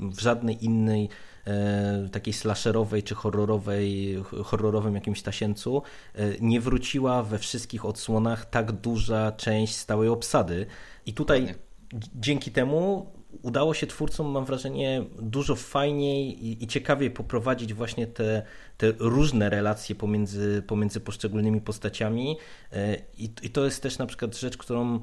w 0.00 0.20
żadnej 0.20 0.64
innej 0.64 1.08
takiej 2.12 2.32
slasherowej 2.32 3.02
czy 3.02 3.14
horrorowej, 3.14 4.16
horrorowym 4.44 4.94
jakimś 4.94 5.22
tasiemcu 5.22 5.82
nie 6.40 6.60
wróciła 6.60 7.22
we 7.22 7.38
wszystkich 7.38 7.84
odsłonach 7.84 8.50
tak 8.50 8.72
duża 8.72 9.32
część 9.32 9.76
stałej 9.76 10.08
obsady. 10.08 10.66
I 11.06 11.12
tutaj 11.12 11.54
dzięki 12.14 12.50
temu 12.50 13.06
udało 13.42 13.74
się 13.74 13.86
twórcom, 13.86 14.30
mam 14.30 14.44
wrażenie, 14.44 15.04
dużo 15.22 15.56
fajniej 15.56 16.46
i, 16.46 16.64
i 16.64 16.66
ciekawiej 16.66 17.10
poprowadzić 17.10 17.74
właśnie 17.74 18.06
te, 18.06 18.42
te 18.76 18.92
różne 18.98 19.50
relacje 19.50 19.94
pomiędzy, 19.94 20.62
pomiędzy 20.66 21.00
poszczególnymi 21.00 21.60
postaciami. 21.60 22.36
E, 22.72 22.96
I, 23.18 23.30
I 23.42 23.50
to 23.50 23.64
jest 23.64 23.82
też 23.82 23.98
na 23.98 24.06
przykład 24.06 24.36
rzecz, 24.36 24.56
którą 24.56 25.00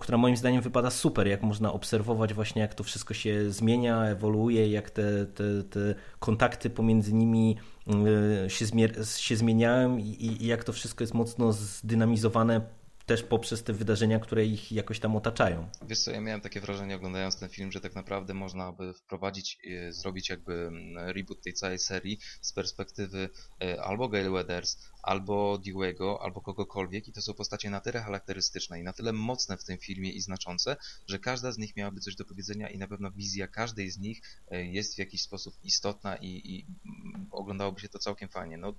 która 0.00 0.18
moim 0.18 0.36
zdaniem 0.36 0.62
wypada 0.62 0.90
super, 0.90 1.26
jak 1.26 1.42
można 1.42 1.72
obserwować 1.72 2.34
właśnie 2.34 2.62
jak 2.62 2.74
to 2.74 2.84
wszystko 2.84 3.14
się 3.14 3.50
zmienia, 3.50 4.04
ewoluuje, 4.04 4.68
jak 4.68 4.90
te, 4.90 5.26
te, 5.26 5.62
te 5.70 5.94
kontakty 6.18 6.70
pomiędzy 6.70 7.14
nimi 7.14 7.56
e, 8.44 8.50
się, 8.50 8.66
się 9.16 9.36
zmieniają 9.36 9.96
i, 9.96 10.36
i 10.40 10.46
jak 10.46 10.64
to 10.64 10.72
wszystko 10.72 11.04
jest 11.04 11.14
mocno 11.14 11.52
zdynamizowane 11.52 12.60
też 13.06 13.22
poprzez 13.22 13.62
te 13.62 13.72
wydarzenia, 13.72 14.18
które 14.18 14.46
ich 14.46 14.72
jakoś 14.72 15.00
tam 15.00 15.16
otaczają. 15.16 15.68
Wiesz 15.86 15.98
co, 15.98 16.10
ja 16.10 16.20
miałem 16.20 16.40
takie 16.40 16.60
wrażenie 16.60 16.96
oglądając 16.96 17.38
ten 17.38 17.48
film, 17.48 17.72
że 17.72 17.80
tak 17.80 17.94
naprawdę 17.94 18.34
można 18.34 18.72
by 18.72 18.94
wprowadzić, 18.94 19.58
e, 19.66 19.92
zrobić 19.92 20.28
jakby 20.28 20.54
mm, 20.54 21.08
reboot 21.08 21.42
tej 21.42 21.54
całej 21.54 21.78
serii 21.78 22.18
z 22.40 22.52
perspektywy 22.52 23.28
e, 23.62 23.82
albo 23.82 24.08
Gail 24.08 24.30
Weathers, 24.30 24.78
albo 25.04 25.58
Dewey'ego, 25.58 26.18
albo 26.20 26.40
kogokolwiek 26.40 27.08
i 27.08 27.12
to 27.12 27.22
są 27.22 27.34
postacie 27.34 27.70
na 27.70 27.80
tyle 27.80 28.00
charakterystyczne 28.00 28.80
i 28.80 28.82
na 28.82 28.92
tyle 28.92 29.12
mocne 29.12 29.56
w 29.56 29.64
tym 29.64 29.78
filmie 29.78 30.10
i 30.10 30.20
znaczące, 30.20 30.76
że 31.06 31.18
każda 31.18 31.52
z 31.52 31.58
nich 31.58 31.76
miałaby 31.76 32.00
coś 32.00 32.16
do 32.16 32.24
powiedzenia 32.24 32.70
i 32.70 32.78
na 32.78 32.88
pewno 32.88 33.10
wizja 33.10 33.48
każdej 33.48 33.90
z 33.90 33.98
nich 33.98 34.22
e, 34.50 34.64
jest 34.64 34.94
w 34.94 34.98
jakiś 34.98 35.22
sposób 35.22 35.54
istotna 35.62 36.16
i, 36.16 36.26
i 36.26 36.66
mm, 36.86 37.26
oglądałoby 37.30 37.80
się 37.80 37.88
to 37.88 37.98
całkiem 37.98 38.28
fajnie. 38.28 38.58
No, 38.58 38.74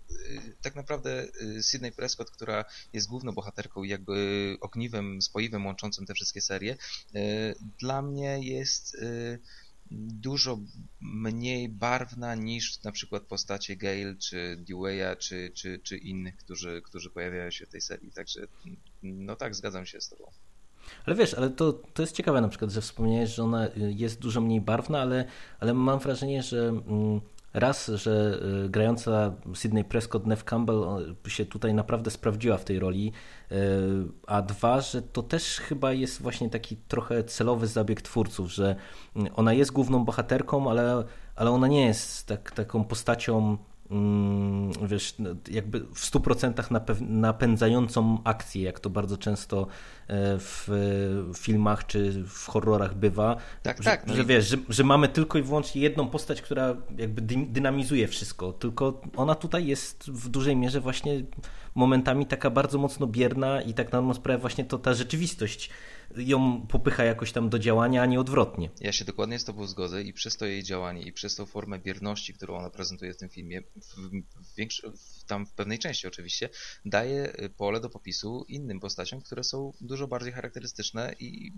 tak 0.62 0.76
naprawdę 0.76 1.28
Sydney 1.62 1.92
Prescott, 1.92 2.32
która 2.32 2.66
jest 2.94 3.08
główną 3.08 3.32
bohaterką 3.32 3.84
i 3.84 3.90
jakby 3.90 4.58
ogniwem, 4.62 5.22
spoiwem 5.22 5.66
łączącym 5.66 6.06
te 6.06 6.14
wszystkie 6.14 6.42
serie, 6.42 6.78
e, 7.16 7.54
dla 7.80 8.02
mnie 8.02 8.40
jest 8.42 8.96
e, 8.96 9.38
dużo 9.92 10.60
mniej 11.02 11.70
barwna 11.70 12.36
niż 12.36 12.84
na 12.84 12.92
przykład 12.92 13.24
postacie 13.24 13.76
Gale, 13.76 14.16
czy 14.16 14.64
Dewey'a, 14.70 15.18
czy, 15.18 15.52
czy, 15.54 15.80
czy 15.80 15.98
innych, 15.98 16.38
którzy, 16.38 16.82
którzy 16.82 17.10
pojawiają 17.10 17.52
się 17.52 17.66
w 17.66 17.70
tej 17.70 17.82
serii. 17.82 18.12
Także 18.12 18.48
no 19.04 19.36
tak, 19.36 19.56
zgadzam 19.56 19.86
się 19.86 20.02
z 20.02 20.10
tobą. 20.10 20.32
Ale 21.06 21.16
wiesz, 21.16 21.34
ale 21.34 21.50
to, 21.50 21.74
to 21.74 22.04
jest 22.04 22.16
ciekawe 22.16 22.42
na 22.42 22.50
przykład, 22.50 22.72
że 22.72 22.82
wspomniałeś, 22.82 23.30
że 23.30 23.44
ona 23.44 23.68
jest 23.76 24.20
dużo 24.20 24.42
mniej 24.42 24.62
barwna, 24.62 25.02
ale, 25.02 25.26
ale 25.60 25.74
mam 25.74 26.00
wrażenie, 26.00 26.44
że 26.44 26.68
mm, 26.68 27.22
Raz, 27.56 27.88
że 27.88 28.40
y, 28.66 28.70
grająca 28.70 29.34
Sydney 29.54 29.84
Prescott, 29.84 30.26
Nev 30.26 30.44
Campbell 30.44 31.16
się 31.28 31.46
tutaj 31.46 31.74
naprawdę 31.74 32.12
sprawdziła 32.12 32.58
w 32.58 32.64
tej 32.64 32.80
roli, 32.80 33.12
y, 33.52 33.56
a 34.28 34.42
dwa, 34.42 34.82
że 34.82 35.02
to 35.02 35.24
też 35.24 35.60
chyba 35.60 35.94
jest 35.94 36.22
właśnie 36.22 36.50
taki 36.50 36.78
trochę 36.78 37.24
celowy 37.24 37.68
zabieg 37.68 38.02
twórców, 38.02 38.52
że 38.52 38.76
ona 39.36 39.54
jest 39.54 39.72
główną 39.72 40.06
bohaterką, 40.06 40.70
ale, 40.70 41.04
ale 41.36 41.52
ona 41.52 41.68
nie 41.68 41.86
jest 41.86 42.28
tak, 42.28 42.52
taką 42.52 42.84
postacią 42.84 43.58
wiesz, 44.88 45.16
no, 45.20 45.30
jakby 45.52 45.80
w 45.80 46.12
100% 46.12 47.02
napędzającą 47.02 48.18
akcję, 48.24 48.64
jak 48.64 48.80
to 48.80 48.90
bardzo 48.90 49.18
często 49.18 49.62
e, 49.62 49.68
w 50.40 50.70
filmach 51.36 51.86
czy 51.86 52.24
w 52.24 52.46
horrorach 52.48 52.96
bywa. 52.96 53.36
Tak, 53.64 53.78
że, 53.78 53.84
tak. 53.84 54.08
No 54.08 54.16
że 54.16 54.26
wiesz, 54.26 54.48
że, 54.48 54.58
że, 54.70 54.84
mamy 54.84 55.08
tylko 55.08 55.38
i 55.38 55.42
wyłącznie 55.42 55.82
jedną 55.82 56.08
postać, 56.08 56.42
która 56.42 56.76
jakby 56.98 57.22
dynamizuje 57.46 58.08
wszystko, 58.08 58.54
tylko 58.54 59.02
ona 59.16 59.36
tutaj 59.36 59.68
jest 59.68 60.12
w 60.12 60.30
dużej 60.30 60.56
mierze 60.56 60.82
właśnie 60.82 61.24
momentami 61.76 62.26
taka 62.26 62.50
bardzo 62.50 62.78
mocno 62.78 63.08
bierna 63.08 63.62
i 63.62 63.74
tak 63.74 63.92
na 63.92 64.00
dobrą 64.00 64.14
sprawę 64.14 64.40
właśnie 64.40 64.66
to 64.66 64.78
ta 64.78 64.94
rzeczywistość 64.94 65.70
ją 66.18 66.68
popycha 66.68 67.04
jakoś 67.04 67.32
tam 67.32 67.50
do 67.50 67.60
działania, 67.60 68.02
a 68.02 68.06
nie 68.06 68.20
odwrotnie. 68.20 68.70
Ja 68.82 68.92
się 68.92 69.06
dokładnie 69.06 69.40
z 69.40 69.46
Tobą 69.46 69.68
zgodzę 69.68 70.02
i 70.02 70.14
przez 70.14 70.38
to 70.38 70.46
jej 70.46 70.64
działanie 70.64 71.02
i 71.02 71.14
przez 71.14 71.36
tą 71.36 71.46
formę 71.46 71.80
bierności, 71.80 72.34
którą 72.34 72.58
ona 72.58 72.70
prezentuje 72.70 73.14
w 73.14 73.18
tym 73.18 73.30
filmie, 73.30 73.62
w, 73.62 73.96
w 74.52 74.56
większy, 74.56 74.92
w, 74.92 75.24
tam 75.24 75.46
w 75.46 75.52
pewnej 75.52 75.80
części 75.80 76.08
oczywiście, 76.08 76.50
daje 76.86 77.44
y, 77.44 77.50
pole 77.50 77.80
do 77.80 77.90
popisu 77.90 78.46
innym 78.48 78.80
postaciom, 78.80 79.22
które 79.22 79.44
są 79.44 79.74
dużo 79.82 80.08
bardziej 80.08 80.34
charakterystyczne 80.34 81.16
i 81.20 81.52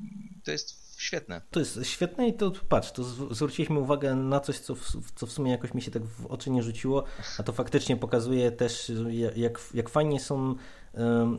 to 0.43 0.51
jest 0.51 0.99
świetne. 1.01 1.41
To 1.51 1.59
jest 1.59 1.85
świetne 1.85 2.27
i 2.27 2.33
to 2.33 2.51
patrz, 2.69 2.91
to 2.91 3.03
zwróciliśmy 3.33 3.79
uwagę 3.79 4.15
na 4.15 4.39
coś, 4.39 4.59
co 4.59 4.75
w, 4.75 5.11
co 5.15 5.25
w 5.25 5.31
sumie 5.31 5.51
jakoś 5.51 5.73
mi 5.73 5.81
się 5.81 5.91
tak 5.91 6.03
w 6.03 6.25
oczy 6.25 6.49
nie 6.49 6.63
rzuciło, 6.63 7.03
a 7.37 7.43
to 7.43 7.53
faktycznie 7.53 7.97
pokazuje 7.97 8.51
też, 8.51 8.91
jak, 9.35 9.59
jak 9.73 9.89
fajnie 9.89 10.19
są 10.19 10.55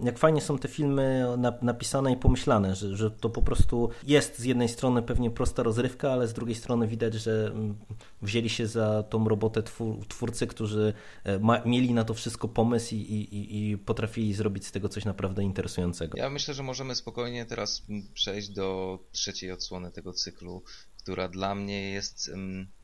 jak 0.03 0.19
fajnie 0.19 0.41
są 0.41 0.59
te 0.59 0.69
filmy 0.69 1.27
napisane 1.63 2.13
i 2.13 2.17
pomyślane, 2.17 2.75
że, 2.75 2.97
że 2.97 3.11
to 3.11 3.31
po 3.31 3.43
prostu 3.43 3.91
jest 4.07 4.39
z 4.39 4.45
jednej 4.45 4.69
strony 4.69 5.03
pewnie 5.03 5.31
prosta 5.31 5.63
rozrywka, 5.63 6.13
ale 6.13 6.29
z 6.29 6.33
drugiej 6.33 6.55
strony 6.55 6.87
widać, 6.87 7.15
że 7.15 7.53
wzięli 8.23 8.49
się 8.49 8.67
za 8.67 9.03
tą 9.03 9.29
robotę 9.29 9.63
twórcy, 10.09 10.47
którzy 10.47 10.93
e, 11.25 11.41
mieli 11.65 11.95
na 11.95 12.05
to 12.05 12.15
wszystko 12.15 12.49
pomysł 12.49 12.95
i, 12.95 12.99
i, 12.99 13.71
i 13.71 13.79
potrafili 13.79 14.35
zrobić 14.35 14.67
z 14.67 14.73
tego 14.73 14.89
coś 14.89 15.05
naprawdę 15.05 15.43
interesującego. 15.43 16.19
Ja 16.19 16.31
myślę, 16.31 16.55
że 16.55 16.63
możemy 16.63 16.95
spokojnie 16.95 17.47
teraz 17.47 17.83
przejść 18.15 18.49
do 18.49 18.99
trzeciej 19.13 19.53
odsłony 19.53 19.91
tego 19.91 20.13
cyklu, 20.13 20.63
która 21.03 21.29
dla 21.29 21.55
mnie 21.55 21.91
jest... 21.91 22.31
Um 22.33 22.78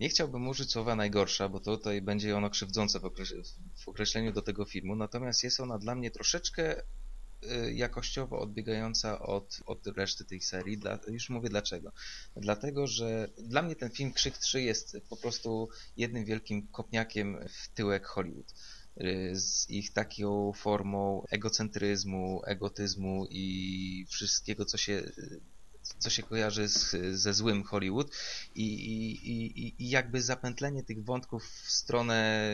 nie 0.00 0.08
chciałbym 0.08 0.48
użyć 0.48 0.72
słowa 0.72 0.96
najgorsza, 0.96 1.48
bo 1.48 1.60
to 1.60 1.76
tutaj 1.76 2.02
będzie 2.02 2.36
ono 2.36 2.50
krzywdzące 2.50 3.00
w 3.00 3.88
określeniu 3.88 4.32
do 4.32 4.42
tego 4.42 4.64
filmu, 4.64 4.96
natomiast 4.96 5.44
jest 5.44 5.60
ona 5.60 5.78
dla 5.78 5.94
mnie 5.94 6.10
troszeczkę 6.10 6.82
y, 6.82 7.74
jakościowo 7.74 8.38
odbiegająca 8.38 9.18
od, 9.18 9.60
od 9.66 9.86
reszty 9.86 10.24
tej 10.24 10.40
serii. 10.40 10.78
Dla, 10.78 10.98
już 11.08 11.30
mówię 11.30 11.48
dlaczego. 11.48 11.92
Dlatego, 12.36 12.86
że 12.86 13.28
dla 13.38 13.62
mnie 13.62 13.76
ten 13.76 13.90
film 13.90 14.12
Krzyk 14.12 14.38
3 14.38 14.62
jest 14.62 14.96
po 15.08 15.16
prostu 15.16 15.68
jednym 15.96 16.24
wielkim 16.24 16.68
kopniakiem 16.68 17.38
w 17.48 17.68
tyłek 17.68 18.06
Hollywood 18.06 18.54
y, 19.00 19.30
z 19.34 19.70
ich 19.70 19.92
taką 19.92 20.52
formą 20.52 21.22
egocentryzmu, 21.30 22.42
egotyzmu 22.46 23.26
i 23.30 24.06
wszystkiego, 24.08 24.64
co 24.64 24.78
się 24.78 25.02
co 25.98 26.10
się 26.10 26.22
kojarzy 26.22 26.68
z, 26.68 26.96
ze 27.16 27.34
złym 27.34 27.64
Hollywood 27.64 28.10
i, 28.54 28.64
i, 28.64 29.84
i, 29.84 29.90
jakby 29.90 30.22
zapętlenie 30.22 30.82
tych 30.82 31.04
wątków 31.04 31.44
w 31.44 31.70
stronę 31.70 32.48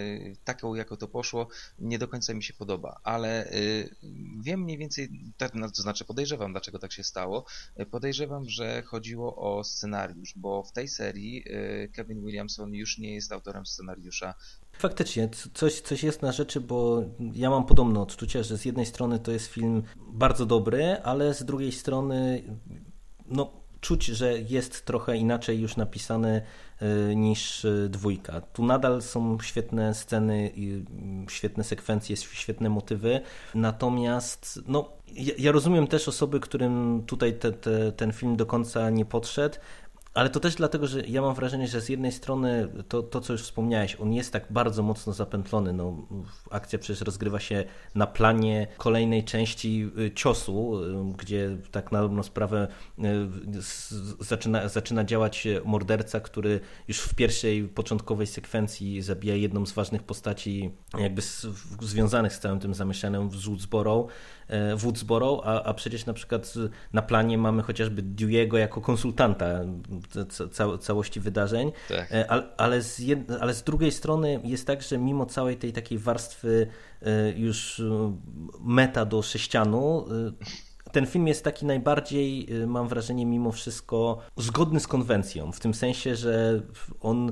taką, 0.45 0.75
jako 0.75 0.97
to 0.97 1.09
poszło, 1.09 1.49
nie 1.79 1.99
do 1.99 2.09
końca 2.09 2.35
mi 2.35 2.43
się 2.43 2.55
podoba, 2.55 3.01
ale 3.03 3.53
y, 3.53 3.97
wiem 4.41 4.61
mniej 4.61 4.79
więcej, 4.79 5.11
tak, 5.37 5.55
no, 5.55 5.71
to 5.71 5.83
znaczy 5.83 6.05
podejrzewam, 6.05 6.53
dlaczego 6.53 6.79
tak 6.79 6.93
się 6.93 7.05
stało. 7.05 7.45
Podejrzewam, 7.91 8.49
że 8.49 8.83
chodziło 8.83 9.37
o 9.37 9.65
scenariusz, 9.65 10.35
bo 10.37 10.63
w 10.63 10.73
tej 10.73 10.89
serii 10.89 11.45
y, 11.47 11.89
Kevin 11.93 12.25
Williamson 12.25 12.75
już 12.75 12.99
nie 12.99 13.15
jest 13.15 13.33
autorem 13.33 13.67
scenariusza. 13.67 14.35
Faktycznie, 14.73 15.29
coś, 15.55 15.81
coś 15.81 16.03
jest 16.03 16.23
na 16.23 16.33
rzeczy, 16.33 16.61
bo 16.61 17.05
ja 17.33 17.51
mam 17.51 17.67
podobne 17.67 18.01
odczucie, 18.01 18.45
że 18.45 18.59
z 18.59 18.65
jednej 18.65 18.87
strony 18.87 19.19
to 19.19 19.33
jest 19.33 19.47
film 19.47 19.83
bardzo 19.97 20.47
dobry, 20.47 20.97
ale 21.03 21.35
z 21.35 21.45
drugiej 21.45 21.73
strony 21.73 22.43
no, 23.27 23.51
czuć, 23.81 24.07
że 24.07 24.39
jest 24.39 24.85
trochę 24.85 25.17
inaczej 25.17 25.61
już 25.61 25.77
napisany 25.77 26.43
niż 27.15 27.65
y, 27.65 27.89
dwójka. 27.91 28.41
Tu 28.41 28.65
nadal 28.65 29.03
są 29.03 29.39
świetne 29.43 29.95
sceny, 29.95 30.53
mm, 30.57 31.27
świetne 31.29 31.65
sekwencje, 31.65 32.17
świetne 32.17 32.69
motywy, 32.71 33.21
natomiast 33.55 34.61
no, 34.67 34.89
ja, 35.13 35.35
ja 35.39 35.53
rozumiem 35.53 35.87
też 35.87 36.09
osoby, 36.09 36.41
którym 36.41 37.03
tutaj 37.07 37.39
te, 37.39 37.53
te, 37.53 37.93
ten 37.93 38.13
film 38.13 38.37
do 38.37 38.47
końca 38.47 38.91
nie 38.91 39.05
podszedł, 39.05 39.57
ale 40.15 40.31
to 40.31 40.41
też 40.41 40.55
dlatego, 40.55 40.87
że 40.87 41.01
ja 41.07 41.23
mam 41.23 41.35
wrażenie, 41.35 41.69
że 41.69 41.81
z 41.81 41.89
jednej 41.89 42.13
strony 42.13 42.69
to, 42.89 43.03
to 43.03 43.21
co 43.21 43.33
już 43.33 43.43
wspomniałeś, 43.43 43.97
on 44.01 44.13
jest 44.13 44.33
tak 44.33 44.47
bardzo 44.51 44.83
mocno 44.83 45.13
zapętlony. 45.13 45.73
No, 45.73 45.97
akcja 46.51 46.79
przecież 46.79 47.01
rozgrywa 47.01 47.41
się 47.41 47.65
na 47.95 48.07
planie 48.07 48.67
kolejnej 48.77 49.25
części 49.25 49.91
y, 49.99 50.15
ciosu, 50.15 50.83
y, 50.83 51.17
gdzie 51.17 51.57
tak 51.71 51.93
na 51.93 52.03
dobrą 52.03 52.23
sprawę 52.23 52.69
y, 52.99 53.03
zaczyna, 54.21 54.69
zaczyna 54.69 55.05
działać 55.05 55.49
morderca, 55.65 56.21
który 56.21 56.61
już 56.89 56.99
w 56.99 57.15
pierwszej, 57.15 57.69
początkowej 57.69 58.27
sekwencji 58.27 59.03
zabija 59.03 59.35
jedną 59.35 59.67
z 59.67 59.73
ważnych 59.73 60.03
postaci 60.03 60.71
jakby 60.99 61.23
z, 61.23 61.47
związanych 61.81 62.33
z 62.33 62.41
całym 62.41 62.61
tym 62.61 62.75
zamieszanym 62.75 63.29
w 63.29 63.37
Woodsboro, 63.45 64.07
Woodsboro 64.77 65.43
a, 65.45 65.63
a 65.63 65.75
przecież 65.75 66.07
na 66.07 66.13
przykład 66.13 66.55
na 66.93 67.03
planie 67.03 67.39
mamy 67.39 67.63
chociażby 67.63 68.03
Dewey'ego 68.03 68.57
jako 68.57 68.81
konsultanta 68.81 69.47
ca 70.53 70.79
całości 70.79 71.21
wydarzeń, 71.21 71.73
tak. 71.89 72.13
E, 72.13 72.31
ale, 72.31 72.43
ale, 72.57 72.83
z 72.83 73.03
ale 73.41 73.55
z 73.55 73.63
drugiej 73.63 73.93
strony 73.93 74.41
jest 74.45 74.67
tak, 74.67 74.83
że 74.83 74.99
mimo 74.99 75.27
całej 75.27 75.57
tej 75.57 75.73
takiej 75.73 75.99
warstwy 75.99 76.67
e, 77.03 77.31
już 77.31 77.81
e, 77.81 78.17
meta 78.61 79.05
do 79.05 79.23
sześcianu, 79.23 80.07
ten 80.93 81.07
film 81.07 81.29
jest 81.29 81.45
taki 81.45 81.67
najbardziej, 81.67 82.49
mam 82.67 82.89
wrażenie, 82.89 83.27
mimo 83.27 83.53
wszystko 83.53 84.19
zgodny 84.37 84.81
z 84.81 84.87
konwencją, 84.87 85.53
w 85.53 85.61
tym 85.61 85.75
sensie, 85.75 86.17
że 86.17 86.61
on 87.01 87.31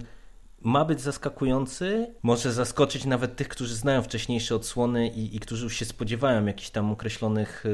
ma 0.62 0.84
być 0.84 1.00
zaskakujący, 1.00 2.14
może 2.22 2.52
zaskoczyć 2.52 3.04
nawet 3.04 3.36
tych, 3.36 3.48
którzy 3.48 3.74
znają 3.74 4.02
wcześniejsze 4.02 4.54
odsłony 4.54 5.08
i, 5.08 5.36
i 5.36 5.40
którzy 5.40 5.64
już 5.64 5.76
się 5.76 5.84
spodziewają 5.84 6.46
jakichś 6.46 6.70
tam 6.70 6.90
określonych 6.90 7.64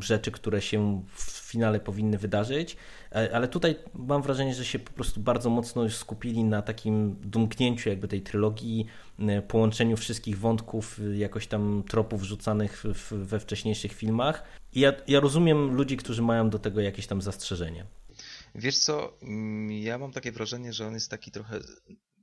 rzeczy, 0.00 0.30
które 0.30 0.62
się 0.62 1.02
w 1.14 1.22
finale 1.22 1.80
powinny 1.80 2.18
wydarzyć, 2.18 2.76
e, 3.12 3.36
ale 3.36 3.48
tutaj 3.48 3.76
mam 3.94 4.22
wrażenie, 4.22 4.54
że 4.54 4.64
się 4.64 4.78
po 4.78 4.92
prostu 4.92 5.20
bardzo 5.20 5.50
mocno 5.50 5.82
już 5.82 5.96
skupili 5.96 6.44
na 6.44 6.62
takim 6.62 7.16
domknięciu 7.24 7.88
jakby 7.88 8.08
tej 8.08 8.22
trylogii, 8.22 8.86
y, 9.20 9.42
połączeniu 9.42 9.96
wszystkich 9.96 10.38
wątków, 10.38 10.98
y, 10.98 11.16
jakoś 11.16 11.46
tam 11.46 11.82
tropów 11.88 12.22
rzucanych 12.22 12.84
we 13.10 13.40
wcześniejszych 13.40 13.92
filmach. 13.92 14.44
I 14.74 14.80
ja, 14.80 14.92
ja 15.08 15.20
rozumiem 15.20 15.74
ludzi, 15.74 15.96
którzy 15.96 16.22
mają 16.22 16.50
do 16.50 16.58
tego 16.58 16.80
jakieś 16.80 17.06
tam 17.06 17.22
zastrzeżenie. 17.22 17.84
Wiesz 18.58 18.78
co, 18.78 19.18
mm, 19.22 19.70
ja 19.70 19.98
mam 19.98 20.12
takie 20.12 20.32
wrażenie, 20.32 20.72
że 20.72 20.86
on 20.86 20.94
jest 20.94 21.10
taki 21.10 21.30
trochę 21.30 21.60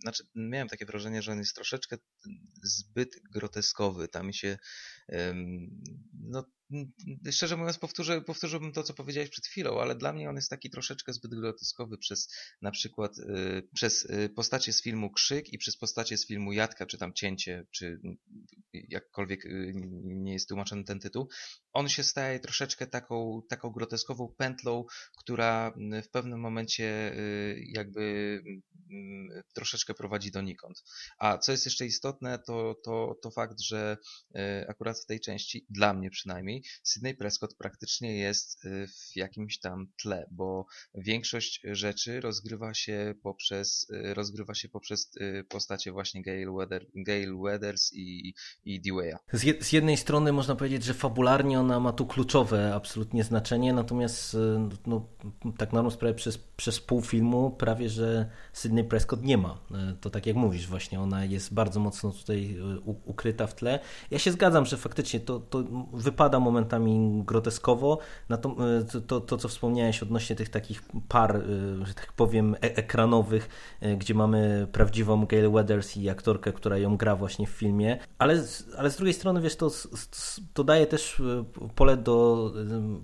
znaczy 0.04 0.24
miałem 0.36 0.68
takie 0.68 0.86
wrażenie, 0.86 1.22
że 1.22 1.32
on 1.32 1.40
jest 1.40 1.56
troszeczkę 1.56 1.98
zbyt 2.64 3.10
groteskowy. 3.32 4.08
Tam 4.08 4.34
się 4.34 4.58
no 6.14 6.46
szczerze 7.32 7.58
mówiąc, 7.58 7.78
powtórzę, 7.78 8.22
powtórzyłbym 8.22 8.72
to, 8.72 8.84
co 8.84 8.94
powiedziałeś 8.94 9.30
przed 9.30 9.46
chwilą, 9.46 9.82
ale 9.82 9.96
dla 9.96 10.14
mnie 10.14 10.30
on 10.30 10.36
jest 10.36 10.50
taki 10.50 10.70
troszeczkę 10.70 11.14
zbyt 11.14 11.36
groteskowy 11.36 11.98
przez 11.98 12.30
na 12.62 12.72
przykład 12.72 13.18
y, 13.18 13.68
przez 13.74 14.06
y, 14.06 14.30
postacie 14.36 14.74
z 14.74 14.82
filmu 14.82 15.12
Krzyk 15.12 15.54
i 15.54 15.58
przez 15.58 15.78
postacie 15.78 16.18
z 16.18 16.28
filmu 16.28 16.52
Jadka, 16.52 16.86
czy 16.86 16.98
tam 16.98 17.14
Cięcie, 17.14 17.66
czy 17.72 18.00
jakkolwiek 18.74 19.46
y, 19.46 19.74
nie 20.04 20.34
jest 20.34 20.48
tłumaczony 20.50 20.84
ten 20.84 21.00
tytuł. 21.00 21.30
On 21.74 21.90
się 21.90 22.04
staje 22.04 22.40
troszeczkę 22.40 22.88
taką, 22.88 23.42
taką 23.50 23.70
groteskową 23.70 24.34
pętlą, 24.38 24.86
która 25.18 25.74
w 26.04 26.10
pewnym 26.10 26.40
momencie 26.40 27.16
jakby 27.58 28.42
troszeczkę 29.54 29.94
prowadzi 29.94 30.32
donikąd. 30.32 30.84
A 31.18 31.38
co 31.38 31.52
jest 31.52 31.66
jeszcze 31.66 31.86
istotne, 31.86 32.40
to, 32.40 32.76
to, 32.84 33.16
to 33.24 33.32
fakt, 33.32 33.62
że 33.62 33.98
akurat 34.68 35.00
w 35.00 35.06
tej 35.06 35.20
części, 35.20 35.66
dla 35.70 35.94
mnie 35.94 36.10
przynajmniej, 36.10 36.64
Sydney 36.84 37.16
Prescott 37.16 37.56
praktycznie 37.56 38.18
jest 38.18 38.66
y, 38.66 38.88
w 38.88 39.16
jakimś 39.16 39.60
tam 39.60 39.88
tle, 40.02 40.28
bo 40.32 40.66
większość 40.96 41.62
rzeczy 41.64 42.22
rozgrywa 42.22 42.74
się 42.74 43.14
poprzez, 43.24 43.88
y, 43.90 44.14
rozgrywa 44.14 44.54
się 44.54 44.70
poprzez 44.70 45.12
postacie 45.50 45.92
właśnie 45.92 46.22
Gail, 46.22 46.50
Weather, 46.58 46.86
Gail 46.96 47.38
Weathers 47.38 47.94
i, 47.94 48.34
i 48.64 48.82
Dewey'a. 48.82 49.18
Z, 49.34 49.66
z 49.66 49.72
jednej 49.72 49.98
strony 49.98 50.34
można 50.34 50.56
powiedzieć, 50.56 50.84
że 50.84 50.94
fabularnie 50.94 51.60
ona 51.60 51.80
ma 51.80 51.94
tu 51.94 52.08
kluczowe 52.08 52.76
absolutnie 52.76 53.24
znaczenie, 53.24 53.74
natomiast 53.74 54.38
no, 54.86 55.10
tak 55.58 55.74
na 55.74 55.90
sprawę 55.90 56.14
przez, 56.14 56.38
przez 56.38 56.80
pół 56.80 57.02
filmu 57.02 57.52
prawie, 57.52 57.90
że 57.90 58.30
Sydney 58.54 58.83
Prescott 58.84 59.24
nie 59.24 59.38
ma. 59.38 59.58
To 60.02 60.10
tak 60.10 60.26
jak 60.26 60.36
mówisz 60.36 60.68
właśnie, 60.68 61.02
ona 61.02 61.26
jest 61.26 61.54
bardzo 61.54 61.80
mocno 61.80 62.12
tutaj 62.12 62.58
ukryta 63.06 63.48
w 63.48 63.56
tle. 63.56 63.80
Ja 64.12 64.20
się 64.20 64.32
zgadzam, 64.32 64.66
że 64.66 64.78
faktycznie 64.78 65.20
to, 65.20 65.40
to 65.40 65.64
wypada 65.94 66.40
momentami 66.40 67.24
groteskowo. 67.26 68.00
No 68.30 68.38
to, 68.38 68.56
to, 69.08 69.22
to, 69.22 69.38
co 69.38 69.48
wspomniałeś 69.48 70.04
odnośnie 70.04 70.36
tych 70.36 70.50
takich 70.50 70.82
par, 71.08 71.42
że 71.84 71.94
tak 71.94 72.14
powiem, 72.14 72.56
e 72.56 72.58
ekranowych, 72.78 73.50
gdzie 73.98 74.14
mamy 74.14 74.68
prawdziwą 74.72 75.26
Gail 75.26 75.52
Weathers 75.52 75.98
i 75.98 76.10
aktorkę, 76.10 76.54
która 76.54 76.78
ją 76.78 76.98
gra 76.98 77.16
właśnie 77.16 77.48
w 77.48 77.50
filmie, 77.50 78.00
ale, 78.18 78.44
ale 78.78 78.90
z 78.90 78.96
drugiej 78.96 79.14
strony, 79.14 79.42
wiesz, 79.42 79.56
to, 79.56 79.72
to 80.54 80.64
daje 80.64 80.88
też 80.88 81.22
pole 81.76 81.98
do 81.98 82.52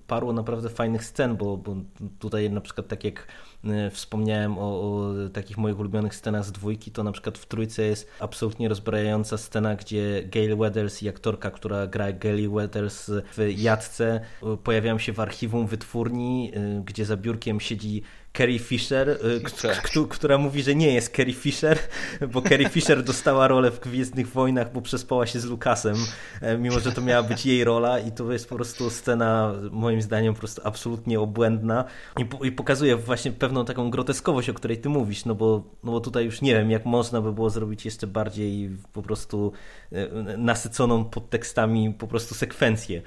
paru 0.08 0.34
naprawdę 0.34 0.70
fajnych 0.70 1.06
scen, 1.06 1.38
bo, 1.38 1.58
bo 1.58 1.76
tutaj 2.20 2.50
na 2.50 2.62
przykład 2.62 2.88
tak 2.88 3.04
jak 3.04 3.28
E, 3.28 3.49
wspomniałem 3.92 4.58
o, 4.58 4.62
o, 4.62 5.14
takich 5.34 5.58
moich 5.58 5.80
ulubionych 5.80 6.16
scenach 6.16 6.46
z 6.46 6.52
dwójki, 6.52 6.92
to 6.92 7.04
na 7.04 7.12
przykład 7.12 7.38
w 7.38 7.46
trójce 7.46 7.84
jest 7.84 8.10
absolutnie 8.20 8.70
rozbrajająca 8.70 9.38
scena, 9.38 9.76
gdzie 9.76 10.24
Gail 10.26 10.58
Weathers 10.58 11.04
i 11.04 11.10
aktorka, 11.10 11.52
która 11.52 11.88
gra 11.88 12.12
Gail 12.12 12.50
Weathers 12.50 13.12
w 13.38 13.54
Jadce, 13.58 14.22
e, 14.44 14.58
pojawiają 14.58 14.98
się 14.98 15.14
w 15.14 15.20
archiwum 15.20 15.68
wytwórni, 15.68 16.52
e, 16.54 16.82
gdzie 16.86 17.06
za 17.06 17.18
biurkiem 17.18 17.60
siedzi 17.60 18.04
Carrie 18.38 18.60
Fisher, 18.60 19.10
y, 19.10 19.42
tak. 19.62 19.90
która 20.10 20.38
mówi, 20.38 20.64
że 20.64 20.76
nie 20.76 20.94
jest 20.94 21.16
Carrie 21.16 21.34
Fisher, 21.34 21.80
bo 22.34 22.42
Carrie 22.42 22.70
Fisher 22.70 23.04
dostała 23.04 23.48
rolę 23.48 23.72
w 23.72 23.80
Gwiezdnych 23.80 24.28
Wojnach, 24.28 24.72
bo 24.74 24.82
przespała 24.82 25.28
się 25.28 25.40
z 25.40 25.46
Lucasem, 25.46 25.96
e, 26.42 26.58
mimo 26.58 26.80
że 26.80 26.92
to 26.92 27.02
miała 27.02 27.24
być 27.24 27.46
jej 27.46 27.64
rola 27.64 28.00
i 28.00 28.12
to 28.12 28.32
jest 28.32 28.50
po 28.50 28.56
prostu 28.56 28.90
scena 28.90 29.54
moim 29.72 30.02
zdaniem 30.02 30.34
po 30.34 30.40
prostu 30.40 30.62
absolutnie 30.66 31.20
obłędna 31.20 31.86
i, 32.18 32.48
i 32.48 32.52
pokazuje 32.52 32.96
właśnie 32.96 33.32
pewną 33.32 33.66
taką 33.66 33.90
groteskowość, 33.90 34.50
o 34.50 34.54
której 34.54 34.78
ty 34.78 34.90
mówisz, 34.90 35.26
no 35.26 35.36
bo, 35.36 35.64
no 35.84 35.92
bo 35.92 36.00
tutaj 36.00 36.26
już 36.26 36.42
nie 36.42 36.54
wiem, 36.54 36.72
jak 36.72 36.86
można 36.86 37.22
by 37.22 37.34
było 37.34 37.50
zrobić 37.50 37.86
jeszcze 37.86 38.08
bardziej 38.08 38.70
po 38.94 39.02
prostu 39.02 39.52
e, 39.92 40.38
nasyconą 40.38 41.06
podtekstami 41.06 41.94
po 41.94 42.08
prostu 42.08 42.36
sekwencję. 42.36 43.02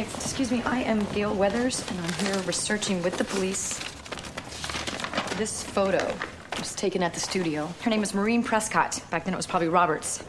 Excuse 0.00 0.50
me, 0.50 0.62
I 0.62 0.80
am 0.80 1.04
Gail 1.12 1.34
Weathers, 1.34 1.84
and 1.90 2.00
I'm 2.00 2.12
here 2.24 2.38
researching 2.46 3.02
with 3.02 3.18
the 3.18 3.24
police. 3.24 3.78
This 5.36 5.62
photo 5.62 6.14
was 6.58 6.74
taken 6.74 7.02
at 7.02 7.12
the 7.12 7.20
studio. 7.20 7.70
Her 7.82 7.90
name 7.90 8.02
is 8.02 8.14
Maureen 8.14 8.42
Prescott. 8.42 9.02
Back 9.10 9.24
then 9.24 9.34
it 9.34 9.36
was 9.36 9.46
probably 9.46 9.68
Roberts. 9.68 10.24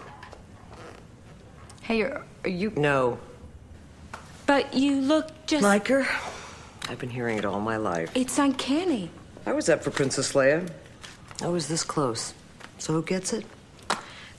Hey, 1.84 2.02
are, 2.02 2.26
are 2.44 2.50
you. 2.50 2.74
No. 2.76 3.18
But 4.46 4.74
you 4.74 5.00
look 5.00 5.30
just. 5.46 5.64
Like 5.64 5.88
her? 5.88 6.06
I've 6.90 7.00
been 7.00 7.10
hearing 7.10 7.38
it 7.38 7.46
all 7.46 7.62
my 7.62 7.78
life. 7.78 8.12
It's 8.14 8.38
uncanny. 8.40 9.10
I 9.46 9.54
was 9.54 9.70
up 9.70 9.84
for 9.84 9.92
Princess 9.92 10.34
Leia. 10.34 10.70
I 11.42 11.48
was 11.48 11.70
this 11.70 11.86
close. 11.86 12.34
So 12.78 12.92
who 12.92 13.04
gets 13.04 13.32
it? 13.32 13.46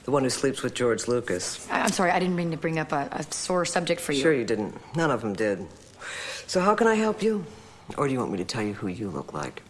The 0.05 0.11
one 0.11 0.25
who 0.25 0.31
sleeps 0.31 0.63
with 0.63 0.75
George 0.75 1.09
Lucas. 1.09 1.69
I- 1.71 1.81
am 1.81 1.93
sorry, 1.93 2.11
I 2.11 2.19
didn't 2.19 2.37
mean 2.37 2.51
to 2.51 2.57
bring 2.57 2.79
up 2.79 2.93
a, 2.93 3.09
a 3.13 3.23
sore 3.33 3.65
subject 3.65 4.01
for 4.01 4.13
you. 4.13 4.23
Sure 4.23 4.33
you 4.33 4.45
didn't. 4.45 4.75
None 4.97 5.11
of 5.11 5.21
them 5.21 5.35
did. 5.35 5.67
So 6.47 6.61
how 6.61 6.75
can 6.75 6.87
I 6.87 6.95
help 6.95 7.23
you? 7.23 7.45
Or 7.97 8.07
do 8.07 8.13
you 8.13 8.19
want 8.19 8.33
me 8.33 8.39
to 8.39 8.45
tell 8.45 8.63
you 8.63 8.75
who 8.75 8.89
you 8.89 9.09
look 9.11 9.33
like? 9.33 9.63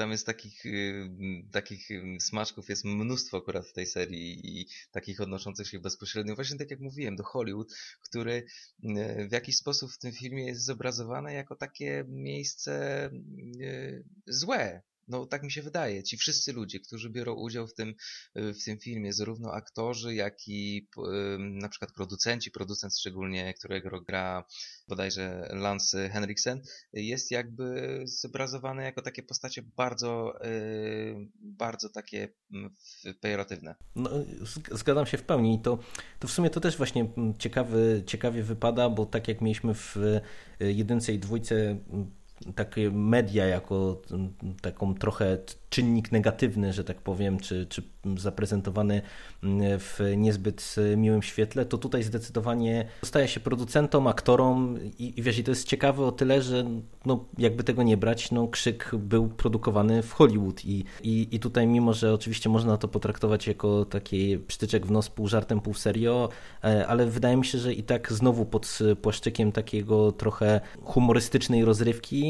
tam 0.00 0.10
jest 0.10 0.26
takich, 0.26 0.66
y, 0.66 1.10
takich 1.52 1.90
y, 1.90 2.20
smaczków, 2.20 2.68
jest 2.68 2.84
mnóstwo 2.84 3.36
akurat 3.36 3.66
w 3.66 3.72
tej 3.72 3.86
serii 3.86 4.60
i 4.60 4.66
takich 4.90 5.20
odnoszących 5.20 5.68
się 5.68 5.80
bezpośrednio, 5.80 6.34
właśnie 6.34 6.58
tak 6.58 6.70
jak 6.70 6.80
mówiłem, 6.80 7.16
do 7.16 7.24
Hollywood, 7.24 7.74
który 8.02 8.32
y, 8.84 9.28
w 9.28 9.32
jakiś 9.32 9.56
sposób 9.56 9.92
w 9.92 9.98
tym 9.98 10.12
filmie 10.12 10.46
jest 10.46 10.64
zobrazowane 10.64 11.34
jako 11.34 11.56
takie 11.56 12.04
miejsce 12.08 13.10
złe, 14.26 14.82
no 15.10 15.26
tak 15.26 15.42
mi 15.42 15.52
się 15.52 15.62
wydaje. 15.62 16.02
Ci 16.02 16.16
wszyscy 16.16 16.52
ludzie, 16.52 16.80
którzy 16.80 17.10
biorą 17.10 17.34
udział 17.34 17.66
w 17.66 17.74
tym, 17.74 17.94
y, 18.36 18.54
w 18.54 18.64
tym 18.64 18.78
filmie, 18.78 19.12
zarówno 19.12 19.52
aktorzy, 19.52 20.14
jak 20.14 20.48
i 20.48 20.88
na 21.38 21.68
przykład 21.68 21.92
producenci, 21.92 22.50
producent 22.50 22.98
szczególnie, 22.98 23.54
którego 23.54 24.00
gra 24.00 24.44
bodajże 24.88 25.48
Lance 25.52 26.08
Henriksen, 26.08 26.62
jest 26.92 27.30
jakby 27.30 28.00
zobrazowany 28.04 28.82
jako 28.82 29.02
takie 29.02 29.22
postacie 29.22 29.62
bardzo, 29.76 30.44
y, 30.46 31.28
bardzo 31.40 31.88
takie 31.88 32.28
pejoratywne. 33.20 33.74
No, 33.94 34.10
zgadzam 34.70 35.06
się 35.06 35.18
w 35.18 35.22
pełni 35.22 35.54
i 35.54 35.62
to, 35.62 35.78
to 36.18 36.28
w 36.28 36.32
sumie 36.32 36.50
to 36.50 36.60
też 36.60 36.76
właśnie 36.76 37.12
ciekawy, 37.38 38.02
ciekawie 38.06 38.42
wypada, 38.42 38.88
bo 38.88 39.06
tak 39.06 39.28
jak 39.28 39.40
mieliśmy 39.40 39.74
w 39.74 39.96
y, 39.96 40.72
jedynce 40.72 41.12
i 41.12 41.18
dwójce 41.18 41.76
takie 42.54 42.90
media 42.90 43.46
jako 43.46 44.02
taką 44.62 44.94
trochę 44.94 45.38
czynnik 45.70 46.12
negatywny, 46.12 46.72
że 46.72 46.84
tak 46.84 47.00
powiem, 47.00 47.40
czy, 47.40 47.66
czy 47.66 47.82
zaprezentowany 48.16 49.02
w 49.78 49.98
niezbyt 50.16 50.76
miłym 50.96 51.22
świetle, 51.22 51.64
to 51.64 51.78
tutaj 51.78 52.02
zdecydowanie 52.02 52.84
staje 53.04 53.28
się 53.28 53.40
producentom, 53.40 54.06
aktorom 54.06 54.78
i, 54.98 55.18
i 55.20 55.22
wiesz, 55.22 55.38
i 55.38 55.44
to 55.44 55.50
jest 55.50 55.68
ciekawe 55.68 56.04
o 56.04 56.12
tyle, 56.12 56.42
że 56.42 56.64
no, 57.06 57.24
jakby 57.38 57.64
tego 57.64 57.82
nie 57.82 57.96
brać, 57.96 58.30
no, 58.30 58.48
Krzyk 58.48 58.90
był 58.98 59.28
produkowany 59.28 60.02
w 60.02 60.12
Hollywood 60.12 60.64
i, 60.64 60.84
i, 61.02 61.28
i 61.30 61.40
tutaj 61.40 61.66
mimo, 61.66 61.92
że 61.92 62.14
oczywiście 62.14 62.48
można 62.48 62.76
to 62.76 62.88
potraktować 62.88 63.46
jako 63.46 63.84
taki 63.84 64.38
przytyczek 64.38 64.86
w 64.86 64.90
nos 64.90 65.08
pół 65.08 65.28
żartem, 65.28 65.60
pół 65.60 65.74
serio, 65.74 66.28
e, 66.64 66.86
ale 66.86 67.06
wydaje 67.06 67.36
mi 67.36 67.44
się, 67.44 67.58
że 67.58 67.74
i 67.74 67.82
tak 67.82 68.12
znowu 68.12 68.44
pod 68.44 68.78
płaszczykiem 69.02 69.52
takiego 69.52 70.12
trochę 70.12 70.60
humorystycznej 70.84 71.64
rozrywki 71.64 72.29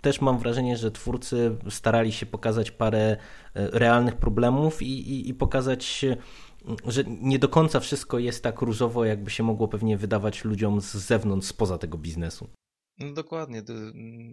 też 0.00 0.20
mam 0.20 0.38
wrażenie, 0.38 0.76
że 0.76 0.90
twórcy 0.90 1.56
starali 1.70 2.12
się 2.12 2.26
pokazać 2.26 2.70
parę 2.70 3.00
e, 3.00 3.16
realnych 3.54 4.16
problemów 4.16 4.82
i, 4.82 4.86
i, 4.86 5.28
i 5.28 5.34
pokazać 5.34 6.04
że 6.86 7.04
nie 7.06 7.38
do 7.38 7.48
końca 7.48 7.80
wszystko 7.80 8.18
jest 8.18 8.42
tak 8.42 8.60
różowo, 8.60 9.04
jakby 9.04 9.30
się 9.30 9.42
mogło 9.42 9.68
pewnie 9.68 9.96
wydawać 9.96 10.44
ludziom 10.44 10.80
z 10.80 10.94
zewnątrz, 10.94 11.46
spoza 11.46 11.78
tego 11.78 11.98
biznesu. 11.98 12.48
No 12.98 13.12
dokładnie. 13.12 13.62
Do, 13.62 13.74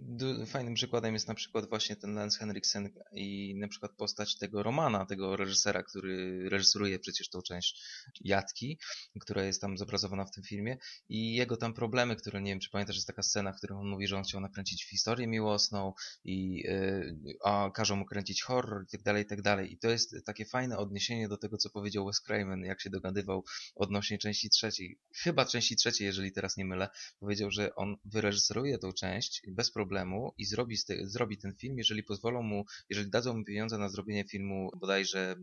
do, 0.02 0.46
fajnym 0.46 0.74
przykładem 0.74 1.14
jest 1.14 1.28
na 1.28 1.34
przykład 1.34 1.68
właśnie 1.68 1.96
ten 1.96 2.14
Lance 2.14 2.38
Henriksen 2.38 2.88
i 3.12 3.54
na 3.58 3.68
przykład 3.68 3.92
postać 3.92 4.38
tego 4.38 4.62
Romana, 4.62 5.06
tego 5.06 5.36
reżysera, 5.36 5.82
który 5.82 6.48
reżyseruje 6.48 6.98
przecież 6.98 7.28
tą 7.28 7.42
część 7.42 7.82
Jatki, 8.20 8.78
która 9.20 9.44
jest 9.44 9.60
tam 9.60 9.78
zobrazowana 9.78 10.24
w 10.24 10.30
tym 10.30 10.44
filmie 10.44 10.76
i 11.08 11.34
jego 11.34 11.56
tam 11.56 11.74
problemy, 11.74 12.16
które 12.16 12.42
nie 12.42 12.50
wiem, 12.50 12.60
czy 12.60 12.70
pamiętasz, 12.70 12.96
jest 12.96 13.06
taka 13.06 13.22
scena, 13.22 13.52
w 13.52 13.56
której 13.56 13.78
on 13.78 13.88
mówi, 13.88 14.06
że 14.06 14.16
on 14.16 14.22
chciał 14.22 14.40
nakręcić 14.40 14.88
historię 14.88 15.26
miłosną 15.26 15.92
i 16.24 16.54
yy, 16.54 17.34
a 17.44 17.70
każą 17.74 17.96
mu 17.96 18.04
kręcić 18.04 18.42
horror 18.42 18.84
i 18.84 18.90
tak 18.90 19.02
dalej, 19.02 19.22
i 19.22 19.26
tak 19.26 19.42
dalej. 19.42 19.72
I 19.72 19.78
to 19.78 19.88
jest 19.88 20.16
takie 20.26 20.44
fajne 20.44 20.78
odniesienie 20.78 21.28
do 21.28 21.36
tego, 21.36 21.56
co 21.56 21.70
powiedział 21.70 22.06
Wes 22.06 22.20
Craven, 22.20 22.64
jak 22.64 22.80
się 22.80 22.90
dogadywał 22.90 23.44
odnośnie 23.74 24.18
części 24.18 24.50
trzeciej. 24.50 24.98
Chyba 25.16 25.44
części 25.44 25.76
trzeciej, 25.76 26.06
jeżeli 26.06 26.32
teraz 26.32 26.56
nie 26.56 26.64
mylę, 26.64 26.88
powiedział, 27.20 27.50
że 27.50 27.74
on 27.74 27.96
wyreżyserował 28.04 28.51
zreżyseruje 28.52 28.78
tą 28.78 28.92
część 28.92 29.42
bez 29.48 29.70
problemu 29.70 30.34
i 30.38 30.44
zrobi, 30.44 30.76
zrobi 31.02 31.38
ten 31.38 31.54
film, 31.54 31.78
jeżeli 31.78 32.02
pozwolą 32.02 32.42
mu, 32.42 32.64
jeżeli 32.90 33.10
dadzą 33.10 33.36
mu 33.36 33.44
pieniądze 33.44 33.78
na 33.78 33.88
zrobienie 33.88 34.24
filmu 34.24 34.70
bodajże, 34.76 35.36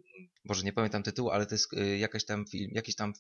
może 0.46 0.64
nie 0.64 0.74
pamiętam 0.74 1.04
tytułu, 1.04 1.30
ale 1.30 1.46
to 1.46 1.56
jest 1.56 1.74
y, 1.74 1.98
jakaś 1.98 2.26
tam 2.26 2.46
film, 2.46 2.72
jakaś 2.74 2.96
tam 2.96 3.14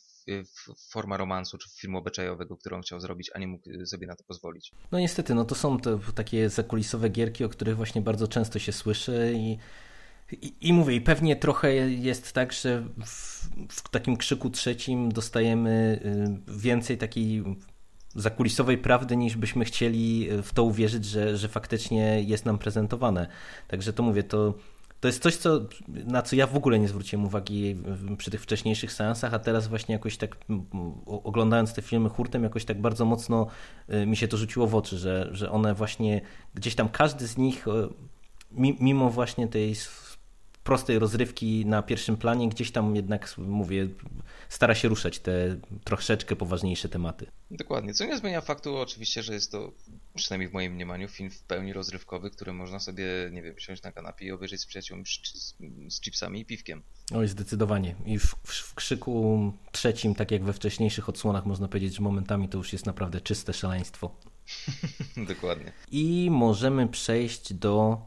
forma 0.89 1.17
romansu 1.17 1.57
czy 1.57 1.69
filmu 1.69 1.97
obyczajowego, 1.97 2.57
którą 2.57 2.81
chciał 2.81 2.99
zrobić, 2.99 3.31
a 3.33 3.39
nie 3.39 3.47
mógł 3.47 3.69
y, 3.69 3.85
sobie 3.85 4.07
na 4.07 4.15
to 4.15 4.23
pozwolić. 4.23 4.71
No 4.91 4.99
niestety, 4.99 5.35
no 5.35 5.45
to 5.45 5.55
są 5.55 5.79
te 5.79 5.99
takie 6.15 6.49
zakulisowe 6.49 7.09
gierki, 7.09 7.43
o 7.43 7.49
których 7.49 7.75
właśnie 7.75 8.01
bardzo 8.01 8.27
często 8.27 8.59
się 8.59 8.71
słyszy 8.71 9.33
i 9.35 9.57
i, 10.31 10.53
I, 10.61 10.73
mówię, 10.73 10.95
i 10.95 11.01
pewnie 11.01 11.35
trochę 11.35 11.73
jest 11.89 12.33
tak, 12.33 12.53
że 12.53 12.83
w, 13.05 13.49
w, 13.69 13.89
takim 13.89 14.17
krzyku 14.17 14.49
trzecim 14.49 15.11
dostajemy 15.11 15.99
y, 16.47 16.57
więcej 16.57 16.97
takiej 16.97 17.43
zakulisowej 18.21 18.77
prawdy, 18.77 19.17
niż 19.17 19.37
byśmy 19.37 19.65
chcieli 19.65 20.29
w 20.43 20.53
to 20.53 20.63
uwierzyć, 20.63 21.05
że, 21.05 21.37
że 21.37 21.47
faktycznie 21.47 22.23
jest 22.23 22.45
nam 22.45 22.57
prezentowane. 22.57 23.27
Także 23.67 23.93
to 23.93 24.03
mówię, 24.03 24.23
to, 24.23 24.53
to 24.99 25.07
jest 25.07 25.23
coś, 25.23 25.35
co, 25.35 25.61
na 25.87 26.21
co 26.21 26.35
ja 26.35 26.47
w 26.47 26.55
ogóle 26.55 26.79
nie 26.79 26.87
zwróciłem 26.87 27.25
uwagi 27.25 27.75
przy 28.17 28.31
tych 28.31 28.41
wcześniejszych 28.41 28.91
seansach, 28.91 29.33
a 29.33 29.39
teraz 29.39 29.67
właśnie 29.67 29.93
jakoś 29.93 30.17
tak 30.17 30.37
oglądając 31.05 31.73
te 31.73 31.81
filmy 31.81 32.09
hurtem, 32.09 32.43
jakoś 32.43 32.65
tak 32.65 32.81
bardzo 32.81 33.05
mocno 33.05 33.47
y, 33.93 34.05
mi 34.05 34.17
się 34.17 34.27
to 34.27 34.37
rzuciło 34.37 34.67
w 34.67 34.75
oczy, 34.75 34.97
że, 34.97 35.29
że 35.31 35.51
one 35.51 35.73
właśnie 35.73 36.21
gdzieś 36.55 36.75
tam 36.75 36.89
każdy 36.89 37.27
z 37.27 37.37
nich, 37.37 37.65
mimo 38.79 39.09
właśnie 39.09 39.47
tej 39.47 39.75
prostej 40.69 40.99
rozrywki 40.99 41.65
na 41.65 41.83
pierwszym 41.83 42.17
planie, 42.17 42.49
gdzieś 42.49 42.71
tam 42.71 42.95
jednak, 42.95 43.37
mówię, 43.37 43.87
stara 44.49 44.75
się 44.75 44.87
ruszać 44.87 45.19
te 45.19 45.59
troszeczkę 45.83 46.35
poważniejsze 46.35 46.89
tematy. 46.89 47.25
Dokładnie, 47.51 47.93
co 47.93 48.05
nie 48.05 48.17
zmienia 48.17 48.41
faktu 48.41 48.77
oczywiście, 48.77 49.23
że 49.23 49.33
jest 49.33 49.51
to, 49.51 49.71
przynajmniej 50.15 50.49
w 50.49 50.53
moim 50.53 50.73
mniemaniu, 50.73 51.07
film 51.07 51.29
w 51.29 51.43
pełni 51.43 51.73
rozrywkowy, 51.73 52.31
który 52.31 52.53
można 52.53 52.79
sobie, 52.79 53.05
nie 53.31 53.41
wiem, 53.41 53.55
siąść 53.57 53.83
na 53.83 53.91
kanapie 53.91 54.25
i 54.25 54.31
obejrzeć 54.31 54.61
z 54.61 54.65
przyjaciółmi 54.65 55.05
z, 55.05 55.55
z 55.89 56.01
chipsami 56.01 56.39
i 56.39 56.45
piwkiem. 56.45 56.81
Oj, 57.15 57.27
zdecydowanie. 57.27 57.95
I 58.05 58.19
w, 58.19 58.35
w, 58.43 58.53
w, 58.53 58.75
krzyku 58.75 59.53
trzecim, 59.71 60.15
tak 60.15 60.31
jak 60.31 60.43
we 60.43 60.53
wcześniejszych 60.53 61.09
odsłonach, 61.09 61.45
można 61.45 61.67
powiedzieć, 61.67 61.95
że 61.95 62.01
momentami 62.01 62.49
to 62.49 62.57
już 62.57 62.73
jest 62.73 62.85
naprawdę 62.85 63.21
czyste 63.21 63.53
szaleństwo. 63.53 64.15
Dokładnie. 65.33 65.71
I 65.91 66.27
możemy 66.31 66.87
przejść 66.87 67.53
do 67.53 68.01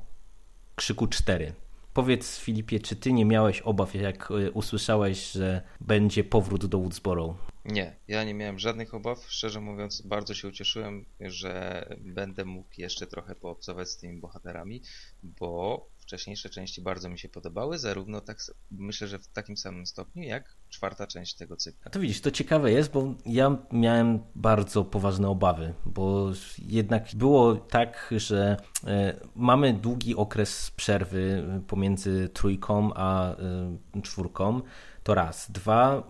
krzyku 0.76 1.06
4. 1.06 1.52
Powiedz 1.94 2.38
Filipie, 2.38 2.80
czy 2.80 2.96
ty 2.96 3.12
nie 3.12 3.24
miałeś 3.24 3.60
obaw, 3.60 3.94
jak 3.94 4.30
e, 4.30 4.50
usłyszałeś, 4.50 5.32
że 5.32 5.62
będzie 5.80 6.24
powrót 6.24 6.66
do 6.66 6.78
Woodsboro? 6.78 7.36
Nie, 7.64 7.96
ja 8.08 8.24
nie 8.24 8.34
miałem 8.34 8.58
żadnych 8.58 8.94
obaw. 8.94 9.24
Szczerze 9.28 9.60
mówiąc, 9.60 10.02
bardzo 10.02 10.34
się 10.34 10.48
ucieszyłem, 10.48 11.06
że 11.20 11.86
będę 12.00 12.44
mógł 12.44 12.68
jeszcze 12.78 13.06
trochę 13.06 13.34
poobcować 13.34 13.88
z 13.88 13.96
tymi 13.96 14.20
bohaterami, 14.20 14.82
bo 15.22 15.86
wcześniejsze 16.02 16.50
części 16.50 16.82
bardzo 16.82 17.08
mi 17.08 17.18
się 17.18 17.28
podobały, 17.28 17.78
zarówno 17.78 18.20
tak, 18.20 18.38
myślę, 18.70 19.08
że 19.08 19.18
w 19.18 19.28
takim 19.28 19.56
samym 19.56 19.86
stopniu, 19.86 20.22
jak 20.22 20.56
czwarta 20.68 21.06
część 21.06 21.34
tego 21.34 21.56
cyklu. 21.56 21.90
To 21.90 22.00
widzisz, 22.00 22.20
to 22.20 22.30
ciekawe 22.30 22.72
jest, 22.72 22.92
bo 22.92 23.14
ja 23.26 23.58
miałem 23.72 24.20
bardzo 24.34 24.84
poważne 24.84 25.28
obawy, 25.28 25.74
bo 25.86 26.32
jednak 26.58 27.08
było 27.14 27.56
tak, 27.56 28.14
że 28.16 28.56
e, 28.86 29.20
mamy 29.34 29.72
długi 29.72 30.16
okres 30.16 30.70
przerwy 30.70 31.44
pomiędzy 31.68 32.28
trójką 32.28 32.90
a 32.94 33.36
e, 33.36 34.02
czwórką, 34.02 34.60
to 35.02 35.14
raz. 35.14 35.50
Dwa, 35.50 36.02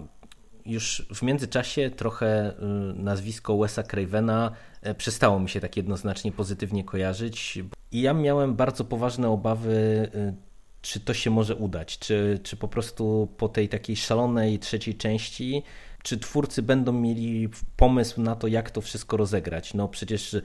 już 0.66 1.06
w 1.14 1.22
międzyczasie 1.22 1.90
trochę 1.90 2.50
y, 2.50 2.54
nazwisko 2.94 3.58
Wesa 3.58 3.82
Cravena 3.82 4.50
e, 4.50 4.71
przestało 4.98 5.40
mi 5.40 5.48
się 5.48 5.60
tak 5.60 5.76
jednoznacznie 5.76 6.32
pozytywnie 6.32 6.84
kojarzyć 6.84 7.58
i 7.92 8.00
ja 8.00 8.14
miałem 8.14 8.54
bardzo 8.54 8.84
poważne 8.84 9.28
obawy, 9.28 9.72
y, 10.14 10.34
czy 10.82 11.00
to 11.00 11.14
się 11.14 11.30
może 11.30 11.56
udać, 11.56 11.98
czy, 11.98 12.40
czy 12.42 12.56
po 12.56 12.68
prostu 12.68 13.28
po 13.36 13.48
tej 13.48 13.68
takiej 13.68 13.96
szalonej 13.96 14.58
trzeciej 14.58 14.94
części, 14.94 15.62
czy 16.02 16.18
twórcy 16.18 16.62
będą 16.62 16.92
mieli 16.92 17.48
pomysł 17.76 18.22
na 18.22 18.36
to, 18.36 18.46
jak 18.46 18.70
to 18.70 18.80
wszystko 18.80 19.16
rozegrać. 19.16 19.74
No 19.74 19.88
przecież 19.88 20.36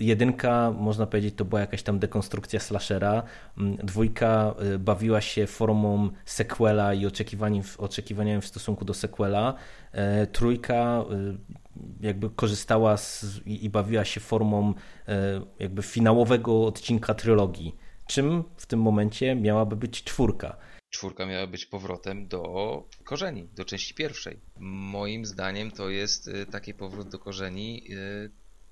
Jedynka, 0.00 0.74
można 0.78 1.06
powiedzieć, 1.06 1.34
to 1.34 1.44
była 1.44 1.60
jakaś 1.60 1.82
tam 1.82 1.98
dekonstrukcja 1.98 2.60
slashera. 2.60 3.22
Mm, 3.58 3.76
dwójka 3.76 4.54
y, 4.74 4.78
bawiła 4.78 5.20
się 5.20 5.46
formą 5.46 6.10
sequela 6.24 6.94
i 6.94 7.06
oczekiwaniami 7.78 8.42
w 8.42 8.46
stosunku 8.46 8.84
do 8.84 8.94
sequela. 8.94 9.54
E, 9.92 10.26
trójka 10.26 11.04
y, 12.00 12.06
jakby 12.06 12.30
korzystała 12.30 12.96
z, 12.96 13.40
i 13.46 13.70
bawiła 13.70 14.04
się 14.04 14.20
formą 14.20 14.74
e, 15.08 15.40
jakby 15.58 15.82
finałowego 15.82 16.66
odcinka 16.66 17.14
trylogii. 17.14 17.76
Czym 18.06 18.44
w 18.56 18.66
tym 18.66 18.80
momencie 18.80 19.34
miałaby 19.34 19.76
być 19.76 20.04
czwórka? 20.04 20.56
Czwórka 20.90 21.26
miała 21.26 21.46
być 21.46 21.66
powrotem 21.66 22.28
do 22.28 22.82
korzeni, 23.04 23.48
do 23.56 23.64
części 23.64 23.94
pierwszej. 23.94 24.40
Moim 24.58 25.26
zdaniem 25.26 25.70
to 25.70 25.88
jest 25.88 26.28
y, 26.28 26.46
taki 26.46 26.74
powrót 26.74 27.08
do 27.08 27.18
korzeni 27.18 27.84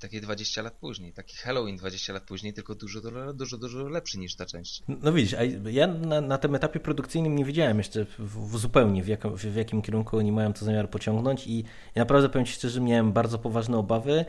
takie 0.03 0.21
20 0.21 0.63
lat 0.63 0.75
później, 0.75 1.13
taki 1.13 1.37
Halloween 1.37 1.77
20 1.77 2.13
lat 2.13 2.23
później, 2.23 2.53
tylko 2.53 2.75
dużo, 2.75 3.01
dużo, 3.35 3.59
dużo 3.59 3.89
lepszy 3.89 4.19
niż 4.19 4.37
ta 4.37 4.47
część. 4.47 4.83
No 4.89 5.13
widzisz, 5.13 5.35
a 5.35 5.45
ja 5.71 5.87
na, 5.87 6.21
na 6.21 6.39
tym 6.39 6.55
etapie 6.55 6.81
produkcyjnym 6.81 7.37
nie 7.37 7.45
wiedziałem 7.45 7.79
jeszcze 7.79 8.05
w, 8.05 8.51
w 8.51 8.59
zupełnie 8.59 9.03
w, 9.03 9.09
jak, 9.09 9.27
w, 9.27 9.37
w, 9.37 9.57
jakim 9.57 9.83
kierunku 9.83 10.17
oni 10.17 10.33
mają 10.33 10.53
to 10.53 10.65
zamiar 10.65 10.91
pociągnąć 10.91 11.47
i, 11.47 11.59
i 11.61 11.65
naprawdę 11.97 12.29
powiem 12.29 12.47
Ci 12.47 12.53
szczerze, 12.53 12.81
miałem 12.81 13.13
bardzo 13.13 13.39
poważne 13.39 13.79
obawy. 13.79 14.25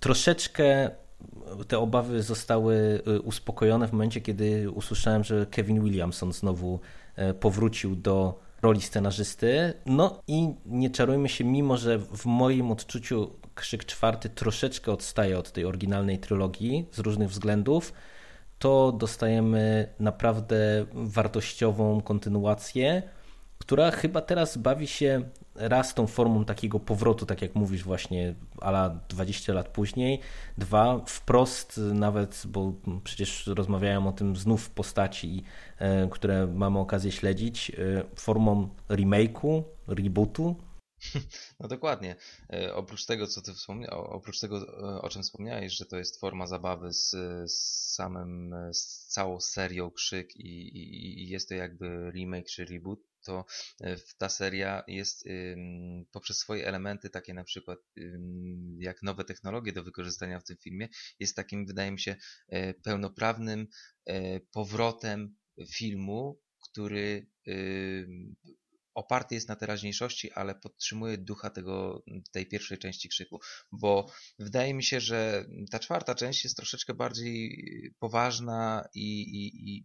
Troszeczkę 0.00 0.90
te 1.68 1.78
obawy 1.78 2.22
zostały 2.22 3.02
uspokojone 3.24 3.88
w 3.88 3.92
momencie, 3.92 4.20
kiedy 4.20 4.70
usłyszałem, 4.70 5.24
że 5.24 5.46
Kevin 5.46 5.84
Williamson 5.84 6.32
znowu 6.32 6.80
powrócił 7.40 7.96
do 7.96 8.40
roli 8.62 8.82
scenarzysty. 8.82 9.74
No 9.86 10.22
i 10.26 10.54
nie 10.66 10.90
czarujmy 10.90 11.28
się, 11.28 11.44
mimo 11.44 11.76
że 11.76 11.98
w 11.98 12.26
moim 12.26 12.70
odczuciu 12.70 13.30
Krzyk 13.60 13.84
Czwarty 13.84 14.28
troszeczkę 14.28 14.92
odstaje 14.92 15.38
od 15.38 15.52
tej 15.52 15.64
oryginalnej 15.64 16.18
trylogii 16.18 16.86
z 16.92 16.98
różnych 16.98 17.28
względów, 17.28 17.92
to 18.58 18.92
dostajemy 18.92 19.88
naprawdę 19.98 20.86
wartościową 20.92 22.00
kontynuację, 22.00 23.02
która 23.58 23.90
chyba 23.90 24.20
teraz 24.20 24.56
bawi 24.56 24.86
się 24.86 25.22
raz 25.54 25.94
tą 25.94 26.06
formą 26.06 26.44
takiego 26.44 26.80
powrotu, 26.80 27.26
tak 27.26 27.42
jak 27.42 27.54
mówisz 27.54 27.82
właśnie, 27.82 28.34
ala 28.60 29.00
20 29.08 29.52
lat 29.52 29.68
później, 29.68 30.20
dwa 30.58 31.00
wprost 31.06 31.80
nawet, 31.94 32.42
bo 32.46 32.72
przecież 33.04 33.46
rozmawiałem 33.46 34.06
o 34.06 34.12
tym 34.12 34.36
znów 34.36 34.64
w 34.64 34.70
postaci, 34.70 35.42
e, 35.78 36.08
które 36.08 36.46
mamy 36.46 36.78
okazję 36.78 37.12
śledzić, 37.12 37.70
e, 37.70 37.74
formą 38.14 38.68
remake'u, 38.88 39.62
rebootu, 39.88 40.56
no 41.60 41.68
dokładnie. 41.68 42.16
E, 42.52 42.74
oprócz 42.74 43.06
tego, 43.06 43.26
co 43.26 43.42
ty 43.42 43.54
wspomniałeś, 43.54 44.06
oprócz 44.08 44.40
tego, 44.40 44.66
o 45.02 45.08
czym 45.08 45.22
wspomniałeś, 45.22 45.72
że 45.72 45.86
to 45.86 45.98
jest 45.98 46.20
forma 46.20 46.46
zabawy 46.46 46.92
z, 46.92 47.10
z 47.50 47.94
samym, 47.94 48.54
z 48.72 49.06
całą 49.06 49.40
serią 49.40 49.90
Krzyk 49.90 50.36
i, 50.36 50.68
i, 50.78 51.22
i 51.22 51.28
jest 51.28 51.48
to 51.48 51.54
jakby 51.54 52.10
remake 52.14 52.48
czy 52.50 52.64
reboot, 52.64 53.00
to 53.24 53.44
e, 53.80 53.96
ta 54.18 54.28
seria 54.28 54.82
jest 54.86 55.24
poprzez 56.12 56.38
swoje 56.38 56.66
elementy, 56.66 57.10
takie 57.10 57.34
na 57.34 57.44
przykład 57.44 57.78
jak 58.78 59.02
nowe 59.02 59.24
technologie 59.24 59.72
do 59.72 59.84
wykorzystania 59.84 60.40
w 60.40 60.44
tym 60.44 60.56
filmie, 60.56 60.88
jest 61.18 61.36
takim, 61.36 61.66
wydaje 61.66 61.90
mi 61.90 62.00
się, 62.00 62.16
e, 62.48 62.74
pełnoprawnym 62.74 63.66
e, 64.06 64.40
powrotem 64.40 65.36
filmu, 65.68 66.40
który 66.70 67.26
oparty 68.94 69.34
jest 69.34 69.48
na 69.48 69.56
teraźniejszości, 69.56 70.32
ale 70.32 70.54
podtrzymuje 70.54 71.18
ducha 71.18 71.50
tego, 71.50 72.02
tej 72.32 72.46
pierwszej 72.46 72.78
części 72.78 73.08
krzyku, 73.08 73.40
bo 73.72 74.06
wydaje 74.38 74.74
mi 74.74 74.84
się, 74.84 75.00
że 75.00 75.44
ta 75.70 75.78
czwarta 75.78 76.14
część 76.14 76.44
jest 76.44 76.56
troszeczkę 76.56 76.94
bardziej 76.94 77.94
poważna 77.98 78.88
i, 78.94 79.20
i, 79.20 79.76
i 79.76 79.84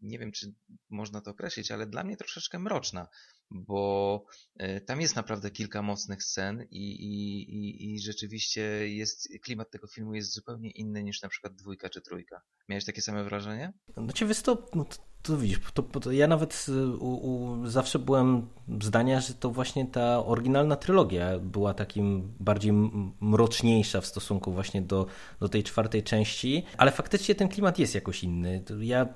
nie 0.00 0.18
wiem, 0.18 0.32
czy 0.32 0.54
można 0.90 1.20
to 1.20 1.30
określić, 1.30 1.70
ale 1.70 1.86
dla 1.86 2.04
mnie 2.04 2.16
troszeczkę 2.16 2.58
mroczna, 2.58 3.08
bo 3.50 4.24
e, 4.56 4.80
tam 4.80 5.00
jest 5.00 5.16
naprawdę 5.16 5.50
kilka 5.50 5.82
mocnych 5.82 6.22
scen 6.22 6.66
i, 6.70 6.90
i, 6.90 7.40
i, 7.54 7.94
i 7.94 8.00
rzeczywiście 8.00 8.62
jest, 8.88 9.28
klimat 9.42 9.70
tego 9.70 9.86
filmu 9.86 10.14
jest 10.14 10.34
zupełnie 10.34 10.70
inny 10.70 11.04
niż 11.04 11.22
na 11.22 11.28
przykład 11.28 11.54
dwójka 11.54 11.88
czy 11.88 12.00
trójka. 12.00 12.42
Miałeś 12.68 12.84
takie 12.84 13.02
same 13.02 13.24
wrażenie? 13.24 13.72
Znaczy, 13.96 14.26
wiesz 14.26 14.42
to, 14.42 14.68
no 14.74 14.84
to, 14.84 14.96
to 15.22 15.36
widzisz, 15.36 15.58
to, 15.74 15.82
to 15.82 16.12
ja 16.12 16.26
nawet 16.26 16.66
y, 16.68 16.96
u, 16.96 17.32
u, 17.32 17.66
zawsze 17.66 17.98
byłem 17.98 18.48
zdania, 18.82 19.20
że 19.20 19.34
to 19.34 19.50
właśnie 19.50 19.86
ta 19.86 20.24
oryginalna 20.24 20.76
trylogia 20.76 21.38
była 21.38 21.74
takim 21.74 22.32
bardziej 22.40 22.72
mroczniejsza 23.20 24.00
w 24.00 24.06
stosunku 24.06 24.52
właśnie 24.52 24.82
do, 24.82 25.06
do 25.40 25.48
tej 25.48 25.62
czwartej 25.62 26.02
części, 26.02 26.64
ale 26.76 26.90
faktycznie 26.90 27.34
ten 27.34 27.48
klimat 27.48 27.78
jest 27.78 27.94
jakoś 27.94 28.24
inny. 28.24 28.64
Ja 28.80 29.08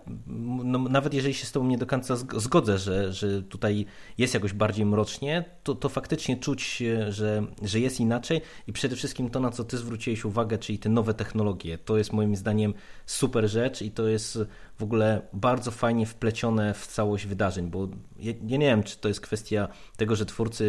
no, 0.64 0.78
nawet 0.78 1.14
jeżeli 1.14 1.34
się 1.34 1.46
z 1.46 1.52
tobą 1.52 1.66
nie 1.66 1.78
do 1.78 1.86
końca 1.86 2.16
zgodzę, 2.16 2.78
że, 2.78 3.12
że 3.12 3.42
tutaj 3.42 3.86
jest 4.18 4.23
jakoś 4.32 4.52
bardziej 4.52 4.86
mrocznie, 4.86 5.44
to, 5.62 5.74
to 5.74 5.88
faktycznie 5.88 6.36
czuć, 6.36 6.82
że, 7.08 7.42
że 7.62 7.80
jest 7.80 8.00
inaczej 8.00 8.40
i 8.66 8.72
przede 8.72 8.96
wszystkim 8.96 9.30
to, 9.30 9.40
na 9.40 9.50
co 9.50 9.64
ty 9.64 9.78
zwróciłeś 9.78 10.24
uwagę, 10.24 10.58
czyli 10.58 10.78
te 10.78 10.88
nowe 10.88 11.14
technologie, 11.14 11.78
to 11.78 11.98
jest 11.98 12.12
moim 12.12 12.36
zdaniem 12.36 12.74
super 13.06 13.48
rzecz 13.48 13.82
i 13.82 13.90
to 13.90 14.08
jest 14.08 14.38
w 14.78 14.82
ogóle 14.82 15.22
bardzo 15.32 15.70
fajnie 15.70 16.06
wplecione 16.06 16.74
w 16.74 16.86
całość 16.86 17.26
wydarzeń, 17.26 17.70
bo 17.70 17.88
ja, 18.18 18.32
ja, 18.46 18.56
nie 18.58 18.66
wiem, 18.66 18.82
czy 18.82 18.96
to 18.98 19.08
jest 19.08 19.20
kwestia 19.20 19.68
tego, 19.96 20.16
że 20.16 20.26
twórcy 20.26 20.64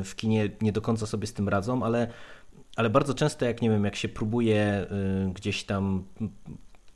y, 0.00 0.04
w 0.04 0.16
kinie 0.16 0.50
nie 0.60 0.72
do 0.72 0.80
końca 0.80 1.06
sobie 1.06 1.26
z 1.26 1.32
tym 1.32 1.48
radzą, 1.48 1.82
ale, 1.82 2.08
ale 2.76 2.90
bardzo 2.90 3.14
często, 3.14 3.44
jak 3.44 3.62
nie 3.62 3.70
wiem, 3.70 3.84
jak 3.84 3.96
się 3.96 4.08
próbuje 4.08 4.86
y, 5.28 5.32
gdzieś 5.32 5.64
tam 5.64 6.04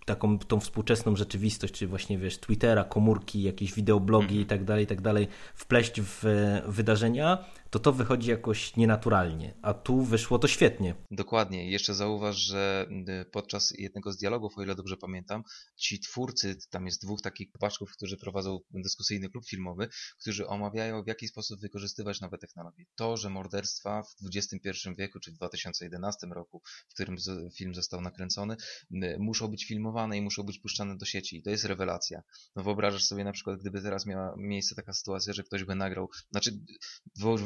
taką 0.05 0.39
tą 0.39 0.61
współczesną 0.61 1.17
rzeczywistość, 1.17 1.75
czy 1.75 1.87
właśnie 1.87 2.19
wiesz, 2.19 2.39
Twittera, 2.39 2.85
komórki, 2.85 3.43
jakieś 3.43 3.75
wideoblogi 3.75 4.35
mm. 4.35 4.43
i 4.43 4.47
tak 4.47 4.65
dalej, 4.65 4.85
i 4.85 4.87
tak 4.87 5.01
dalej, 5.01 5.29
wpleść 5.55 6.01
w 6.01 6.25
wydarzenia, 6.67 7.45
to 7.75 7.79
to 7.79 7.93
wychodzi 7.93 8.31
jakoś 8.31 8.77
nienaturalnie, 8.77 9.55
a 9.63 9.75
tu 9.75 10.03
wyszło 10.03 10.39
to 10.39 10.49
świetnie. 10.49 10.95
Dokładnie. 11.11 11.71
Jeszcze 11.71 11.95
zauważ, 11.95 12.37
że 12.37 12.87
y, 13.23 13.25
podczas 13.25 13.71
jednego 13.79 14.13
z 14.13 14.17
dialogów, 14.17 14.59
o 14.59 14.63
ile 14.63 14.75
dobrze 14.75 14.97
pamiętam, 14.97 15.43
ci 15.77 16.01
twórcy, 16.01 16.57
tam 16.71 16.87
jest 16.87 17.03
dwóch 17.03 17.23
takich 17.23 17.53
paczków, 17.61 17.93
którzy 17.93 18.17
prowadzą 18.17 18.59
dyskusyjny 18.71 19.29
klub 19.29 19.47
filmowy, 19.47 19.89
którzy 20.21 20.47
omawiają 20.47 21.03
w 21.03 21.07
jaki 21.07 21.29
sposób 21.29 21.61
wykorzystywać 21.61 22.21
nowe 22.21 22.39
technologie. 22.39 22.85
To, 22.95 23.17
że 23.17 23.31
morderstwa 23.31 24.03
w 24.03 24.37
XXI 24.37 24.89
wieku, 24.99 25.21
czy 25.21 25.33
w 25.33 25.35
2011 25.35 26.27
roku, 26.27 26.63
w 26.89 26.95
którym 26.95 27.17
film 27.57 27.75
został 27.75 28.01
nakręcony, 28.01 28.57
muszą 29.19 29.49
być 29.49 29.65
filmowane 29.65 30.17
i 30.17 30.23
muszą 30.23 30.43
być 30.43 30.59
puszczane 30.59 30.97
do 30.97 31.07
sieci. 31.07 31.37
I 31.37 31.43
to 31.43 31.51
jest 31.51 31.65
rewelacja. 31.65 32.23
No 32.57 32.63
wyobrażasz 32.63 33.05
sobie 33.05 33.25
na 33.25 33.33
przykład, 33.33 33.61
gdyby 33.61 33.83
teraz 33.83 34.07
miała 34.07 34.35
miejsce 34.37 34.75
taka 34.75 34.93
sytuacja, 34.93 35.33
że 35.33 35.43
ktoś 35.43 35.65
by 35.65 35.75
nagrał, 35.75 36.11
znaczy, 36.31 36.59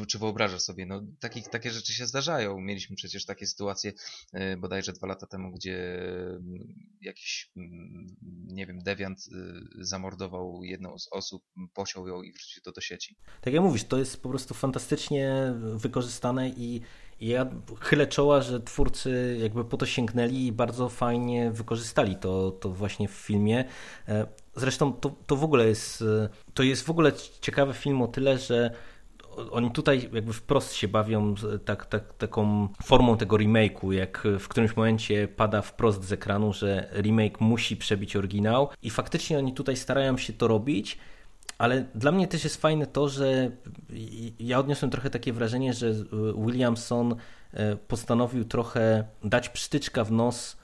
czy 0.07 0.18
wyobrażasz 0.19 0.61
sobie, 0.61 0.85
no 0.85 1.01
takich, 1.19 1.47
takie 1.47 1.71
rzeczy 1.71 1.93
się 1.93 2.07
zdarzają. 2.07 2.59
Mieliśmy 2.59 2.95
przecież 2.95 3.25
takie 3.25 3.47
sytuacje 3.47 3.93
e, 4.33 4.57
bodajże 4.57 4.93
dwa 4.93 5.07
lata 5.07 5.27
temu, 5.27 5.51
gdzie 5.51 5.97
mm, 6.29 6.73
jakiś, 7.01 7.51
mm, 7.57 8.07
nie 8.47 8.65
wiem, 8.65 8.79
dewiant 8.83 9.19
y, 9.19 9.85
zamordował 9.85 10.63
jedną 10.63 10.99
z 10.99 11.07
osób, 11.11 11.43
posiął 11.73 12.07
ją 12.07 12.21
i 12.21 12.31
wrzucił 12.31 12.61
to 12.63 12.71
do 12.71 12.81
sieci. 12.81 13.15
Tak 13.41 13.53
jak 13.53 13.63
mówisz, 13.63 13.83
to 13.83 13.97
jest 13.97 14.21
po 14.21 14.29
prostu 14.29 14.53
fantastycznie 14.53 15.53
wykorzystane 15.75 16.49
i 16.49 16.81
ja 17.21 17.45
chylę 17.79 18.07
czoła, 18.07 18.41
że 18.41 18.59
twórcy 18.59 19.37
jakby 19.41 19.65
po 19.65 19.77
to 19.77 19.85
sięgnęli 19.85 20.45
i 20.45 20.51
bardzo 20.51 20.89
fajnie 20.89 21.51
wykorzystali 21.51 22.15
to, 22.15 22.51
to 22.51 22.69
właśnie 22.69 23.07
w 23.07 23.11
filmie. 23.11 23.65
E, 24.07 24.27
zresztą 24.55 24.93
to, 24.93 25.09
to 25.27 25.35
w 25.35 25.43
ogóle 25.43 25.67
jest, 25.67 26.01
e, 26.01 26.29
to 26.53 26.63
jest 26.63 26.83
w 26.83 26.89
ogóle 26.89 27.11
ciekawy 27.41 27.73
film 27.73 28.01
o 28.01 28.07
tyle, 28.07 28.37
że 28.37 28.71
oni 29.51 29.71
tutaj 29.71 30.09
jakby 30.13 30.33
wprost 30.33 30.73
się 30.73 30.87
bawią 30.87 31.35
tak, 31.65 31.85
tak, 31.85 32.13
taką 32.13 32.67
formą 32.83 33.17
tego 33.17 33.35
remake'u, 33.35 33.91
jak 33.91 34.27
w 34.39 34.47
którymś 34.47 34.75
momencie 34.75 35.27
pada 35.27 35.61
wprost 35.61 36.03
z 36.03 36.11
ekranu, 36.11 36.53
że 36.53 36.89
remake 36.93 37.41
musi 37.41 37.77
przebić 37.77 38.15
oryginał 38.15 38.69
i 38.81 38.89
faktycznie 38.89 39.37
oni 39.37 39.53
tutaj 39.53 39.75
starają 39.75 40.17
się 40.17 40.33
to 40.33 40.47
robić, 40.47 40.97
ale 41.57 41.85
dla 41.95 42.11
mnie 42.11 42.27
też 42.27 42.43
jest 42.43 42.61
fajne 42.61 42.87
to, 42.87 43.09
że 43.09 43.51
ja 44.39 44.59
odniosłem 44.59 44.91
trochę 44.91 45.09
takie 45.09 45.33
wrażenie, 45.33 45.73
że 45.73 45.93
Williamson 46.45 47.15
e, 47.53 47.75
postanowił 47.75 48.45
trochę 48.45 49.03
dać 49.23 49.49
psztyczka 49.49 50.03
w 50.03 50.11
nos 50.11 50.58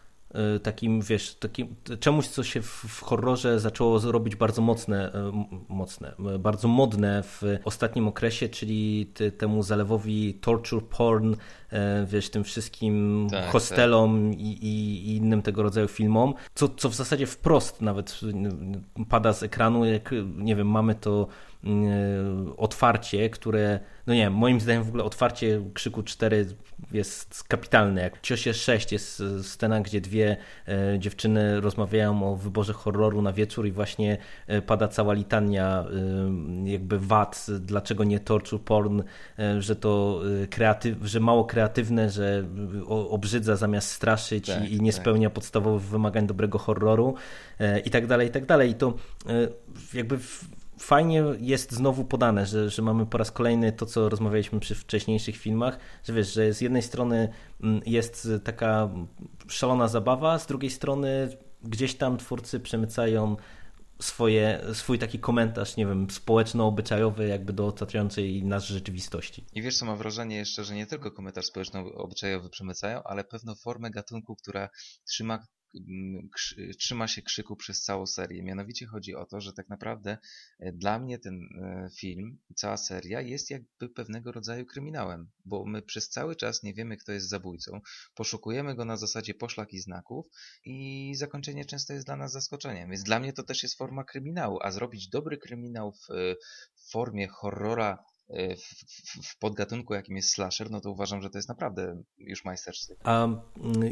takim, 0.63 1.01
wiesz, 1.01 1.35
takim, 1.35 1.75
czemuś, 1.99 2.27
co 2.27 2.43
się 2.43 2.61
w, 2.61 3.01
horrorze 3.01 3.59
zaczęło 3.59 3.99
robić 3.99 4.35
bardzo 4.35 4.61
mocne, 4.61 5.13
e, 5.13 5.45
mocne, 5.69 6.13
e, 6.35 6.39
bardzo 6.39 6.67
modne 6.67 7.23
w 7.23 7.41
ostatnim 7.65 8.07
okresie, 8.07 8.49
czyli 8.49 9.11
ty, 9.13 9.31
temu 9.31 9.63
zalewowi 9.63 10.33
torture 10.33 10.83
porn, 10.83 11.35
wiesz, 12.05 12.29
tym 12.29 12.43
wszystkim 12.43 13.27
tak, 13.31 13.45
hostelom 13.45 14.31
tak. 14.31 14.39
I, 14.39 14.65
i, 14.67 15.15
innym 15.15 15.41
tego 15.41 15.63
rodzaju 15.63 15.87
filmom, 15.87 16.33
co, 16.55 16.69
co 16.69 16.89
w 16.89 16.95
zasadzie 16.95 17.27
wprost 17.27 17.81
nawet 17.81 18.19
pada 19.09 19.33
z 19.33 19.43
ekranu, 19.43 19.85
jak, 19.85 20.11
nie 20.37 20.55
wiem, 20.55 20.67
mamy 20.67 20.95
to 20.95 21.27
otwarcie, 22.57 23.29
które, 23.29 23.79
no 24.07 24.13
nie 24.13 24.21
wiem, 24.21 24.33
moim 24.33 24.59
zdaniem 24.59 24.83
w 24.83 24.87
ogóle 24.87 25.03
otwarcie 25.03 25.61
Krzyku 25.73 26.03
4 26.03 26.45
jest 26.91 27.43
kapitalny. 27.43 28.01
Jak 28.01 28.17
w 28.17 28.21
Ciosie 28.21 28.53
6 28.53 28.91
jest 28.91 29.23
scena, 29.41 29.81
gdzie 29.81 30.01
dwie 30.01 30.37
e, 30.67 30.99
dziewczyny 30.99 31.61
rozmawiają 31.61 32.31
o 32.31 32.35
wyborze 32.35 32.73
horroru 32.73 33.21
na 33.21 33.33
wieczór 33.33 33.67
i 33.67 33.71
właśnie 33.71 34.17
e, 34.47 34.61
pada 34.61 34.87
cała 34.87 35.13
litania 35.13 35.85
e, 36.65 36.69
jakby 36.69 36.99
wad, 36.99 37.45
dlaczego 37.59 38.03
nie 38.03 38.19
torture 38.19 38.61
porn, 38.61 39.03
że 39.59 39.75
to 39.75 40.21
kreatyw, 40.49 40.97
że 41.03 41.19
mało 41.19 41.45
kreatywne, 41.45 42.09
że 42.09 42.43
obrzydza 42.87 43.55
zamiast 43.55 43.91
straszyć 43.91 44.47
tak, 44.47 44.69
i 44.69 44.81
nie 44.81 44.91
tak. 44.91 45.01
spełnia 45.01 45.29
podstawowych 45.29 45.81
wymagań 45.81 46.27
dobrego 46.27 46.57
horroru 46.57 47.15
i 47.85 47.89
tak 47.89 48.07
dalej, 48.07 48.27
i 48.27 48.31
tak 48.31 48.45
dalej. 48.45 48.69
I 48.71 48.75
to 48.75 48.93
jakby 49.93 50.17
fajnie 50.79 51.23
jest 51.39 51.71
znowu 51.71 52.05
podane, 52.05 52.45
że, 52.45 52.69
że 52.69 52.81
mamy 52.81 53.05
po 53.05 53.17
raz 53.17 53.31
kolejny 53.31 53.71
to, 53.71 53.85
co 53.85 54.09
rozmawialiśmy 54.09 54.59
przy 54.59 54.75
wcześniejszych 54.75 55.37
filmach, 55.37 55.79
że 56.03 56.13
wiesz, 56.13 56.33
że 56.33 56.53
z 56.53 56.61
jednej 56.61 56.81
strony 56.81 57.29
mm, 57.63 57.81
jest 57.85 58.27
taka 58.43 58.89
szalona 59.47 59.87
zabawa, 59.87 60.39
z 60.39 60.47
drugiej 60.47 60.71
strony 60.71 61.29
gdzieś 61.63 61.95
tam 61.95 62.17
twórcy 62.17 62.59
przemycają 62.59 63.35
swoje, 64.01 64.61
swój 64.73 64.99
taki 64.99 65.19
komentarz, 65.19 65.77
nie 65.77 65.85
wiem, 65.85 66.09
społeczno-obyczajowy 66.09 67.27
jakby 67.27 67.53
do 67.53 67.67
otaczającej 67.67 68.43
nas 68.43 68.65
rzeczywistości. 68.65 69.45
I 69.53 69.61
wiesz 69.61 69.77
co, 69.77 69.85
mam 69.85 69.97
wrażenie 69.97 70.35
jeszcze, 70.35 70.63
że 70.63 70.75
nie 70.75 70.85
tylko 70.85 71.11
komentarz 71.11 71.45
społeczno-obyczajowy 71.45 72.49
przemycają, 72.49 73.03
ale 73.03 73.23
pewną 73.23 73.55
formę 73.55 73.91
gatunku, 73.91 74.35
która 74.35 74.69
trzyma 75.07 75.39
trzyma 76.77 77.07
się 77.07 77.21
krzyku 77.21 77.55
przez 77.55 77.81
całą 77.81 78.05
serię. 78.05 78.43
Mianowicie 78.43 78.85
chodzi 78.85 79.15
o 79.15 79.25
to, 79.25 79.41
że 79.41 79.53
tak 79.53 79.69
naprawdę 79.69 80.17
e, 80.59 80.71
dla 80.71 80.99
mnie 80.99 81.19
ten 81.19 81.35
e, 81.35 81.89
film 81.99 82.37
i 82.49 82.53
cała 82.53 82.77
seria 82.77 83.21
jest 83.21 83.49
jakby 83.49 83.89
pewnego 83.89 84.31
rodzaju 84.31 84.65
kryminałem, 84.65 85.31
bo 85.45 85.65
my 85.65 85.81
przez 85.81 86.09
cały 86.09 86.35
czas 86.35 86.63
nie 86.63 86.73
wiemy, 86.73 86.97
kto 86.97 87.11
jest 87.11 87.29
zabójcą. 87.29 87.81
Poszukujemy 88.15 88.75
go 88.75 88.85
na 88.85 88.97
zasadzie 88.97 89.33
poszlak 89.33 89.73
i 89.73 89.79
znaków 89.79 90.25
i 90.65 91.13
zakończenie 91.15 91.65
często 91.65 91.93
jest 91.93 92.05
dla 92.05 92.15
nas 92.15 92.31
zaskoczeniem. 92.31 92.89
Więc 92.89 93.03
dla 93.03 93.19
mnie 93.19 93.33
to 93.33 93.43
też 93.43 93.63
jest 93.63 93.77
forma 93.77 94.03
kryminału, 94.03 94.59
a 94.61 94.71
zrobić 94.71 95.09
dobry 95.09 95.37
kryminał 95.37 95.91
w, 95.91 96.07
w 96.75 96.91
formie 96.91 97.27
horrora 97.27 98.03
w, 98.29 99.27
w, 99.27 99.39
podgatunku, 99.39 99.93
jakim 99.93 100.15
jest 100.15 100.29
slasher, 100.29 100.71
no 100.71 100.81
to 100.81 100.91
uważam, 100.91 101.21
że 101.21 101.29
to 101.29 101.37
jest 101.37 101.49
naprawdę 101.49 102.01
już 102.17 102.45
majstersztyk. 102.45 102.97
A 103.03 103.23
mm, 103.23 103.43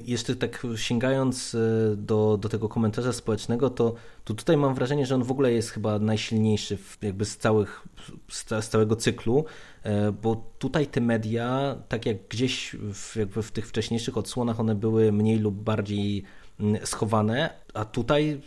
jeszcze 0.03 0.35
tak 0.35 0.67
sięgając 0.75 1.53
y, 1.53 1.95
do, 1.97 2.37
do 2.37 2.49
tego 2.49 2.69
komentarza 2.69 3.13
społecznego, 3.13 3.69
to, 3.69 3.95
to 4.23 4.33
tutaj 4.33 4.57
mam 4.57 4.75
wrażenie, 4.75 5.05
że 5.05 5.15
on 5.15 5.23
w 5.23 5.31
ogóle 5.31 5.51
jest 5.51 5.69
chyba 5.69 5.99
najsilniejszy 5.99 6.77
jakby 7.01 7.25
z, 7.25 7.37
całych, 7.37 7.87
z 8.29 8.69
całego 8.69 8.95
cyklu, 8.95 9.45
y, 9.85 10.11
bo 10.11 10.53
tutaj 10.59 10.87
te 10.87 11.01
media, 11.01 11.75
tak 11.89 12.05
jak 12.05 12.27
gdzieś 12.27 12.75
w, 12.93 13.15
jakby 13.15 13.43
w 13.43 13.51
tych 13.51 13.67
wcześniejszych 13.67 14.17
odsłonach, 14.17 14.59
one 14.59 14.75
były 14.75 15.11
mniej 15.11 15.39
lub 15.39 15.55
bardziej 15.55 16.23
mm, 16.59 16.85
schowane, 16.85 17.53
a 17.73 17.85
tutaj 17.85 18.41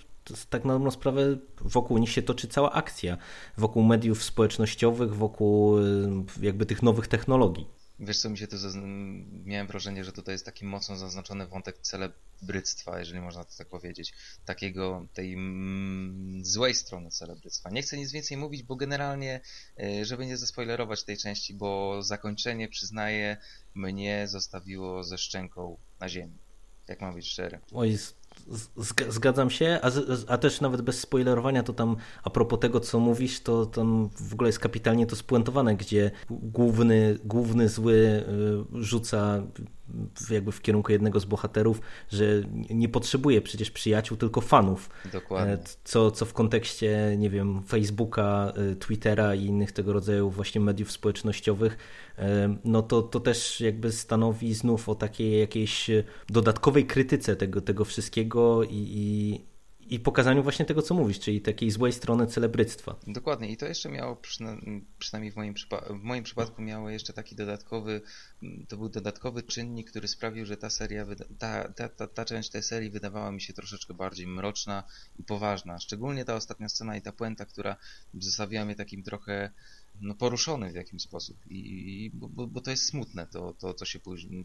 tak 0.51 0.65
na 0.65 0.73
dobrą 0.73 0.91
sprawę 0.91 1.37
wokół 1.61 1.99
nich 1.99 2.11
się 2.11 2.23
toczy 2.23 2.49
cała 2.49 2.73
akcja, 2.73 3.17
wokół 3.57 3.83
mediów 3.83 4.25
społecznościowych, 4.25 5.15
wokół 5.15 5.79
y, 5.79 6.09
jakby 6.41 6.67
tych 6.67 6.83
nowych 6.83 7.09
technologii. 7.09 7.67
Wiesz 7.99 8.19
co, 8.19 8.31
mi 8.31 8.39
się 8.39 8.47
to 8.47 8.57
miałem 9.45 9.67
wrażenie, 9.67 10.05
że 10.05 10.13
tutaj 10.13 10.35
jest 10.35 10.45
taki 10.45 10.65
mocno 10.65 10.97
zaznaczony 10.97 11.47
wątek 11.47 11.79
celebryctwa, 11.79 12.99
jeżeli 12.99 13.21
można 13.21 13.45
to 13.45 13.57
tak 13.59 13.69
powiedzieć. 13.69 14.15
Takiego, 14.45 15.07
tej 15.15 15.33
mm, 15.33 16.45
złej 16.45 16.75
strony 16.75 17.11
celebryctwa. 17.11 17.71
Nie 17.71 17.83
chcę 17.83 17.97
nic 17.97 18.13
więcej 18.13 18.37
mówić, 18.37 18.63
bo 18.63 18.77
generalnie, 18.77 19.41
y, 19.81 20.05
żeby 20.05 20.27
nie 20.27 20.37
zaspoilerować 20.37 21.05
tej 21.05 21.17
części, 21.17 21.55
bo 21.55 22.03
zakończenie, 22.03 22.69
przyznaję, 22.69 23.37
mnie 23.75 24.29
zostawiło 24.29 25.05
ze 25.05 25.19
szczęką 25.19 25.77
na 26.01 26.09
ziemi. 26.09 26.39
Jak 26.89 27.01
mam 27.01 27.15
być 27.15 27.27
szczery. 27.27 27.61
Oj, 27.73 27.99
Zgadzam 29.09 29.51
się, 29.51 29.79
a, 29.83 29.91
a, 30.33 30.39
też 30.39 30.61
nawet 30.61 30.83
bez 30.83 31.01
spoilerowania, 31.01 31.63
to 31.63 31.73
tam 31.73 31.97
a 32.25 32.31
propos 32.31 32.59
tego, 32.61 32.81
co 32.81 33.01
mówisz, 33.01 33.41
to 33.41 33.67
tam 33.67 34.09
w 34.17 34.35
ogóle 34.35 34.49
jest 34.49 34.59
kapitalnie 34.59 35.07
to 35.07 35.17
spuentowane, 35.17 35.77
gdzie 35.77 36.11
główny, 36.31 37.19
główny 37.25 37.69
zły 37.69 37.95
y, 37.95 38.83
rzuca 38.85 39.43
jakby 40.31 40.53
w 40.53 40.63
kierunku 40.63 40.93
jednego 40.93 41.21
z 41.21 41.25
bohaterów, 41.25 41.81
że 42.09 42.25
nie 42.71 42.89
potrzebuje 42.89 43.43
przecież 43.43 43.71
przyjaciół, 43.71 44.17
tylko 44.17 44.41
fanów. 44.41 44.91
Dokładnie. 45.13 45.53
E, 45.53 45.59
co, 45.85 46.11
co 46.11 46.25
w 46.25 46.33
kontekście, 46.33 47.15
nie 47.19 47.31
wiem, 47.31 47.63
Facebooka, 47.63 48.53
y, 48.73 48.77
Twittera 48.77 49.35
i 49.35 49.45
innych 49.45 49.73
tego 49.73 49.93
rodzaju 49.93 50.31
właśnie 50.31 50.61
mediów 50.61 50.93
społecznościowych, 50.93 51.79
e, 52.19 52.57
no 52.65 52.83
to, 52.83 53.03
to 53.03 53.21
też 53.21 53.61
jakby 53.61 53.93
stanowi 53.93 54.55
znów 54.55 54.89
o 54.89 54.95
takiej 54.95 55.41
jakiejś 55.41 55.91
dodatkowej 56.29 56.87
krytyce 56.87 57.37
tego, 57.37 57.61
tego 57.61 57.85
wszystkiego 57.85 58.63
i, 58.65 58.69
i 58.71 59.56
i 59.91 60.01
pokazaniu 60.01 60.43
właśnie 60.43 60.65
tego, 60.65 60.83
co 60.83 60.95
mówisz, 60.95 61.21
czyli 61.21 61.41
takiej 61.41 61.71
złej 61.71 61.93
strony 61.93 62.27
celebryctwa. 62.27 62.97
Dokładnie 63.07 63.49
i 63.51 63.57
to 63.57 63.67
jeszcze 63.67 63.89
miało, 63.89 64.17
przynajmniej 64.99 65.33
w 65.33 65.37
moim, 65.37 65.55
w 65.91 66.03
moim 66.03 66.25
przypadku 66.25 66.63
miało 66.63 66.91
jeszcze 66.91 67.13
taki 67.13 67.37
dodatkowy, 67.37 68.01
to 68.69 68.77
był 68.77 68.89
dodatkowy 68.89 69.43
czynnik, 69.43 69.91
który 69.91 70.09
sprawił, 70.09 70.47
że 70.47 70.57
ta 70.57 70.71
seria, 70.71 71.07
ta, 71.39 71.73
ta, 71.73 71.89
ta, 71.89 72.07
ta 72.07 72.25
część 72.25 72.51
tej 72.51 72.63
serii 72.63 72.91
wydawała 72.91 73.33
mi 73.33 73.41
się 73.41 73.53
troszeczkę 73.53 73.95
bardziej 73.95 74.27
mroczna 74.27 74.85
i 75.19 75.23
poważna. 75.23 75.79
Szczególnie 75.79 76.25
ta 76.25 76.35
ostatnia 76.35 76.69
scena 76.69 76.97
i 76.97 77.03
ta 77.03 77.13
puenta, 77.13 77.45
która 77.45 77.77
zostawiła 78.15 78.65
mnie 78.65 78.75
takim 78.75 79.03
trochę 79.03 79.51
no, 80.01 80.15
poruszony 80.15 80.73
w 80.73 80.75
jakimś 80.75 81.03
sposób. 81.03 81.47
I, 81.47 82.05
i 82.05 82.11
bo, 82.11 82.47
bo, 82.47 82.61
to 82.61 82.71
jest 82.71 82.87
smutne, 82.87 83.27
to, 83.27 83.53
to, 83.53 83.75
co 83.75 83.85
się, 83.85 83.99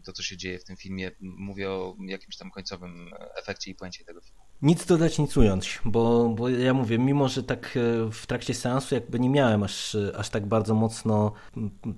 to, 0.04 0.12
co 0.12 0.22
się 0.22 0.36
dzieje 0.36 0.58
w 0.58 0.64
tym 0.64 0.76
filmie. 0.76 1.10
Mówię 1.20 1.70
o 1.70 1.96
jakimś 2.06 2.36
tam 2.36 2.50
końcowym 2.50 3.10
efekcie 3.36 3.70
i 3.70 3.74
puencie 3.74 4.04
tego 4.04 4.20
filmu. 4.20 4.51
Nic 4.62 4.86
dodać, 4.86 5.18
nic 5.18 5.36
ująć, 5.36 5.80
bo, 5.84 6.28
bo 6.28 6.48
ja 6.48 6.74
mówię, 6.74 6.98
mimo 6.98 7.28
że 7.28 7.42
tak 7.42 7.76
e, 7.76 8.10
w 8.10 8.26
trakcie 8.26 8.54
seansu 8.54 8.94
jakby 8.94 9.20
nie 9.20 9.30
miałem 9.30 9.62
aż, 9.62 9.96
aż 10.16 10.30
tak 10.30 10.46
bardzo 10.46 10.74
mocno 10.74 11.32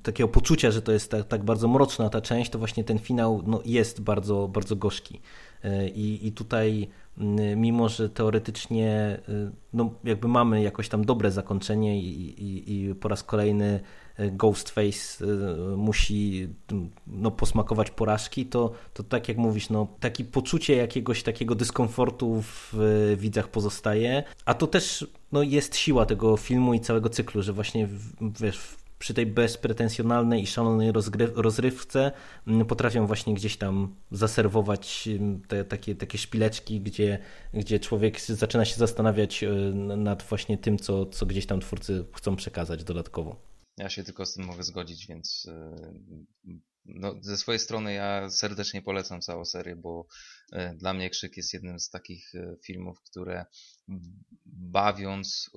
takiego 0.02 0.28
poczucia, 0.28 0.70
że 0.70 0.82
to 0.82 0.92
jest 0.92 1.10
tak, 1.10 1.24
tak 1.24 1.44
bardzo 1.44 1.68
mroczna 1.68 2.08
ta 2.08 2.20
część, 2.20 2.50
to 2.50 2.58
właśnie 2.58 2.84
ten 2.84 2.98
finał 2.98 3.42
no, 3.46 3.60
jest 3.64 4.00
bardzo, 4.00 4.48
bardzo 4.48 4.76
gorzki. 4.76 5.20
E, 5.64 5.88
I, 5.88 6.26
I 6.26 6.32
tutaj 6.32 6.88
mimo 7.56 7.88
że 7.88 8.08
teoretycznie 8.08 9.18
y, 9.28 9.50
no, 9.72 9.90
jakby 10.04 10.28
mamy 10.28 10.62
jakoś 10.62 10.88
tam 10.88 11.04
dobre 11.04 11.30
zakończenie 11.30 12.00
i, 12.00 12.42
i, 12.42 12.72
i 12.74 12.94
po 12.94 13.08
raz 13.08 13.22
kolejny 13.22 13.80
Ghostface 14.18 15.24
y, 15.24 15.76
musi 15.76 16.48
no, 17.06 17.30
posmakować 17.30 17.90
porażki, 17.90 18.46
to, 18.46 18.72
to 18.94 19.02
tak 19.02 19.28
jak 19.28 19.36
mówisz, 19.36 19.70
no, 19.70 19.86
takie 20.00 20.24
poczucie 20.24 20.76
jakiegoś 20.76 21.22
takiego 21.22 21.54
dyskomfortu 21.54 22.42
w 22.42 22.74
widzach 23.16 23.48
pozostaje, 23.48 24.24
a 24.44 24.54
to 24.54 24.66
też 24.66 25.06
no, 25.32 25.42
jest 25.42 25.76
siła 25.76 26.06
tego 26.06 26.36
filmu 26.36 26.74
i 26.74 26.80
całego 26.80 27.08
cyklu, 27.08 27.42
że 27.42 27.52
właśnie 27.52 27.88
wiesz, 28.40 28.76
przy 28.98 29.14
tej 29.14 29.26
bezpretensjonalnej 29.26 30.42
i 30.42 30.46
szalonej 30.46 30.92
rozrywce 31.34 32.12
mm, 32.46 32.66
potrafią 32.66 33.06
właśnie 33.06 33.34
gdzieś 33.34 33.56
tam 33.56 33.94
zaserwować 34.10 35.08
mm, 35.08 35.40
te 35.40 35.64
takie, 35.64 35.94
takie 35.94 36.18
szpileczki, 36.18 36.80
gdzie, 36.80 37.18
gdzie 37.54 37.80
człowiek 37.80 38.20
zaczyna 38.20 38.64
się 38.64 38.76
zastanawiać 38.76 39.42
y, 39.42 39.74
nad 39.96 40.22
właśnie 40.22 40.58
tym, 40.58 40.78
co, 40.78 41.06
co 41.06 41.26
gdzieś 41.26 41.46
tam 41.46 41.60
twórcy 41.60 42.04
chcą 42.12 42.36
przekazać 42.36 42.84
dodatkowo. 42.84 43.53
Ja 43.76 43.88
się 43.88 44.04
tylko 44.04 44.26
z 44.26 44.34
tym 44.34 44.44
mogę 44.44 44.62
zgodzić, 44.62 45.06
więc 45.06 45.46
y, 46.44 46.60
no, 46.84 47.14
ze 47.20 47.36
swojej 47.36 47.58
strony 47.58 47.92
ja 47.92 48.30
serdecznie 48.30 48.82
polecam 48.82 49.20
całą 49.20 49.44
serię, 49.44 49.76
bo 49.76 50.06
e, 50.52 50.74
dla 50.74 50.94
mnie 50.94 51.10
Krzyk 51.10 51.36
jest 51.36 51.54
jednym 51.54 51.80
z 51.80 51.90
takich 51.90 52.34
e, 52.34 52.56
filmów, 52.64 53.02
które 53.02 53.46
bawiąc 54.46 55.50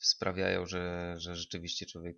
sprawiają, 0.00 0.66
że, 0.66 1.14
że 1.18 1.36
rzeczywiście 1.36 1.86
człowiek 1.86 2.16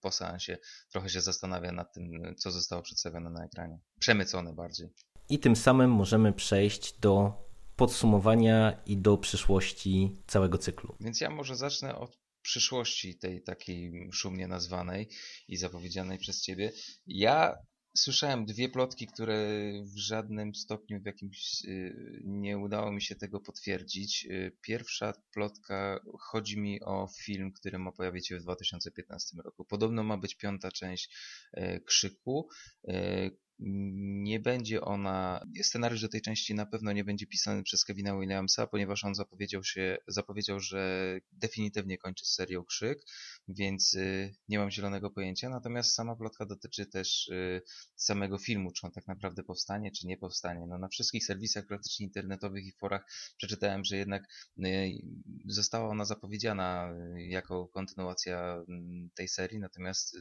po 0.00 0.10
seansie 0.10 0.58
trochę 0.90 1.08
się 1.08 1.20
zastanawia 1.20 1.72
nad 1.72 1.92
tym, 1.94 2.34
co 2.38 2.50
zostało 2.50 2.82
przedstawione 2.82 3.30
na 3.30 3.44
ekranie. 3.44 3.78
Przemycone 3.98 4.52
bardziej. 4.52 4.88
I 5.28 5.38
tym 5.38 5.56
samym 5.56 5.90
możemy 5.90 6.32
przejść 6.32 6.98
do 6.98 7.42
podsumowania 7.76 8.82
i 8.86 8.96
do 8.96 9.18
przyszłości 9.18 10.16
całego 10.26 10.58
cyklu. 10.58 10.96
Więc 11.00 11.20
ja 11.20 11.30
może 11.30 11.56
zacznę 11.56 11.94
od 11.94 12.21
przyszłości 12.42 13.18
tej 13.18 13.42
takiej 13.42 14.08
szumnie 14.12 14.48
nazwanej 14.48 15.08
i 15.48 15.56
zapowiedzianej 15.56 16.18
przez 16.18 16.42
ciebie. 16.42 16.72
Ja 17.06 17.56
słyszałem 17.96 18.46
dwie 18.46 18.68
plotki, 18.68 19.06
które 19.06 19.38
w 19.84 19.98
żadnym 19.98 20.54
stopniu 20.54 21.02
w 21.02 21.06
jakimś 21.06 21.64
y, 21.64 22.22
nie 22.24 22.58
udało 22.58 22.92
mi 22.92 23.02
się 23.02 23.16
tego 23.16 23.40
potwierdzić. 23.40 24.26
Y, 24.30 24.56
pierwsza 24.62 25.12
plotka 25.32 26.00
chodzi 26.20 26.60
mi 26.60 26.82
o 26.82 27.08
film, 27.24 27.52
który 27.52 27.78
ma 27.78 27.92
pojawić 27.92 28.28
się 28.28 28.38
w 28.38 28.42
2015 28.42 29.36
roku. 29.44 29.64
Podobno 29.64 30.02
ma 30.02 30.16
być 30.18 30.34
piąta 30.34 30.70
część 30.70 31.10
y, 31.56 31.80
Krzyku, 31.86 32.48
nie 33.64 34.40
będzie 34.40 34.80
ona, 34.80 35.46
scenariusz 35.62 36.00
do 36.02 36.08
tej 36.08 36.20
części 36.20 36.54
na 36.54 36.66
pewno 36.66 36.92
nie 36.92 37.04
będzie 37.04 37.26
pisany 37.26 37.62
przez 37.62 37.84
Kevina 37.84 38.18
Williamsa, 38.18 38.66
ponieważ 38.66 39.04
on 39.04 39.14
zapowiedział 39.14 39.64
się, 39.64 39.98
zapowiedział, 40.06 40.60
że 40.60 41.14
definitywnie 41.32 41.98
kończy 41.98 42.26
serią 42.26 42.64
Krzyk, 42.64 42.98
więc 43.48 43.94
y, 43.94 44.34
nie 44.48 44.58
mam 44.58 44.70
zielonego 44.70 45.10
pojęcia, 45.10 45.48
natomiast 45.48 45.94
sama 45.94 46.16
plotka 46.16 46.46
dotyczy 46.46 46.86
też 46.86 47.28
y, 47.28 47.62
samego 47.96 48.38
filmu, 48.38 48.72
czy 48.72 48.86
on 48.86 48.92
tak 48.92 49.06
naprawdę 49.06 49.42
powstanie, 49.42 49.90
czy 49.90 50.06
nie 50.06 50.16
powstanie. 50.16 50.66
No, 50.66 50.78
na 50.78 50.88
wszystkich 50.88 51.24
serwisach 51.24 51.66
praktycznie 51.66 52.06
internetowych 52.06 52.66
i 52.66 52.72
forach 52.72 53.04
przeczytałem, 53.36 53.84
że 53.84 53.96
jednak 53.96 54.22
y, 54.58 54.90
została 55.46 55.88
ona 55.88 56.04
zapowiedziana 56.04 56.94
jako 57.16 57.68
kontynuacja 57.68 58.64
mm, 58.68 59.10
tej 59.14 59.28
serii, 59.28 59.58
natomiast 59.58 60.16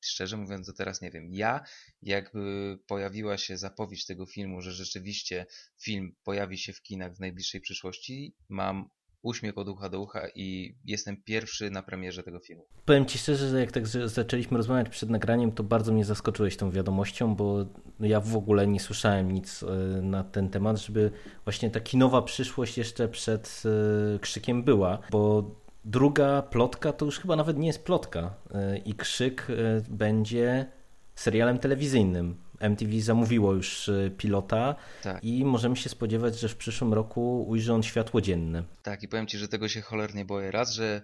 szczerze 0.00 0.36
mówiąc, 0.36 0.66
do 0.66 0.72
teraz 0.72 1.00
nie 1.02 1.10
wiem. 1.10 1.28
Ja, 1.30 1.64
jakby 2.02 2.78
pojawiła 2.86 3.38
się 3.38 3.56
zapowiedź 3.56 4.06
tego 4.06 4.26
filmu, 4.26 4.60
że 4.60 4.72
rzeczywiście 4.72 5.46
film 5.80 6.16
pojawi 6.24 6.58
się 6.58 6.72
w 6.72 6.82
kinach 6.82 7.14
w 7.14 7.20
najbliższej 7.20 7.60
przyszłości, 7.60 8.34
mam 8.48 8.90
uśmiech 9.22 9.58
od 9.58 9.68
ucha 9.68 9.88
do 9.88 10.00
ucha 10.00 10.28
i 10.34 10.76
jestem 10.84 11.22
pierwszy 11.22 11.70
na 11.70 11.82
premierze 11.82 12.22
tego 12.22 12.40
filmu. 12.40 12.66
Powiem 12.84 13.06
Ci 13.06 13.18
szczerze, 13.18 13.48
że 13.48 13.60
jak 13.60 13.72
tak 13.72 13.86
zaczęliśmy 13.86 14.56
rozmawiać 14.56 14.88
przed 14.88 15.10
nagraniem, 15.10 15.52
to 15.52 15.62
bardzo 15.62 15.92
mnie 15.92 16.04
zaskoczyłeś 16.04 16.56
tą 16.56 16.70
wiadomością, 16.70 17.34
bo 17.34 17.66
ja 18.00 18.20
w 18.20 18.36
ogóle 18.36 18.66
nie 18.66 18.80
słyszałem 18.80 19.32
nic 19.32 19.62
e, 19.62 19.66
na 20.02 20.24
ten 20.24 20.50
temat, 20.50 20.78
żeby 20.78 21.10
właśnie 21.44 21.70
ta 21.70 21.80
kinowa 21.80 22.22
przyszłość 22.22 22.78
jeszcze 22.78 23.08
przed 23.08 23.62
e, 23.64 24.18
krzykiem 24.18 24.62
była, 24.62 24.98
bo 25.10 25.50
druga 25.88 26.42
plotka 26.42 26.92
to 26.92 27.04
już 27.04 27.18
chyba 27.18 27.36
nawet 27.36 27.58
nie 27.58 27.66
jest 27.66 27.84
plotka 27.84 28.34
e, 28.54 28.78
i 28.78 28.94
krzyk 28.94 29.46
będzie 29.88 30.66
serialem 31.14 31.58
telewizyjnym. 31.58 32.36
MTV 32.60 33.00
zamówiło 33.00 33.52
już 33.52 33.88
e, 33.88 34.10
pilota 34.10 34.74
tak. 35.02 35.24
i 35.24 35.44
możemy 35.44 35.76
się 35.76 35.88
spodziewać, 35.88 36.38
że 36.40 36.48
w 36.48 36.56
przyszłym 36.56 36.94
roku 36.94 37.44
ujrzy 37.48 37.72
on 37.72 37.82
światło 37.82 38.20
dzienne. 38.20 38.62
Tak, 38.82 39.02
i 39.02 39.08
powiem 39.08 39.26
Ci, 39.26 39.38
że 39.38 39.48
tego 39.48 39.68
się 39.68 39.80
cholernie 39.80 40.24
boję. 40.24 40.50
Raz, 40.50 40.72
że 40.72 41.02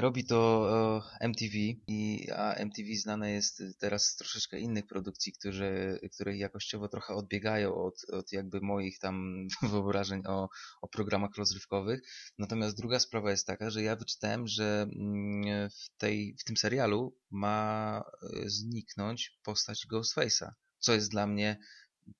robi 0.00 0.24
to 0.24 1.02
MTV, 1.20 1.54
i, 1.86 2.30
a 2.36 2.54
MTV 2.54 2.88
znane 2.96 3.30
jest 3.30 3.62
teraz 3.78 4.06
z 4.06 4.16
troszeczkę 4.16 4.58
innych 4.58 4.86
produkcji, 4.86 5.32
które, 5.32 5.98
które 6.12 6.36
jakościowo 6.36 6.88
trochę 6.88 7.14
odbiegają 7.14 7.74
od, 7.74 7.94
od 8.12 8.32
jakby 8.32 8.60
moich 8.60 8.98
tam 8.98 9.46
wyobrażeń 9.72 10.22
o, 10.26 10.48
o 10.82 10.88
programach 10.88 11.36
rozrywkowych. 11.36 12.00
Natomiast 12.38 12.76
druga 12.76 12.98
sprawa 12.98 13.30
jest 13.30 13.46
taka, 13.46 13.70
że 13.70 13.82
ja 13.82 13.96
wyczytałem, 13.96 14.46
że 14.46 14.86
mm, 15.00 15.70
w, 15.70 15.98
tej, 15.98 16.36
w 16.40 16.44
tym 16.44 16.56
serialu 16.56 17.16
ma 17.30 18.02
e, 18.22 18.50
zniknąć 18.50 19.38
postać 19.42 19.86
Ghostface'a, 19.92 20.50
co 20.78 20.92
jest 20.92 21.10
dla 21.10 21.26
mnie 21.26 21.58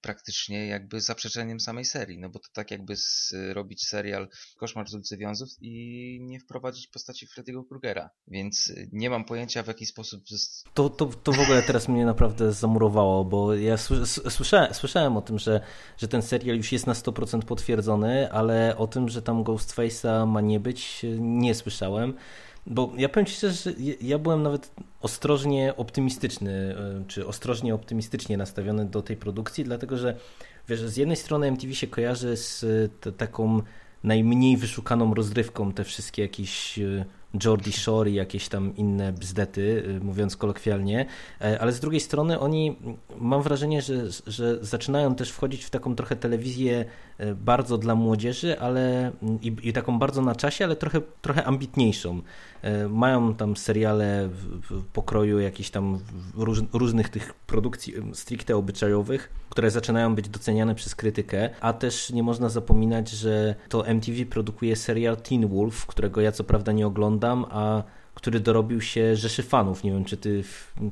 praktycznie 0.01 0.67
jakby 0.67 1.01
zaprzeczeniem 1.01 1.61
samej 1.61 1.85
serii, 1.85 2.19
no 2.19 2.29
bo 2.29 2.39
to 2.39 2.49
tak 2.53 2.71
jakby 2.71 2.97
z, 2.97 3.35
robić 3.53 3.87
serial 3.87 4.29
Koszmar 4.57 4.89
z 4.89 4.95
ulicy 4.95 5.17
Wiązów 5.17 5.49
i 5.61 6.19
nie 6.23 6.41
wprowadzić 6.41 6.87
postaci 6.87 7.27
Freddy'ego 7.27 7.69
Krugera, 7.69 8.11
więc 8.29 8.73
nie 8.93 9.11
mam 9.11 9.25
pojęcia 9.25 9.63
w 9.63 9.67
jaki 9.67 9.87
sposób... 9.87 10.25
To, 10.75 10.91
to, 10.91 11.07
to 11.07 11.33
w 11.33 11.41
ogóle 11.41 11.63
teraz 11.63 11.89
mnie 11.89 12.05
naprawdę 12.05 12.53
zamurowało, 12.53 13.25
bo 13.25 13.55
ja 13.55 13.77
słyszałem, 14.31 14.75
słyszałem 14.75 15.17
o 15.17 15.23
tym, 15.23 15.39
że, 15.39 15.61
że 15.99 16.09
ten 16.09 16.23
serial 16.23 16.57
już 16.57 16.73
jest 16.73 16.87
na 16.87 16.93
100% 16.93 17.43
potwierdzony, 17.43 18.33
ale 18.33 18.77
o 18.77 18.87
tym, 18.87 19.09
że 19.09 19.23
tam 19.23 19.45
Ghostface'a 19.45 20.27
ma 20.27 20.41
nie 20.41 20.61
być, 20.61 21.07
nie 21.19 21.55
słyszałem. 21.55 22.15
Bo 22.67 22.93
ja 22.97 23.09
powiem 23.09 23.27
Ci 23.27 23.35
szczerze, 23.35 23.55
że 23.55 23.77
ja 24.01 24.19
byłem 24.19 24.43
nawet 24.43 24.71
ostrożnie 25.01 25.77
optymistyczny, 25.77 26.77
e, 26.79 27.05
czy 27.09 27.27
ostrożnie 27.27 27.75
optymistycznie 27.75 28.37
nastawiony 28.37 28.85
do 28.85 29.03
tej 29.03 29.17
produkcji, 29.17 29.65
dlatego 29.65 29.97
że 29.97 30.17
wiesz, 30.69 30.81
z 30.81 30.97
jednej 30.97 31.17
strony 31.17 31.47
MTV 31.47 31.75
się 31.75 31.87
kojarzy 31.87 32.37
z 32.37 32.65
taką 33.17 33.63
najmniej 34.05 34.57
wyszukaną 34.57 35.15
rozrywką, 35.15 35.73
te 35.73 35.85
wszystkie 35.85 36.23
jakieś 36.23 36.79
e, 36.79 37.05
Jordi 37.45 37.73
Shore 37.73 38.11
i 38.11 38.15
jakieś 38.15 38.49
tam 38.49 38.77
inne 38.77 39.13
bzdety, 39.13 39.99
mówiąc 40.03 40.37
kolokwialnie, 40.37 41.07
e, 41.41 41.61
ale 41.61 41.73
z 41.73 41.81
drugiej 41.81 42.01
strony 42.01 42.41
oni, 42.41 42.77
mam 43.19 43.43
wrażenie, 43.43 43.83
że, 43.83 43.95
że 44.27 44.65
zaczynają 44.65 45.15
też 45.15 45.31
wchodzić 45.31 45.65
w 45.65 45.71
taką 45.71 45.97
trochę 45.97 46.17
telewizję 46.17 46.81
e, 46.81 46.85
bardzo 47.35 47.79
dla 47.79 47.95
młodzieży, 47.95 48.61
ale 48.61 49.13
i, 49.43 49.57
i 49.63 49.73
taką 49.73 49.99
bardzo 49.99 50.23
na 50.23 50.35
czasie, 50.35 50.65
ale 50.65 50.77
trochę, 50.77 51.01
trochę 51.23 51.45
ambitniejszą. 51.45 52.21
E, 52.63 52.89
mają 52.89 53.35
tam 53.35 53.57
seriale 53.57 54.29
w, 54.29 54.71
w 54.71 54.85
pokroju 54.85 55.41
jakichś 55.41 55.71
tam 55.71 55.99
róż, 56.35 56.59
różnych 56.73 57.09
tych 57.09 57.35
produkcji 57.35 57.95
stricte 58.13 58.57
obyczajowych, 58.57 59.31
które 59.51 59.71
zaczynają 59.71 60.15
być 60.15 60.29
doceniane 60.29 60.75
przez 60.75 60.95
krytykę, 60.95 61.51
a 61.61 61.73
też 61.73 62.11
nie 62.11 62.23
można 62.23 62.49
zapominać, 62.49 63.11
że 63.11 63.55
to 63.69 63.87
MTV 63.87 64.27
produkuje 64.27 64.77
serial 64.77 65.17
Teen 65.17 65.49
Wolf, 65.49 65.87
którego 65.87 66.21
ja 66.21 66.33
co 66.33 66.45
prawda 66.45 66.73
nie 66.73 66.87
oglądam, 66.87 67.47
a 67.51 67.83
który 68.15 68.41
dorobił 68.41 68.81
się 68.81 69.17
rzeszy 69.17 69.43
fanów. 69.43 69.85
Nie 69.85 69.93
wiem, 69.93 70.05
czy 70.05 70.17
ty 70.17 70.45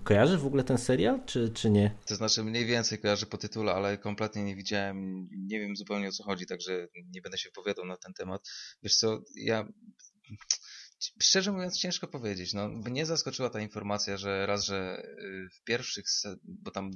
kojarzysz 0.04 0.40
w 0.40 0.46
ogóle 0.46 0.64
ten 0.64 0.78
serial, 0.78 1.24
czy, 1.26 1.50
czy 1.54 1.70
nie? 1.70 1.94
To 2.06 2.16
znaczy 2.16 2.44
mniej 2.44 2.66
więcej 2.66 2.98
kojarzę 2.98 3.26
po 3.26 3.38
tytule, 3.38 3.72
ale 3.72 3.98
kompletnie 3.98 4.44
nie 4.44 4.56
widziałem, 4.56 5.28
nie 5.32 5.60
wiem 5.60 5.76
zupełnie 5.76 6.08
o 6.08 6.12
co 6.12 6.24
chodzi, 6.24 6.46
także 6.46 6.88
nie 7.14 7.22
będę 7.22 7.38
się 7.38 7.48
wypowiadał 7.48 7.84
na 7.84 7.96
ten 7.96 8.12
temat. 8.14 8.48
Wiesz 8.82 8.96
co, 8.96 9.22
ja 9.34 9.68
szczerze 11.22 11.52
mówiąc 11.52 11.78
ciężko 11.78 12.08
powiedzieć. 12.08 12.52
No, 12.52 12.68
mnie 12.68 13.06
zaskoczyła 13.06 13.50
ta 13.50 13.60
informacja, 13.60 14.16
że 14.16 14.46
raz, 14.46 14.64
że 14.64 15.02
y, 15.18 15.48
w 15.54 15.64
pierwszych, 15.64 16.04
bo 16.44 16.70
tam 16.70 16.90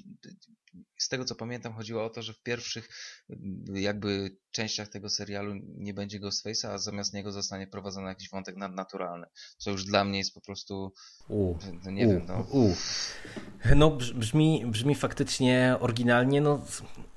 z 0.99 1.09
tego 1.09 1.25
co 1.25 1.35
pamiętam 1.35 1.73
chodziło 1.73 2.05
o 2.05 2.11
to, 2.11 2.23
że 2.23 2.33
w 2.33 2.43
pierwszych 2.43 2.89
y, 3.31 3.81
jakby 3.81 4.37
częściach 4.51 4.89
tego 4.89 5.09
serialu 5.09 5.55
nie 5.65 5.95
będzie 5.95 6.21
Ghostface'a, 6.21 6.67
a 6.69 6.79
zamiast 6.79 7.15
niego 7.15 7.33
zostanie 7.33 7.67
prowadzony 7.67 8.09
jakiś 8.09 8.31
wątek 8.31 8.57
nadnaturalny. 8.57 9.27
Co 9.59 9.71
już 9.71 9.85
dla 9.85 10.05
mnie 10.05 10.19
jest 10.19 10.35
po 10.35 10.41
prostu 10.41 10.93
u, 11.29 11.55
no, 11.85 11.91
nie 11.91 12.07
u, 12.07 12.11
wiem, 12.11 12.27
no. 12.29 12.47
U. 12.51 12.75
No 13.77 13.91
brzmi, 13.91 14.67
brzmi 14.67 14.95
faktycznie 14.95 15.77
oryginalnie, 15.81 16.41
no 16.41 16.65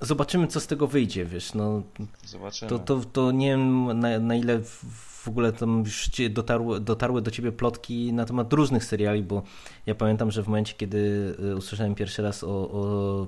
zobaczymy 0.00 0.46
co 0.46 0.60
z 0.60 0.66
tego 0.66 0.86
wyjdzie, 0.86 1.24
wiesz, 1.24 1.54
no. 1.54 1.82
Zobaczymy. 2.24 2.68
To, 2.68 2.78
to, 2.78 3.00
to 3.00 3.32
nie 3.32 3.48
wiem 3.48 3.98
na, 4.00 4.18
na 4.18 4.36
ile 4.36 4.58
w 4.58 4.84
w 5.28 5.28
ogóle 5.28 5.52
tam 5.52 5.78
już 5.78 6.10
dotarły, 6.30 6.80
dotarły 6.80 7.22
do 7.22 7.30
ciebie 7.30 7.52
plotki 7.52 8.12
na 8.12 8.24
temat 8.24 8.52
różnych 8.52 8.84
seriali, 8.84 9.22
bo 9.22 9.42
ja 9.86 9.94
pamiętam, 9.94 10.30
że 10.30 10.42
w 10.42 10.46
momencie, 10.46 10.74
kiedy 10.74 10.98
y, 11.40 11.56
usłyszałem 11.56 11.94
pierwszy 11.94 12.22
raz 12.22 12.44
o, 12.44 12.70
o, 12.70 13.26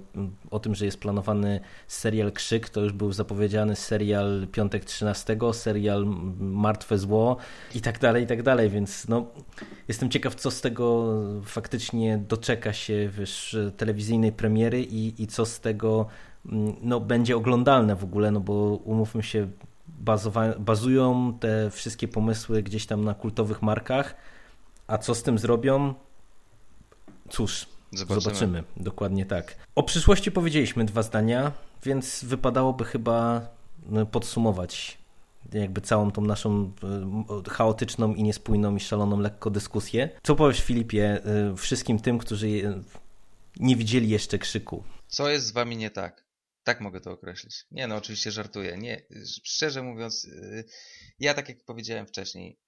o 0.50 0.60
tym, 0.60 0.74
że 0.74 0.84
jest 0.84 1.00
planowany 1.00 1.60
serial 1.88 2.32
Krzyk, 2.32 2.68
to 2.68 2.80
już 2.80 2.92
był 2.92 3.12
zapowiedziany 3.12 3.76
serial 3.76 4.46
Piątek 4.52 4.84
13, 4.84 5.36
serial 5.52 6.06
Martwe 6.40 6.98
Zło 6.98 7.36
i 7.74 7.80
tak 7.80 7.98
dalej, 7.98 8.24
i 8.24 8.26
tak 8.26 8.42
dalej, 8.42 8.70
więc 8.70 9.08
no, 9.08 9.26
jestem 9.88 10.10
ciekaw, 10.10 10.34
co 10.34 10.50
z 10.50 10.60
tego 10.60 11.14
faktycznie 11.44 12.18
doczeka 12.18 12.72
się 12.72 13.08
wiesz, 13.18 13.56
telewizyjnej 13.76 14.32
premiery 14.32 14.82
i, 14.82 15.22
i 15.22 15.26
co 15.26 15.46
z 15.46 15.60
tego 15.60 16.06
mm, 16.46 16.76
no, 16.82 17.00
będzie 17.00 17.36
oglądalne 17.36 17.96
w 17.96 18.04
ogóle, 18.04 18.30
no 18.30 18.40
bo 18.40 18.54
umówmy 18.84 19.22
się, 19.22 19.48
bazują 20.58 21.38
te 21.40 21.70
wszystkie 21.70 22.08
pomysły 22.08 22.62
gdzieś 22.62 22.86
tam 22.86 23.04
na 23.04 23.14
kultowych 23.14 23.62
markach, 23.62 24.14
a 24.86 24.98
co 24.98 25.14
z 25.14 25.22
tym 25.22 25.38
zrobią? 25.38 25.94
Cóż, 27.28 27.66
zobaczymy. 27.92 28.20
zobaczymy. 28.20 28.64
Dokładnie 28.76 29.26
tak. 29.26 29.56
O 29.74 29.82
przyszłości 29.82 30.32
powiedzieliśmy 30.32 30.84
dwa 30.84 31.02
zdania, 31.02 31.52
więc 31.82 32.24
wypadałoby 32.24 32.84
chyba 32.84 33.48
no, 33.86 34.06
podsumować 34.06 34.98
jakby 35.52 35.80
całą 35.80 36.10
tą 36.10 36.22
naszą 36.22 36.72
e, 37.46 37.50
chaotyczną 37.50 38.14
i 38.14 38.22
niespójną 38.22 38.76
i 38.76 38.80
szaloną 38.80 39.20
lekko 39.20 39.50
dyskusję. 39.50 40.10
Co 40.22 40.36
powiesz 40.36 40.60
Filipie 40.60 41.24
e, 41.24 41.56
wszystkim 41.56 41.98
tym, 41.98 42.18
którzy 42.18 42.48
nie 43.56 43.76
widzieli 43.76 44.08
jeszcze 44.08 44.38
krzyku? 44.38 44.84
Co 45.08 45.28
jest 45.28 45.46
z 45.46 45.52
wami 45.52 45.76
nie 45.76 45.90
tak? 45.90 46.24
Tak 46.64 46.80
mogę 46.80 47.00
to 47.00 47.10
określić. 47.10 47.66
Nie, 47.70 47.86
no 47.86 47.96
oczywiście 47.96 48.30
żartuję. 48.30 48.76
Nie, 48.76 49.02
szczerze 49.44 49.82
mówiąc, 49.82 50.24
y, 50.24 50.64
ja 51.18 51.34
tak 51.34 51.48
jak 51.48 51.64
powiedziałem 51.64 52.06
wcześniej, 52.06 52.58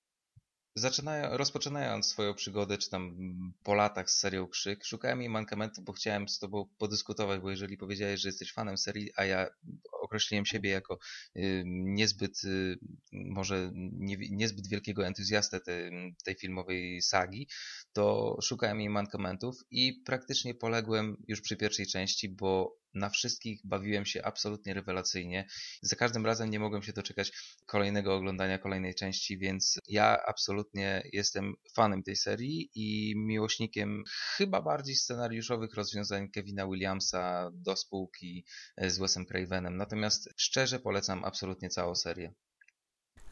zaczynają, 0.75 1.37
rozpoczynając 1.37 2.07
swoją 2.07 2.35
przygodę, 2.35 2.79
czy 2.79 2.91
tam 2.91 3.17
po 3.63 3.75
latach 3.75 4.11
z 4.11 4.19
serią 4.19 4.49
Krzyk, 4.49 4.85
szukałem 4.85 5.21
jej 5.21 5.31
mankamentu, 5.31 5.83
bo 5.83 5.93
chciałem 5.93 6.29
z 6.29 6.39
tobą 6.39 6.69
podyskutować, 6.79 7.41
bo 7.41 7.51
jeżeli 7.51 7.77
powiedziałeś, 7.77 8.21
że 8.21 8.29
jesteś 8.29 8.53
fanem 8.53 8.79
serii, 8.79 9.11
a 9.17 9.25
ja 9.25 9.47
określiłem 9.93 10.47
siebie 10.47 10.71
jako 10.71 10.99
y, 11.37 11.63
niezbyt, 11.67 12.45
y, 12.45 12.79
może 13.13 13.71
nie, 13.75 14.17
niezbyt 14.31 14.69
wielkiego 14.69 15.07
entuzjastę 15.07 15.61
te, 15.61 15.91
tej 16.25 16.35
filmowej 16.35 17.03
sagi, 17.03 17.49
to 17.93 18.37
szukałem 18.43 18.81
jej 18.81 18.91
mankamentów 18.91 19.57
i 19.71 20.03
praktycznie 20.07 20.55
poległem 20.55 21.17
już 21.29 21.41
przy 21.41 21.57
pierwszej 21.57 21.87
części, 21.87 22.29
bo 22.29 22.82
na 22.95 23.11
wszystkich 23.11 23.61
bawiłem 23.65 24.07
się 24.07 24.25
absolutnie 24.25 24.75
rewelacyjnie. 24.75 25.47
Za 25.83 25.97
każdym 25.97 26.27
razem 26.27 26.51
nie 26.51 26.61
mogłem 26.61 26.83
się 26.83 26.93
doczekać 26.93 27.33
kolejnego 27.67 28.15
oglądania 28.15 28.59
kolejnej 28.59 28.95
części, 28.95 29.39
więc 29.39 29.79
ja 29.89 30.19
absolutnie 30.27 31.03
jestem 31.13 31.55
fanem 31.75 32.03
tej 32.03 32.17
serii 32.17 32.71
i 32.75 33.15
miłośnikiem 33.17 34.05
chyba 34.37 34.63
bardziej 34.63 34.97
scenariuszowych 34.97 35.75
rozwiązań 35.75 36.29
Kevina 36.29 36.67
Williamsa 36.67 37.51
do 37.55 37.77
spółki 37.77 38.45
z 38.79 38.99
Wesem 38.99 39.27
Cravenem. 39.27 39.77
Natomiast 39.77 40.29
szczerze 40.37 40.81
polecam 40.81 41.25
absolutnie 41.25 41.69
całą 41.69 41.95
serię. 41.95 42.35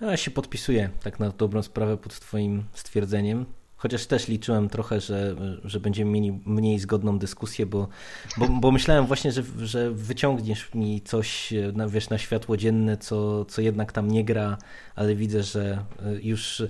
Ja 0.00 0.16
się 0.16 0.30
podpisuję 0.30 0.90
tak 1.02 1.20
na 1.20 1.30
dobrą 1.30 1.62
sprawę 1.62 1.96
pod 1.96 2.20
Twoim 2.20 2.64
stwierdzeniem. 2.74 3.59
Chociaż 3.80 4.06
też 4.06 4.28
liczyłem 4.28 4.68
trochę, 4.68 5.00
że, 5.00 5.36
że 5.64 5.80
będziemy 5.80 6.10
mieli 6.10 6.40
mniej 6.46 6.78
zgodną 6.78 7.18
dyskusję, 7.18 7.66
bo, 7.66 7.88
bo, 8.36 8.48
bo 8.48 8.70
myślałem 8.70 9.06
właśnie, 9.06 9.32
że, 9.32 9.42
że 9.58 9.90
wyciągniesz 9.90 10.74
mi 10.74 11.00
coś 11.02 11.54
na, 11.72 11.88
wiesz, 11.88 12.10
na 12.10 12.18
światło 12.18 12.56
dzienne, 12.56 12.96
co, 12.96 13.44
co 13.44 13.62
jednak 13.62 13.92
tam 13.92 14.08
nie 14.08 14.24
gra, 14.24 14.58
ale 14.94 15.14
widzę, 15.14 15.42
że 15.42 15.84
już 16.22 16.62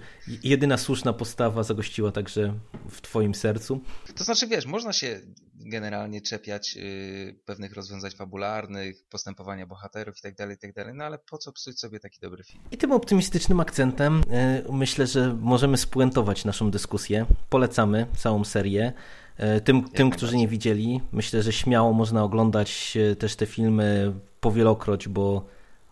jedyna 0.43 0.77
słuszna 0.77 1.13
postawa 1.13 1.63
zagościła 1.63 2.13
także 2.13 2.55
w 2.91 3.01
twoim 3.01 3.35
sercu. 3.35 3.81
To 4.17 4.25
znaczy, 4.25 4.47
wiesz, 4.47 4.67
można 4.67 4.93
się 4.93 5.21
generalnie 5.55 6.21
czepiać 6.21 6.77
yy, 6.77 7.41
pewnych 7.45 7.75
rozwiązań 7.75 8.11
fabularnych, 8.11 9.05
postępowania 9.09 9.67
bohaterów 9.67 10.15
itd., 10.17 10.37
tak 10.37 10.51
itd., 10.51 10.85
tak 10.85 10.95
no 10.95 11.05
ale 11.05 11.19
po 11.19 11.39
co 11.39 11.53
psuć 11.53 11.81
sobie 11.81 12.01
taki 12.01 12.21
dobry 12.21 12.45
film? 12.45 12.63
I 12.71 12.79
tym 12.79 12.93
optymistycznym 12.93 13.61
akcentem 13.61 14.23
yy, 14.67 14.73
myślę, 14.73 15.07
że 15.07 15.37
możemy 15.41 15.77
spuentować 15.77 16.45
naszą 16.45 16.71
dyskusję. 16.71 17.00
Polecamy 17.49 18.07
całą 18.17 18.45
serię. 18.45 18.93
Yy, 19.39 19.61
tym, 19.61 19.85
tym 19.89 20.11
którzy 20.11 20.37
nie 20.37 20.49
widzieli, 20.49 21.01
myślę, 21.13 21.43
że 21.43 21.53
śmiało 21.53 21.93
można 21.93 22.25
oglądać 22.25 22.97
yy, 22.97 23.17
też 23.17 23.37
te 23.37 23.47
filmy 23.47 24.13
powielokroć, 24.41 25.09
bo 25.09 25.45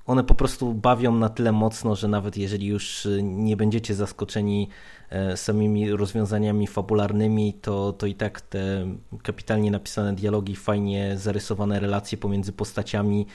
one 0.06 0.24
po 0.24 0.34
prostu 0.34 0.74
bawią 0.74 1.14
na 1.14 1.28
tyle 1.28 1.52
mocno, 1.52 1.94
że 1.94 2.08
nawet 2.08 2.36
jeżeli 2.36 2.66
już 2.66 3.04
yy, 3.04 3.22
nie 3.22 3.56
będziecie 3.56 3.94
zaskoczeni 3.94 4.68
E, 5.10 5.36
samymi 5.36 5.90
rozwiązaniami 5.90 6.66
fabularnymi, 6.66 7.52
to, 7.52 7.92
to 7.92 8.06
i 8.06 8.14
tak 8.14 8.40
te 8.40 8.86
kapitalnie 9.22 9.70
napisane 9.70 10.14
dialogi, 10.14 10.56
fajnie 10.56 11.18
zarysowane 11.18 11.80
relacje 11.80 12.18
pomiędzy 12.18 12.52
postaciami 12.52 13.26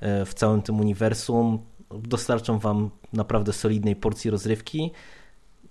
e, 0.00 0.24
w 0.24 0.34
całym 0.34 0.62
tym 0.62 0.80
uniwersum 0.80 1.58
dostarczą 1.90 2.58
wam 2.58 2.90
naprawdę 3.12 3.52
solidnej 3.52 3.96
porcji 3.96 4.30
rozrywki. 4.30 4.90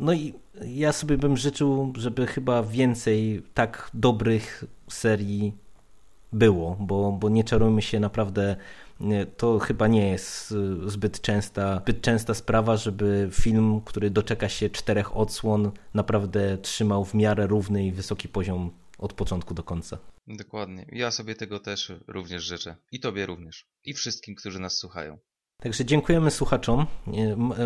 No 0.02 0.14
i 0.14 0.34
ja 0.66 0.92
sobie 0.92 1.18
bym 1.18 1.38
życzył, 1.38 1.94
żeby 1.98 2.28
chyba 2.28 2.64
więcej 2.64 3.44
tak 3.54 3.90
dobrych 3.94 4.64
serii 4.90 5.54
było, 6.34 6.78
bo, 6.80 7.12
bo 7.12 7.30
nie 7.30 7.44
czarujmy 7.44 7.82
się 7.82 8.00
naprawdę 8.00 8.56
to 9.38 9.60
chyba 9.60 9.88
nie 9.88 10.10
jest 10.10 10.52
y, 10.52 10.90
zbyt 10.90 11.22
częsta, 11.22 11.80
zbyt 11.82 12.02
częsta 12.02 12.34
sprawa, 12.34 12.78
żeby 12.78 13.30
film, 13.32 13.82
który 13.86 14.10
doczeka 14.10 14.50
się 14.50 14.70
czterech 14.70 15.18
odsłon, 15.18 15.72
naprawdę 15.94 16.58
trzymał 16.58 17.06
w 17.06 17.14
miarę 17.14 17.48
równy 17.48 17.86
i 17.86 17.92
wysoki 17.92 18.28
poziom 18.28 18.72
od 18.98 19.14
początku 19.14 19.54
do 19.54 19.64
końca. 19.64 19.98
Dokładnie. 20.28 20.86
Ja 20.92 21.12
sobie 21.12 21.36
tego 21.36 21.60
też 21.60 21.94
również 22.08 22.44
życzę. 22.44 22.76
I 22.92 23.00
tobie 23.00 23.26
również. 23.26 23.66
I 23.84 23.94
wszystkim, 23.94 24.36
którzy 24.36 24.60
nas 24.60 24.78
słuchają. 24.78 25.18
Także 25.62 25.86
dziękujemy 25.86 26.32
słuchaczom. 26.32 26.86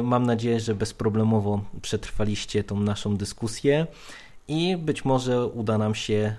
Mam 0.04 0.26
nadzieję, 0.26 0.60
że 0.60 0.76
bezproblemowo 0.76 1.64
przetrwaliście 1.82 2.64
tą 2.64 2.80
naszą 2.80 3.18
dyskusję 3.18 3.88
i 4.48 4.78
być 4.78 5.06
może 5.06 5.46
uda 5.46 5.78
nam 5.78 5.96
się 5.96 6.36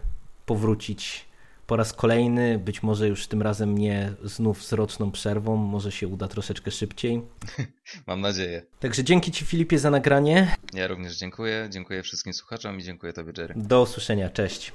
powrócić 0.47 1.27
po 1.67 1.77
raz 1.77 1.93
kolejny, 1.93 2.59
być 2.59 2.83
może 2.83 3.09
już 3.09 3.27
tym 3.27 3.43
razem 3.43 3.79
nie 3.79 4.13
znów 4.25 4.65
z 4.65 4.73
roczną 4.73 5.11
przerwą, 5.11 5.57
może 5.57 5.93
się 5.93 6.09
uda 6.09 6.29
troszeczkę 6.29 6.71
szybciej. 6.71 7.23
Mam 8.07 8.21
nadzieję. 8.21 8.63
Także 8.81 9.05
dzięki 9.05 9.33
Ci 9.33 9.45
Filipie 9.45 9.79
za 9.79 9.91
nagranie. 9.91 10.57
Ja 10.73 10.87
również 10.87 11.17
dziękuję, 11.17 11.69
dziękuję 11.71 12.03
wszystkim 12.03 12.33
słuchaczom 12.33 12.79
i 12.79 12.83
dziękuję 12.83 13.13
Tobie 13.13 13.33
Jerry. 13.39 13.55
Do 13.57 13.83
usłyszenia, 13.83 14.31
cześć. 14.31 14.73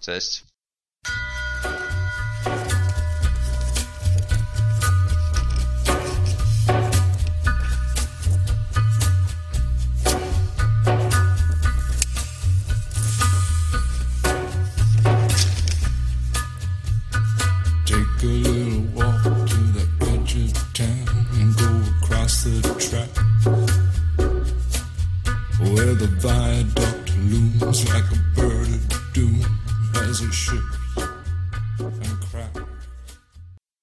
Cześć. 0.00 0.44